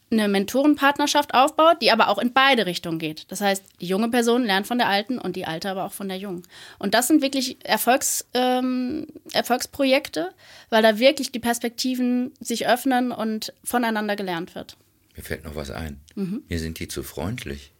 eine 0.09 0.29
Mentorenpartnerschaft 0.29 1.33
aufbaut, 1.33 1.81
die 1.81 1.91
aber 1.91 2.07
auch 2.07 2.17
in 2.17 2.31
beide 2.31 2.65
Richtungen 2.65 2.97
geht. 2.97 3.29
Das 3.29 3.41
heißt, 3.41 3.65
die 3.81 3.87
junge 3.87 4.09
Person 4.09 4.45
lernt 4.45 4.65
von 4.65 4.77
der 4.77 4.87
alten 4.87 5.19
und 5.19 5.35
die 5.35 5.43
alte 5.43 5.69
aber 5.69 5.83
auch 5.83 5.91
von 5.91 6.07
der 6.07 6.17
jungen. 6.17 6.43
Und 6.79 6.93
das 6.93 7.09
sind 7.09 7.21
wirklich 7.21 7.57
Erfolgs, 7.65 8.25
ähm, 8.33 9.07
Erfolgsprojekte, 9.33 10.29
weil 10.69 10.81
da 10.81 10.97
wirklich 10.97 11.33
die 11.33 11.39
Perspektiven 11.39 12.31
sich 12.39 12.69
öffnen 12.69 13.11
und 13.11 13.53
voneinander 13.65 14.15
gelernt 14.15 14.55
wird. 14.55 14.77
Mir 15.17 15.23
fällt 15.23 15.43
noch 15.43 15.55
was 15.55 15.71
ein. 15.71 15.99
Mhm. 16.15 16.43
Mir 16.47 16.59
sind 16.59 16.79
die 16.79 16.87
zu 16.87 17.03
freundlich. 17.03 17.73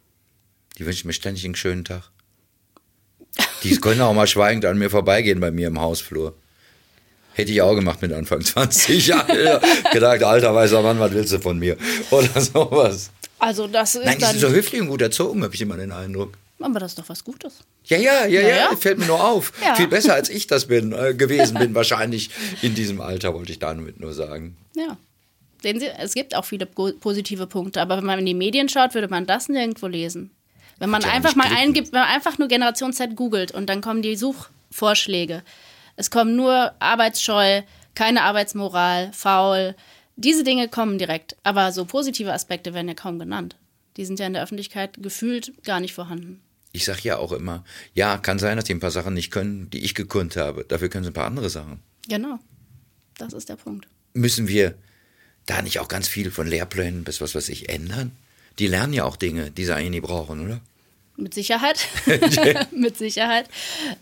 Die 0.76 0.84
wünschen 0.84 1.06
mir 1.06 1.14
ständig 1.14 1.46
einen 1.46 1.54
schönen 1.54 1.86
Tag. 1.86 2.10
Die 3.62 3.76
können 3.78 4.02
auch 4.02 4.12
mal 4.12 4.26
schweigend 4.26 4.66
an 4.66 4.78
mir 4.78 4.90
vorbeigehen 4.90 5.40
bei 5.40 5.50
mir 5.50 5.68
im 5.68 5.80
Hausflur. 5.80 6.36
Hätte 7.38 7.52
ich 7.52 7.62
auch 7.62 7.74
gemacht 7.76 8.02
mit 8.02 8.12
Anfang 8.12 8.40
20 8.44 9.06
Jahre. 9.06 9.60
Gedacht, 9.92 10.22
alter 10.24 10.52
weißer 10.54 10.82
Mann, 10.82 10.98
was 10.98 11.12
willst 11.12 11.32
du 11.32 11.38
von 11.38 11.56
mir? 11.58 11.76
Oder 12.10 12.40
sowas. 12.40 13.10
Also 13.38 13.68
das 13.68 13.94
ist 13.94 14.04
Nein, 14.04 14.18
die 14.18 14.24
sind 14.24 14.40
so 14.40 14.48
höflich 14.48 14.80
und 14.80 14.88
gut 14.88 15.00
erzogen, 15.00 15.44
habe 15.44 15.54
ich 15.54 15.60
immer 15.60 15.76
den 15.76 15.92
Eindruck. 15.92 16.32
aber 16.60 16.80
das 16.80 16.92
ist 16.92 16.98
doch 16.98 17.08
was 17.08 17.22
Gutes. 17.22 17.58
Ja, 17.84 17.96
ja, 17.96 18.26
ja, 18.26 18.40
ja, 18.40 18.48
ja. 18.56 18.76
fällt 18.76 18.98
mir 18.98 19.06
nur 19.06 19.24
auf. 19.24 19.52
Ja. 19.64 19.76
Viel 19.76 19.86
besser 19.86 20.14
als 20.14 20.28
ich 20.28 20.48
das 20.48 20.66
bin, 20.66 20.90
äh, 20.92 21.14
gewesen 21.14 21.56
bin, 21.56 21.72
wahrscheinlich 21.76 22.30
in 22.62 22.74
diesem 22.74 23.00
Alter, 23.00 23.32
wollte 23.34 23.52
ich 23.52 23.60
damit 23.60 24.00
nur 24.00 24.12
sagen. 24.12 24.56
Ja. 24.74 24.96
Sehen 25.62 25.78
Sie, 25.78 25.86
es 25.86 26.14
gibt 26.14 26.34
auch 26.34 26.44
viele 26.44 26.66
po- 26.66 26.92
positive 27.00 27.46
Punkte, 27.46 27.80
aber 27.80 27.96
wenn 27.98 28.04
man 28.04 28.18
in 28.18 28.26
die 28.26 28.34
Medien 28.34 28.68
schaut, 28.68 28.94
würde 28.94 29.06
man 29.08 29.26
das 29.26 29.48
nirgendwo 29.48 29.86
lesen. 29.86 30.30
Wenn 30.80 30.90
man 30.90 31.02
ja 31.02 31.08
einfach 31.10 31.36
mal 31.36 31.44
klicken. 31.46 31.62
eingibt, 31.62 31.92
wenn 31.92 32.00
man 32.00 32.08
einfach 32.10 32.38
nur 32.38 32.48
Generation 32.48 32.92
Z 32.92 33.14
googelt 33.14 33.52
und 33.52 33.66
dann 33.68 33.80
kommen 33.80 34.02
die 34.02 34.16
Suchvorschläge. 34.16 35.42
Es 35.98 36.12
kommen 36.12 36.36
nur 36.36 36.72
arbeitsscheu, 36.78 37.62
keine 37.96 38.22
Arbeitsmoral, 38.22 39.12
faul. 39.12 39.74
Diese 40.14 40.44
Dinge 40.44 40.68
kommen 40.68 40.96
direkt. 40.96 41.36
Aber 41.42 41.72
so 41.72 41.84
positive 41.84 42.32
Aspekte 42.32 42.72
werden 42.72 42.86
ja 42.86 42.94
kaum 42.94 43.18
genannt. 43.18 43.56
Die 43.96 44.04
sind 44.04 44.20
ja 44.20 44.28
in 44.28 44.32
der 44.32 44.44
Öffentlichkeit 44.44 45.02
gefühlt 45.02 45.52
gar 45.64 45.80
nicht 45.80 45.94
vorhanden. 45.94 46.40
Ich 46.70 46.84
sag 46.84 47.02
ja 47.02 47.16
auch 47.16 47.32
immer, 47.32 47.64
ja, 47.94 48.16
kann 48.16 48.38
sein, 48.38 48.56
dass 48.56 48.66
die 48.66 48.74
ein 48.74 48.80
paar 48.80 48.92
Sachen 48.92 49.12
nicht 49.12 49.32
können, 49.32 49.70
die 49.70 49.84
ich 49.84 49.96
gekonnt 49.96 50.36
habe. 50.36 50.64
Dafür 50.64 50.88
können 50.88 51.02
sie 51.02 51.10
ein 51.10 51.14
paar 51.14 51.26
andere 51.26 51.50
Sachen. 51.50 51.80
Genau. 52.08 52.38
Das 53.16 53.32
ist 53.32 53.48
der 53.48 53.56
Punkt. 53.56 53.88
Müssen 54.14 54.46
wir 54.46 54.74
da 55.46 55.62
nicht 55.62 55.80
auch 55.80 55.88
ganz 55.88 56.06
viel 56.06 56.30
von 56.30 56.46
Lehrplänen 56.46 57.02
bis 57.02 57.20
was 57.20 57.34
weiß 57.34 57.48
ich 57.48 57.70
ändern? 57.70 58.12
Die 58.60 58.68
lernen 58.68 58.92
ja 58.92 59.02
auch 59.02 59.16
Dinge, 59.16 59.50
die 59.50 59.64
sie 59.64 59.74
eigentlich 59.74 59.90
nie 59.90 60.00
brauchen, 60.00 60.44
oder? 60.44 60.60
Mit 61.20 61.34
Sicherheit. 61.34 61.88
mit 62.70 62.96
Sicherheit. 62.96 63.48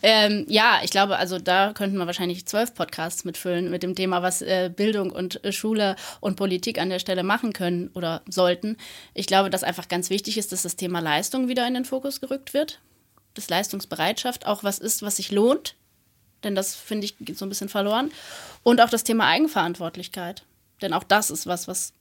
Ähm, 0.03 0.45
ja, 0.49 0.81
ich 0.83 0.91
glaube, 0.91 1.17
also 1.17 1.39
da 1.39 1.73
könnten 1.73 1.97
wir 1.97 2.05
wahrscheinlich 2.05 2.45
zwölf 2.45 2.75
Podcasts 2.75 3.25
mitfüllen 3.25 3.71
mit 3.71 3.83
dem 3.83 3.95
Thema, 3.95 4.21
was 4.21 4.43
äh, 4.43 4.71
Bildung 4.75 5.11
und 5.11 5.43
äh, 5.43 5.51
Schule 5.51 5.97
und 6.21 6.37
Politik 6.37 6.79
an 6.79 6.91
der 6.91 6.99
Stelle 6.99 7.23
machen 7.23 7.55
können 7.55 7.91
oder 7.95 8.21
sollten. 8.29 8.77
Ich 9.15 9.27
glaube, 9.27 9.49
dass 9.49 9.65
einfach 9.65 9.89
ganz 9.89 10.11
wichtig 10.11 10.37
ist, 10.37 10.53
dass 10.53 10.63
das 10.63 10.77
Thema 10.77 11.01
Leistung 11.01 11.49
wieder 11.49 11.67
in 11.67 11.73
den 11.73 11.87
Fokus 11.87 12.21
gerückt 12.21 12.53
wird. 12.53 12.81
Dass 13.33 13.49
Leistungsbereitschaft 13.49 14.45
auch 14.45 14.63
was 14.63 14.79
ist, 14.79 15.01
was 15.01 15.17
sich 15.17 15.31
lohnt. 15.31 15.75
Denn 16.45 16.55
das, 16.55 16.75
finde 16.75 17.07
ich, 17.07 17.17
geht 17.19 17.39
so 17.39 17.47
ein 17.47 17.49
bisschen 17.49 17.71
verloren. 17.71 18.13
Und 18.63 18.83
auch 18.83 18.91
das 18.91 19.05
Thema 19.05 19.27
Eigenverantwortlichkeit. 19.27 20.45
Denn 20.83 20.93
auch 20.93 21.05
das 21.05 21.31
ist 21.31 21.47
was, 21.47 21.67
was. 21.67 21.95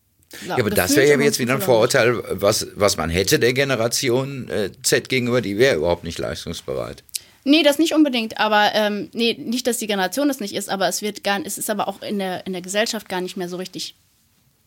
Ja, 0.47 0.57
aber 0.57 0.69
das 0.69 0.95
wäre 0.95 1.09
ja 1.09 1.19
jetzt 1.19 1.39
wieder 1.39 1.53
ein 1.53 1.61
Vorurteil, 1.61 2.21
was, 2.29 2.67
was 2.75 2.97
man 2.97 3.09
hätte 3.09 3.39
der 3.39 3.53
Generation 3.53 4.49
äh, 4.49 4.71
Z 4.83 5.09
gegenüber, 5.09 5.41
die 5.41 5.57
wäre 5.57 5.77
überhaupt 5.77 6.03
nicht 6.03 6.19
leistungsbereit. 6.19 7.03
Nee, 7.47 7.61
das 7.61 7.77
nicht 7.77 7.93
unbedingt, 7.93 8.39
aber 8.39 8.71
ähm, 8.73 9.09
nee, 9.13 9.33
nicht, 9.33 9.67
dass 9.67 9.77
die 9.77 9.85
Generation 9.85 10.27
das 10.27 10.39
nicht 10.39 10.55
ist, 10.55 10.67
aber 10.67 10.87
es 10.87 11.03
wird 11.03 11.23
gar 11.23 11.39
es 11.45 11.59
ist 11.59 11.69
aber 11.69 11.87
auch 11.87 12.01
in 12.01 12.17
der, 12.17 12.47
in 12.47 12.53
der 12.53 12.63
Gesellschaft 12.63 13.07
gar 13.07 13.21
nicht 13.21 13.37
mehr 13.37 13.47
so 13.47 13.57
richtig 13.57 13.95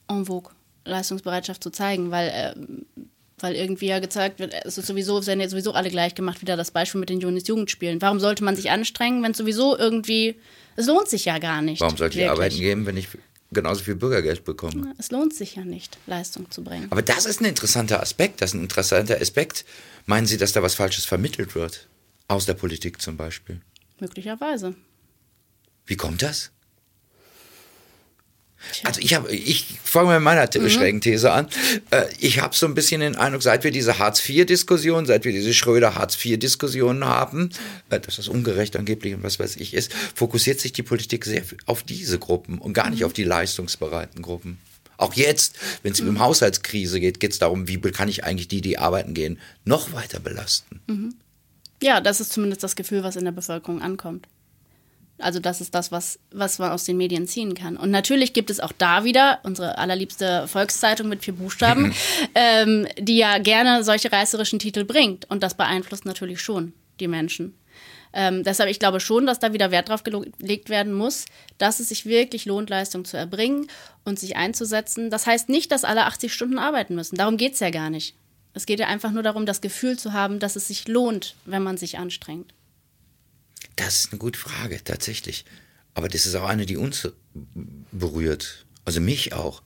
en 0.09 0.27
vogue, 0.27 0.53
Leistungsbereitschaft 0.85 1.61
zu 1.61 1.71
zeigen, 1.71 2.13
weil, 2.13 2.31
ähm, 2.33 2.87
weil 3.41 3.57
irgendwie 3.57 3.87
ja 3.87 3.99
gezeigt 3.99 4.39
wird, 4.39 4.55
es 4.65 4.79
ist 4.79 4.87
sowieso, 4.87 5.19
es 5.19 5.27
werden 5.27 5.41
ja 5.41 5.49
sowieso 5.49 5.73
alle 5.73 5.91
gleich 5.91 6.15
gemacht, 6.15 6.41
wieder 6.41 6.57
das 6.57 6.71
Beispiel 6.71 7.01
mit 7.01 7.09
den 7.09 7.21
Jugendspielen. 7.21 8.01
Warum 8.01 8.21
sollte 8.21 8.45
man 8.45 8.55
sich 8.55 8.71
anstrengen, 8.71 9.25
wenn 9.25 9.33
es 9.33 9.39
sowieso 9.39 9.77
irgendwie, 9.77 10.37
es 10.77 10.87
lohnt 10.87 11.09
sich 11.09 11.25
ja 11.25 11.39
gar 11.39 11.63
nicht. 11.63 11.81
Warum 11.81 11.97
sollte 11.97 12.21
ich 12.21 12.29
arbeiten 12.29 12.59
gehen, 12.59 12.87
wenn 12.87 12.97
ich 12.97 13.09
genauso 13.51 13.85
viel 13.85 13.95
Bürgergeld 13.95 14.45
bekomme? 14.45 14.95
Es 14.99 15.11
lohnt 15.11 15.35
sich 15.35 15.57
ja 15.57 15.65
nicht, 15.65 15.99
Leistung 16.07 16.51
zu 16.51 16.63
bringen. 16.63 16.87
Aber 16.91 17.03
das 17.03 17.27
ist 17.27 17.41
ein 17.41 17.47
interessanter 17.47 18.01
Aspekt. 18.01 18.41
Das 18.41 18.51
ist 18.51 18.55
ein 18.55 18.63
interessanter 18.63 19.21
Aspekt. 19.21 19.65
Meinen 20.07 20.27
Sie, 20.27 20.37
dass 20.37 20.53
da 20.53 20.63
was 20.63 20.75
Falsches 20.75 21.05
vermittelt 21.05 21.55
wird? 21.55 21.89
Aus 22.29 22.47
der 22.47 22.55
Politik 22.55 23.01
zum 23.01 23.17
Beispiel. 23.17 23.61
Möglicherweise. 24.01 24.75
Wie 25.87 25.97
kommt 25.97 26.23
das? 26.23 26.51
Also 28.85 29.01
ich 29.01 29.15
habe, 29.15 29.33
ich 29.33 29.67
fange 29.83 30.15
mit 30.15 30.23
meiner 30.23 30.49
mhm. 30.53 30.69
schrägen 30.69 31.01
These 31.01 31.33
an. 31.33 31.49
Äh, 31.91 32.05
Ich 32.19 32.41
habe 32.41 32.55
so 32.55 32.67
ein 32.67 32.75
bisschen 32.75 33.01
den 33.01 33.17
Eindruck, 33.17 33.43
seit 33.43 33.65
wir 33.65 33.71
diese 33.71 33.99
Hartz-IV-Diskussion, 33.99 35.07
seit 35.07 35.25
wir 35.25 35.33
diese 35.33 35.55
Schröder-Hartz-IV-Diskussion 35.55 37.05
haben, 37.05 37.51
äh, 37.91 38.01
dass 38.01 38.17
das 38.17 38.29
ungerecht 38.29 38.77
angeblich 38.77 39.15
und 39.15 39.23
was 39.23 39.39
weiß 39.39 39.57
ich 39.57 39.75
ist, 39.75 39.93
fokussiert 40.15 40.61
sich 40.61 40.73
die 40.73 40.83
Politik 40.83 41.25
sehr 41.25 41.43
auf 41.67 41.83
diese 41.83 42.19
Gruppen 42.19 42.59
und 42.59 42.73
gar 42.73 42.91
nicht 42.91 43.05
auf 43.05 43.13
die 43.13 43.25
leistungsbereiten 43.25 44.23
Gruppen. 44.23 44.59
Auch 44.97 45.15
jetzt, 45.15 45.57
wenn 45.85 45.93
es 45.93 46.01
um 46.01 46.19
Haushaltskrise 46.19 46.99
geht, 46.99 47.21
geht 47.21 47.31
es 47.33 47.39
darum, 47.39 47.69
wie 47.69 47.79
kann 47.79 48.09
ich 48.09 48.25
eigentlich 48.25 48.49
die, 48.49 48.61
die 48.61 48.79
arbeiten 48.79 49.15
gehen, 49.15 49.39
noch 49.65 49.93
weiter 49.93 50.19
belasten. 50.19 50.81
Ja, 51.81 52.01
das 52.01 52.21
ist 52.21 52.33
zumindest 52.33 52.65
das 52.65 52.75
Gefühl, 52.75 53.05
was 53.05 53.15
in 53.15 53.25
der 53.25 53.33
Bevölkerung 53.33 53.81
ankommt. 53.81 54.27
Also 55.19 55.41
das 55.41 55.61
ist 55.61 55.75
das, 55.75 55.91
was, 55.91 56.19
was 56.31 56.59
man 56.59 56.71
aus 56.71 56.85
den 56.85 56.97
Medien 56.97 57.27
ziehen 57.27 57.55
kann. 57.55 57.77
Und 57.77 57.91
natürlich 57.91 58.33
gibt 58.33 58.51
es 58.51 58.61
auch 58.61 58.73
da 58.73 59.05
wieder 59.05 59.41
unsere 59.43 59.79
allerliebste 59.79 60.47
Volkszeitung 60.47 61.09
mit 61.09 61.25
vier 61.25 61.35
Buchstaben, 61.35 61.93
ähm, 62.35 62.87
die 62.99 63.17
ja 63.17 63.39
gerne 63.39 63.83
solche 63.83 64.13
reißerischen 64.13 64.59
Titel 64.59 64.85
bringt. 64.85 65.29
Und 65.31 65.43
das 65.43 65.55
beeinflusst 65.55 66.05
natürlich 66.05 66.41
schon 66.41 66.73
die 67.01 67.09
Menschen. 67.09 67.55
Ähm, 68.13 68.43
deshalb, 68.43 68.71
ich 68.71 68.79
glaube 68.79 69.01
schon, 69.01 69.27
dass 69.27 69.39
da 69.39 69.53
wieder 69.53 69.71
Wert 69.71 69.89
drauf 69.89 70.03
gelegt 70.03 70.71
werden 70.71 70.93
muss, 70.93 71.27
dass 71.59 71.81
es 71.81 71.91
sich 71.91 72.07
wirklich 72.07 72.47
lohnt, 72.47 72.71
Leistung 72.71 73.05
zu 73.05 73.17
erbringen 73.17 73.67
und 74.05 74.19
sich 74.19 74.37
einzusetzen. 74.37 75.11
Das 75.11 75.27
heißt 75.27 75.49
nicht, 75.49 75.71
dass 75.73 75.85
alle 75.85 76.07
80 76.07 76.33
Stunden 76.33 76.59
arbeiten 76.59 76.95
müssen. 76.95 77.17
Darum 77.17 77.37
geht 77.37 77.55
es 77.55 77.61
ja 77.61 77.71
gar 77.71 77.91
nicht. 77.91 78.15
Es 78.55 78.67
geht 78.67 78.81
ja 78.81 78.87
einfach 78.87 79.11
nur 79.11 79.23
darum, 79.23 79.47
das 79.47 79.61
Gefühl 79.61 79.99
zu 79.99 80.13
haben, 80.13 80.39
dass 80.39 80.57
es 80.57 80.69
sich 80.69 80.89
lohnt, 80.89 81.35
wenn 81.45 81.63
man 81.63 81.77
sich 81.77 81.99
anstrengt. 81.99 82.55
Das 83.79 84.01
ist 84.01 84.13
eine 84.13 84.19
gute 84.19 84.39
Frage, 84.39 84.83
tatsächlich. 84.83 85.45
Aber 85.95 86.09
das 86.09 86.27
ist 86.27 86.35
auch 86.35 86.49
eine, 86.49 86.67
die 86.67 86.77
uns 86.77 87.09
berührt. 87.93 88.67
Also 88.85 89.01
mich 89.01 89.33
auch. 89.33 89.63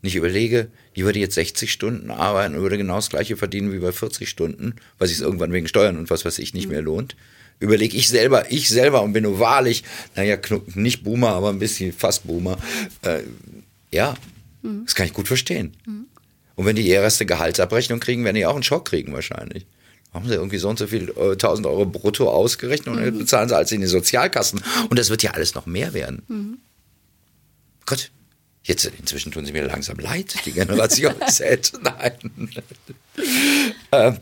Ich 0.00 0.16
überlege, 0.16 0.68
ich 0.94 1.04
würde 1.04 1.18
jetzt 1.18 1.34
60 1.34 1.70
Stunden 1.70 2.10
arbeiten 2.10 2.54
und 2.54 2.62
würde 2.62 2.78
genau 2.78 2.96
das 2.96 3.10
gleiche 3.10 3.36
verdienen 3.36 3.70
wie 3.72 3.78
bei 3.78 3.92
40 3.92 4.30
Stunden, 4.30 4.76
weil 4.98 5.08
sich 5.08 5.18
es 5.18 5.22
irgendwann 5.22 5.52
wegen 5.52 5.68
Steuern 5.68 5.98
und 5.98 6.08
was 6.08 6.24
weiß 6.24 6.38
ich 6.38 6.54
nicht 6.54 6.70
mehr 6.70 6.80
lohnt. 6.80 7.16
Überlege 7.58 7.98
ich 7.98 8.08
selber, 8.08 8.50
ich 8.50 8.70
selber 8.70 9.02
und 9.02 9.12
bin 9.12 9.24
nur 9.24 9.38
wahrlich, 9.38 9.84
naja, 10.16 10.38
nicht 10.74 11.04
Boomer, 11.04 11.30
aber 11.30 11.50
ein 11.50 11.58
bisschen 11.58 11.92
fast 11.92 12.26
Boomer. 12.26 12.58
Äh, 13.02 13.20
ja, 13.92 14.16
das 14.86 14.94
kann 14.94 15.04
ich 15.04 15.12
gut 15.12 15.28
verstehen. 15.28 15.76
Und 16.54 16.64
wenn 16.64 16.76
die 16.76 16.88
ihre 16.88 17.02
erste 17.02 17.26
Gehaltsabrechnung 17.26 18.00
kriegen, 18.00 18.24
werden 18.24 18.36
die 18.36 18.46
auch 18.46 18.54
einen 18.54 18.62
Schock 18.62 18.86
kriegen 18.86 19.12
wahrscheinlich 19.12 19.66
haben 20.12 20.26
sie 20.26 20.34
irgendwie 20.34 20.58
so 20.58 20.68
und 20.68 20.78
so 20.78 20.86
viel 20.86 21.12
äh, 21.16 21.32
1000 21.32 21.66
Euro 21.66 21.86
brutto 21.86 22.28
ausgerechnet 22.28 22.88
und 22.88 23.02
dann 23.02 23.18
bezahlen 23.18 23.48
sie 23.48 23.56
alles 23.56 23.72
in 23.72 23.80
die 23.80 23.86
Sozialkassen. 23.86 24.62
Und 24.88 24.98
das 24.98 25.08
wird 25.10 25.22
ja 25.22 25.32
alles 25.32 25.54
noch 25.54 25.66
mehr 25.66 25.94
werden. 25.94 26.22
Mhm. 26.28 26.58
Gott, 27.86 28.10
jetzt 28.64 28.84
inzwischen 28.84 29.32
tun 29.32 29.46
sie 29.46 29.52
mir 29.52 29.64
langsam 29.64 29.98
leid, 29.98 30.34
die 30.44 30.52
Generation 30.52 31.14
Z. 31.28 31.72
Nein. 31.82 32.50
äh, 33.92 34.12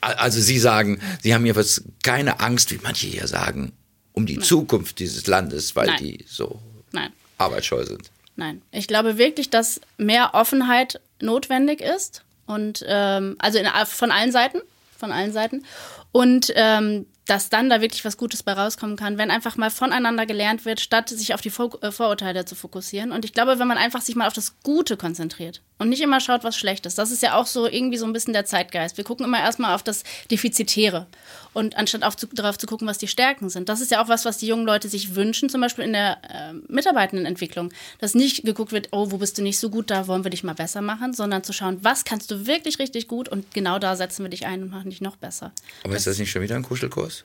also 0.00 0.40
Sie 0.40 0.58
sagen, 0.58 1.00
Sie 1.22 1.34
haben 1.34 1.44
jedenfalls 1.44 1.82
keine 2.02 2.40
Angst, 2.40 2.72
wie 2.72 2.80
manche 2.82 3.06
hier 3.06 3.26
sagen, 3.26 3.72
um 4.12 4.24
die 4.24 4.36
Nein. 4.36 4.44
Zukunft 4.44 4.98
dieses 4.98 5.26
Landes, 5.26 5.76
weil 5.76 5.88
Nein. 5.88 5.98
die 5.98 6.24
so 6.26 6.60
Nein. 6.92 7.12
arbeitsscheu 7.36 7.84
sind. 7.84 8.10
Nein, 8.36 8.62
ich 8.70 8.86
glaube 8.86 9.18
wirklich, 9.18 9.50
dass 9.50 9.80
mehr 9.98 10.30
Offenheit 10.34 11.00
notwendig 11.20 11.80
ist 11.80 12.22
und 12.46 12.84
ähm, 12.86 13.36
also 13.38 13.58
in, 13.58 13.66
von 13.86 14.10
allen 14.10 14.32
Seiten, 14.32 14.58
von 14.96 15.12
allen 15.12 15.32
Seiten 15.32 15.64
und 16.12 16.52
ähm, 16.56 17.06
dass 17.26 17.48
dann 17.48 17.68
da 17.68 17.80
wirklich 17.80 18.04
was 18.04 18.16
Gutes 18.16 18.42
bei 18.42 18.52
rauskommen 18.52 18.96
kann, 18.96 19.18
wenn 19.18 19.30
einfach 19.30 19.56
mal 19.56 19.70
voneinander 19.70 20.26
gelernt 20.26 20.64
wird, 20.64 20.80
statt 20.80 21.08
sich 21.08 21.34
auf 21.34 21.40
die 21.40 21.50
Vor 21.50 21.82
äh, 21.82 21.90
Vorurteile 21.90 22.44
zu 22.44 22.54
fokussieren. 22.54 23.10
Und 23.10 23.24
ich 23.24 23.32
glaube, 23.32 23.58
wenn 23.58 23.66
man 23.66 23.78
einfach 23.78 24.00
sich 24.00 24.14
mal 24.14 24.28
auf 24.28 24.32
das 24.32 24.60
Gute 24.62 24.96
konzentriert 24.96 25.60
und 25.78 25.88
nicht 25.88 26.02
immer 26.02 26.20
schaut, 26.20 26.44
was 26.44 26.56
schlecht 26.56 26.86
ist, 26.86 26.98
das 26.98 27.10
ist 27.10 27.22
ja 27.22 27.34
auch 27.34 27.46
so 27.46 27.66
irgendwie 27.66 27.98
so 27.98 28.06
ein 28.06 28.12
bisschen 28.12 28.32
der 28.32 28.44
Zeitgeist. 28.44 28.96
Wir 28.96 29.04
gucken 29.04 29.26
immer 29.26 29.40
erstmal 29.40 29.74
auf 29.74 29.82
das 29.82 30.04
Defizitäre 30.30 31.08
und 31.56 31.78
anstatt 31.78 32.02
auf 32.02 32.18
zu, 32.18 32.26
darauf 32.26 32.58
zu 32.58 32.66
gucken, 32.66 32.86
was 32.86 32.98
die 32.98 33.08
Stärken 33.08 33.48
sind. 33.48 33.70
Das 33.70 33.80
ist 33.80 33.90
ja 33.90 34.04
auch 34.04 34.08
was, 34.08 34.26
was 34.26 34.36
die 34.36 34.46
jungen 34.46 34.66
Leute 34.66 34.90
sich 34.90 35.14
wünschen, 35.14 35.48
zum 35.48 35.62
Beispiel 35.62 35.86
in 35.86 35.94
der 35.94 36.18
äh, 36.28 36.52
Mitarbeitendenentwicklung, 36.70 37.72
dass 37.98 38.14
nicht 38.14 38.44
geguckt 38.44 38.72
wird, 38.72 38.88
oh, 38.92 39.10
wo 39.10 39.16
bist 39.16 39.38
du 39.38 39.42
nicht 39.42 39.58
so 39.58 39.70
gut, 39.70 39.90
da 39.90 40.06
wollen 40.06 40.22
wir 40.22 40.30
dich 40.30 40.44
mal 40.44 40.54
besser 40.54 40.82
machen, 40.82 41.14
sondern 41.14 41.42
zu 41.44 41.54
schauen, 41.54 41.78
was 41.80 42.04
kannst 42.04 42.30
du 42.30 42.46
wirklich 42.46 42.78
richtig 42.78 43.08
gut 43.08 43.30
und 43.30 43.54
genau 43.54 43.78
da 43.78 43.96
setzen 43.96 44.22
wir 44.22 44.28
dich 44.28 44.44
ein 44.44 44.64
und 44.64 44.70
machen 44.70 44.90
dich 44.90 45.00
noch 45.00 45.16
besser. 45.16 45.50
Aber 45.82 45.96
ist 45.96 46.06
das 46.06 46.18
nicht 46.18 46.30
schon 46.30 46.42
wieder 46.42 46.56
ein 46.56 46.62
Kuschelkurs? 46.62 47.24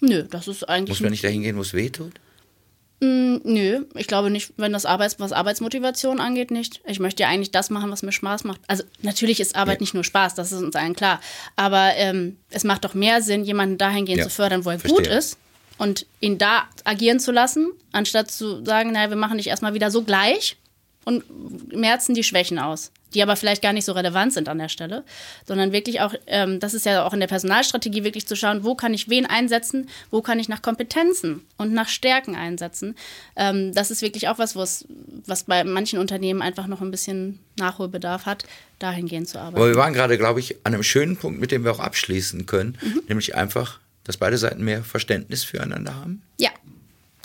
Nö, 0.00 0.24
das 0.30 0.46
ist 0.46 0.68
eigentlich. 0.68 0.90
Muss 0.90 1.00
man 1.00 1.12
nicht 1.12 1.24
dahin 1.24 1.40
gehen, 1.40 1.56
wo 1.56 1.62
es 1.62 1.72
weh 1.72 1.88
tut? 1.88 2.12
Mm, 3.04 3.38
nö, 3.42 3.84
ich 3.96 4.06
glaube 4.06 4.30
nicht, 4.30 4.52
wenn 4.58 4.72
das 4.72 4.86
Arbeits 4.86 5.18
was 5.18 5.32
Arbeitsmotivation 5.32 6.20
angeht, 6.20 6.52
nicht. 6.52 6.80
Ich 6.86 7.00
möchte 7.00 7.24
ja 7.24 7.28
eigentlich 7.28 7.50
das 7.50 7.68
machen, 7.68 7.90
was 7.90 8.02
mir 8.04 8.12
Spaß 8.12 8.44
macht. 8.44 8.60
Also 8.68 8.84
natürlich 9.02 9.40
ist 9.40 9.56
Arbeit 9.56 9.78
Ja. 9.78 9.80
nicht 9.82 9.94
nur 9.94 10.04
Spaß, 10.04 10.36
das 10.36 10.52
ist 10.52 10.62
uns 10.62 10.76
allen 10.76 10.94
klar. 10.94 11.20
Aber 11.56 11.90
ähm, 11.96 12.36
es 12.50 12.62
macht 12.62 12.84
doch 12.84 12.94
mehr 12.94 13.20
Sinn, 13.20 13.42
jemanden 13.42 13.76
dahingehend 13.76 14.18
Ja, 14.20 14.24
zu 14.24 14.30
fördern, 14.30 14.64
wo 14.64 14.70
er 14.70 14.78
verstehe. 14.78 14.96
gut 15.02 15.08
ist 15.08 15.36
und 15.78 16.06
ihn 16.20 16.38
da 16.38 16.62
agieren 16.84 17.18
zu 17.18 17.32
lassen, 17.32 17.72
anstatt 17.90 18.30
zu 18.30 18.64
sagen, 18.64 18.92
naja, 18.92 19.10
wir 19.10 19.16
machen 19.16 19.38
dich 19.38 19.48
erstmal 19.48 19.74
wieder 19.74 19.90
so 19.90 20.02
gleich 20.04 20.56
und 21.04 21.24
merzen 21.74 22.14
die 22.14 22.22
Schwächen 22.22 22.58
aus, 22.58 22.92
die 23.14 23.22
aber 23.22 23.36
vielleicht 23.36 23.60
gar 23.62 23.72
nicht 23.72 23.84
so 23.84 23.92
relevant 23.92 24.32
sind 24.32 24.48
an 24.48 24.58
der 24.58 24.68
Stelle, 24.68 25.02
sondern 25.46 25.72
wirklich 25.72 26.00
auch, 26.00 26.14
ähm, 26.26 26.60
das 26.60 26.74
ist 26.74 26.86
ja 26.86 27.04
auch 27.04 27.12
in 27.12 27.20
der 27.20 27.26
Personalstrategie 27.26 28.04
wirklich 28.04 28.26
zu 28.26 28.36
schauen, 28.36 28.62
wo 28.64 28.74
kann 28.74 28.94
ich 28.94 29.08
wen 29.08 29.26
einsetzen, 29.26 29.88
wo 30.10 30.22
kann 30.22 30.38
ich 30.38 30.48
nach 30.48 30.62
Kompetenzen 30.62 31.42
und 31.58 31.72
nach 31.72 31.88
Stärken 31.88 32.36
einsetzen. 32.36 32.94
Ähm, 33.36 33.74
das 33.74 33.90
ist 33.90 34.00
wirklich 34.02 34.28
auch 34.28 34.38
was, 34.38 34.54
was 34.56 35.44
bei 35.44 35.64
manchen 35.64 35.98
Unternehmen 35.98 36.40
einfach 36.42 36.66
noch 36.68 36.80
ein 36.80 36.90
bisschen 36.90 37.38
Nachholbedarf 37.58 38.24
hat, 38.26 38.44
dahingehend 38.78 39.28
zu 39.28 39.38
arbeiten. 39.38 39.56
Aber 39.56 39.68
wir 39.68 39.76
waren 39.76 39.92
gerade, 39.92 40.16
glaube 40.18 40.40
ich, 40.40 40.56
an 40.64 40.72
einem 40.74 40.82
schönen 40.82 41.16
Punkt, 41.16 41.40
mit 41.40 41.50
dem 41.50 41.64
wir 41.64 41.72
auch 41.72 41.80
abschließen 41.80 42.46
können, 42.46 42.78
Mhm. 42.80 43.02
nämlich 43.08 43.34
einfach, 43.34 43.80
dass 44.04 44.16
beide 44.16 44.38
Seiten 44.38 44.64
mehr 44.64 44.82
Verständnis 44.84 45.44
füreinander 45.44 45.94
haben. 45.94 46.22
Ja, 46.38 46.50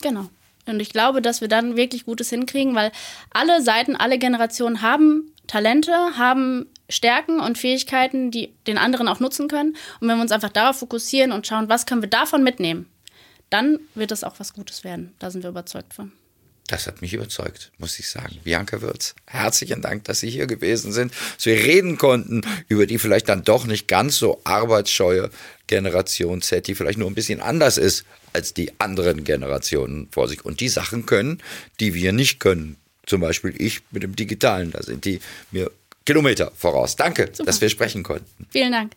genau. 0.01 0.29
Und 0.67 0.79
ich 0.79 0.91
glaube, 0.91 1.21
dass 1.21 1.41
wir 1.41 1.47
dann 1.47 1.77
wirklich 1.77 2.05
Gutes 2.05 2.29
hinkriegen, 2.29 2.75
weil 2.75 2.91
alle 3.31 3.61
Seiten, 3.61 3.95
alle 3.95 4.19
Generationen 4.19 4.81
haben 4.81 5.31
Talente, 5.47 5.93
haben 6.17 6.67
Stärken 6.89 7.39
und 7.39 7.57
Fähigkeiten, 7.57 8.31
die 8.31 8.53
den 8.65 8.77
anderen 8.77 9.07
auch 9.07 9.19
nutzen 9.19 9.47
können. 9.47 9.75
Und 9.99 10.07
wenn 10.07 10.17
wir 10.17 10.21
uns 10.21 10.31
einfach 10.31 10.51
darauf 10.51 10.79
fokussieren 10.79 11.31
und 11.31 11.47
schauen, 11.47 11.69
was 11.69 11.85
können 11.85 12.01
wir 12.01 12.09
davon 12.09 12.43
mitnehmen, 12.43 12.87
dann 13.49 13.79
wird 13.95 14.11
es 14.11 14.23
auch 14.23 14.39
was 14.39 14.53
Gutes 14.53 14.83
werden. 14.83 15.13
Da 15.19 15.31
sind 15.31 15.43
wir 15.43 15.49
überzeugt 15.49 15.93
von. 15.93 16.11
Das 16.67 16.85
hat 16.85 17.01
mich 17.01 17.13
überzeugt, 17.13 17.71
muss 17.77 17.97
ich 17.97 18.09
sagen. 18.09 18.39
Bianca 18.43 18.81
Würz, 18.81 19.15
herzlichen 19.25 19.81
Dank, 19.81 20.03
dass 20.03 20.19
Sie 20.19 20.29
hier 20.29 20.47
gewesen 20.47 20.91
sind, 20.91 21.13
dass 21.37 21.45
wir 21.45 21.55
reden 21.55 21.97
konnten 21.97 22.41
über 22.67 22.85
die 22.85 22.99
vielleicht 22.99 23.29
dann 23.29 23.43
doch 23.43 23.65
nicht 23.65 23.87
ganz 23.87 24.17
so 24.17 24.41
arbeitsscheue 24.43 25.29
Generation 25.67 26.41
Z, 26.41 26.67
die 26.67 26.75
vielleicht 26.75 26.99
nur 26.99 27.09
ein 27.09 27.15
bisschen 27.15 27.39
anders 27.39 27.77
ist 27.77 28.05
als 28.33 28.53
die 28.53 28.71
anderen 28.79 29.23
Generationen 29.23 30.07
vor 30.11 30.27
sich 30.27 30.45
und 30.45 30.59
die 30.59 30.69
Sachen 30.69 31.05
können, 31.05 31.41
die 31.79 31.93
wir 31.93 32.11
nicht 32.13 32.39
können. 32.39 32.77
Zum 33.05 33.21
Beispiel 33.21 33.53
ich 33.57 33.81
mit 33.91 34.03
dem 34.03 34.15
Digitalen, 34.15 34.71
da 34.71 34.83
sind 34.83 35.05
die 35.05 35.19
mir 35.51 35.71
Kilometer 36.05 36.51
voraus. 36.55 36.95
Danke, 36.95 37.29
Super. 37.31 37.45
dass 37.45 37.61
wir 37.61 37.69
sprechen 37.69 38.03
konnten. 38.03 38.47
Vielen 38.49 38.71
Dank. 38.71 38.93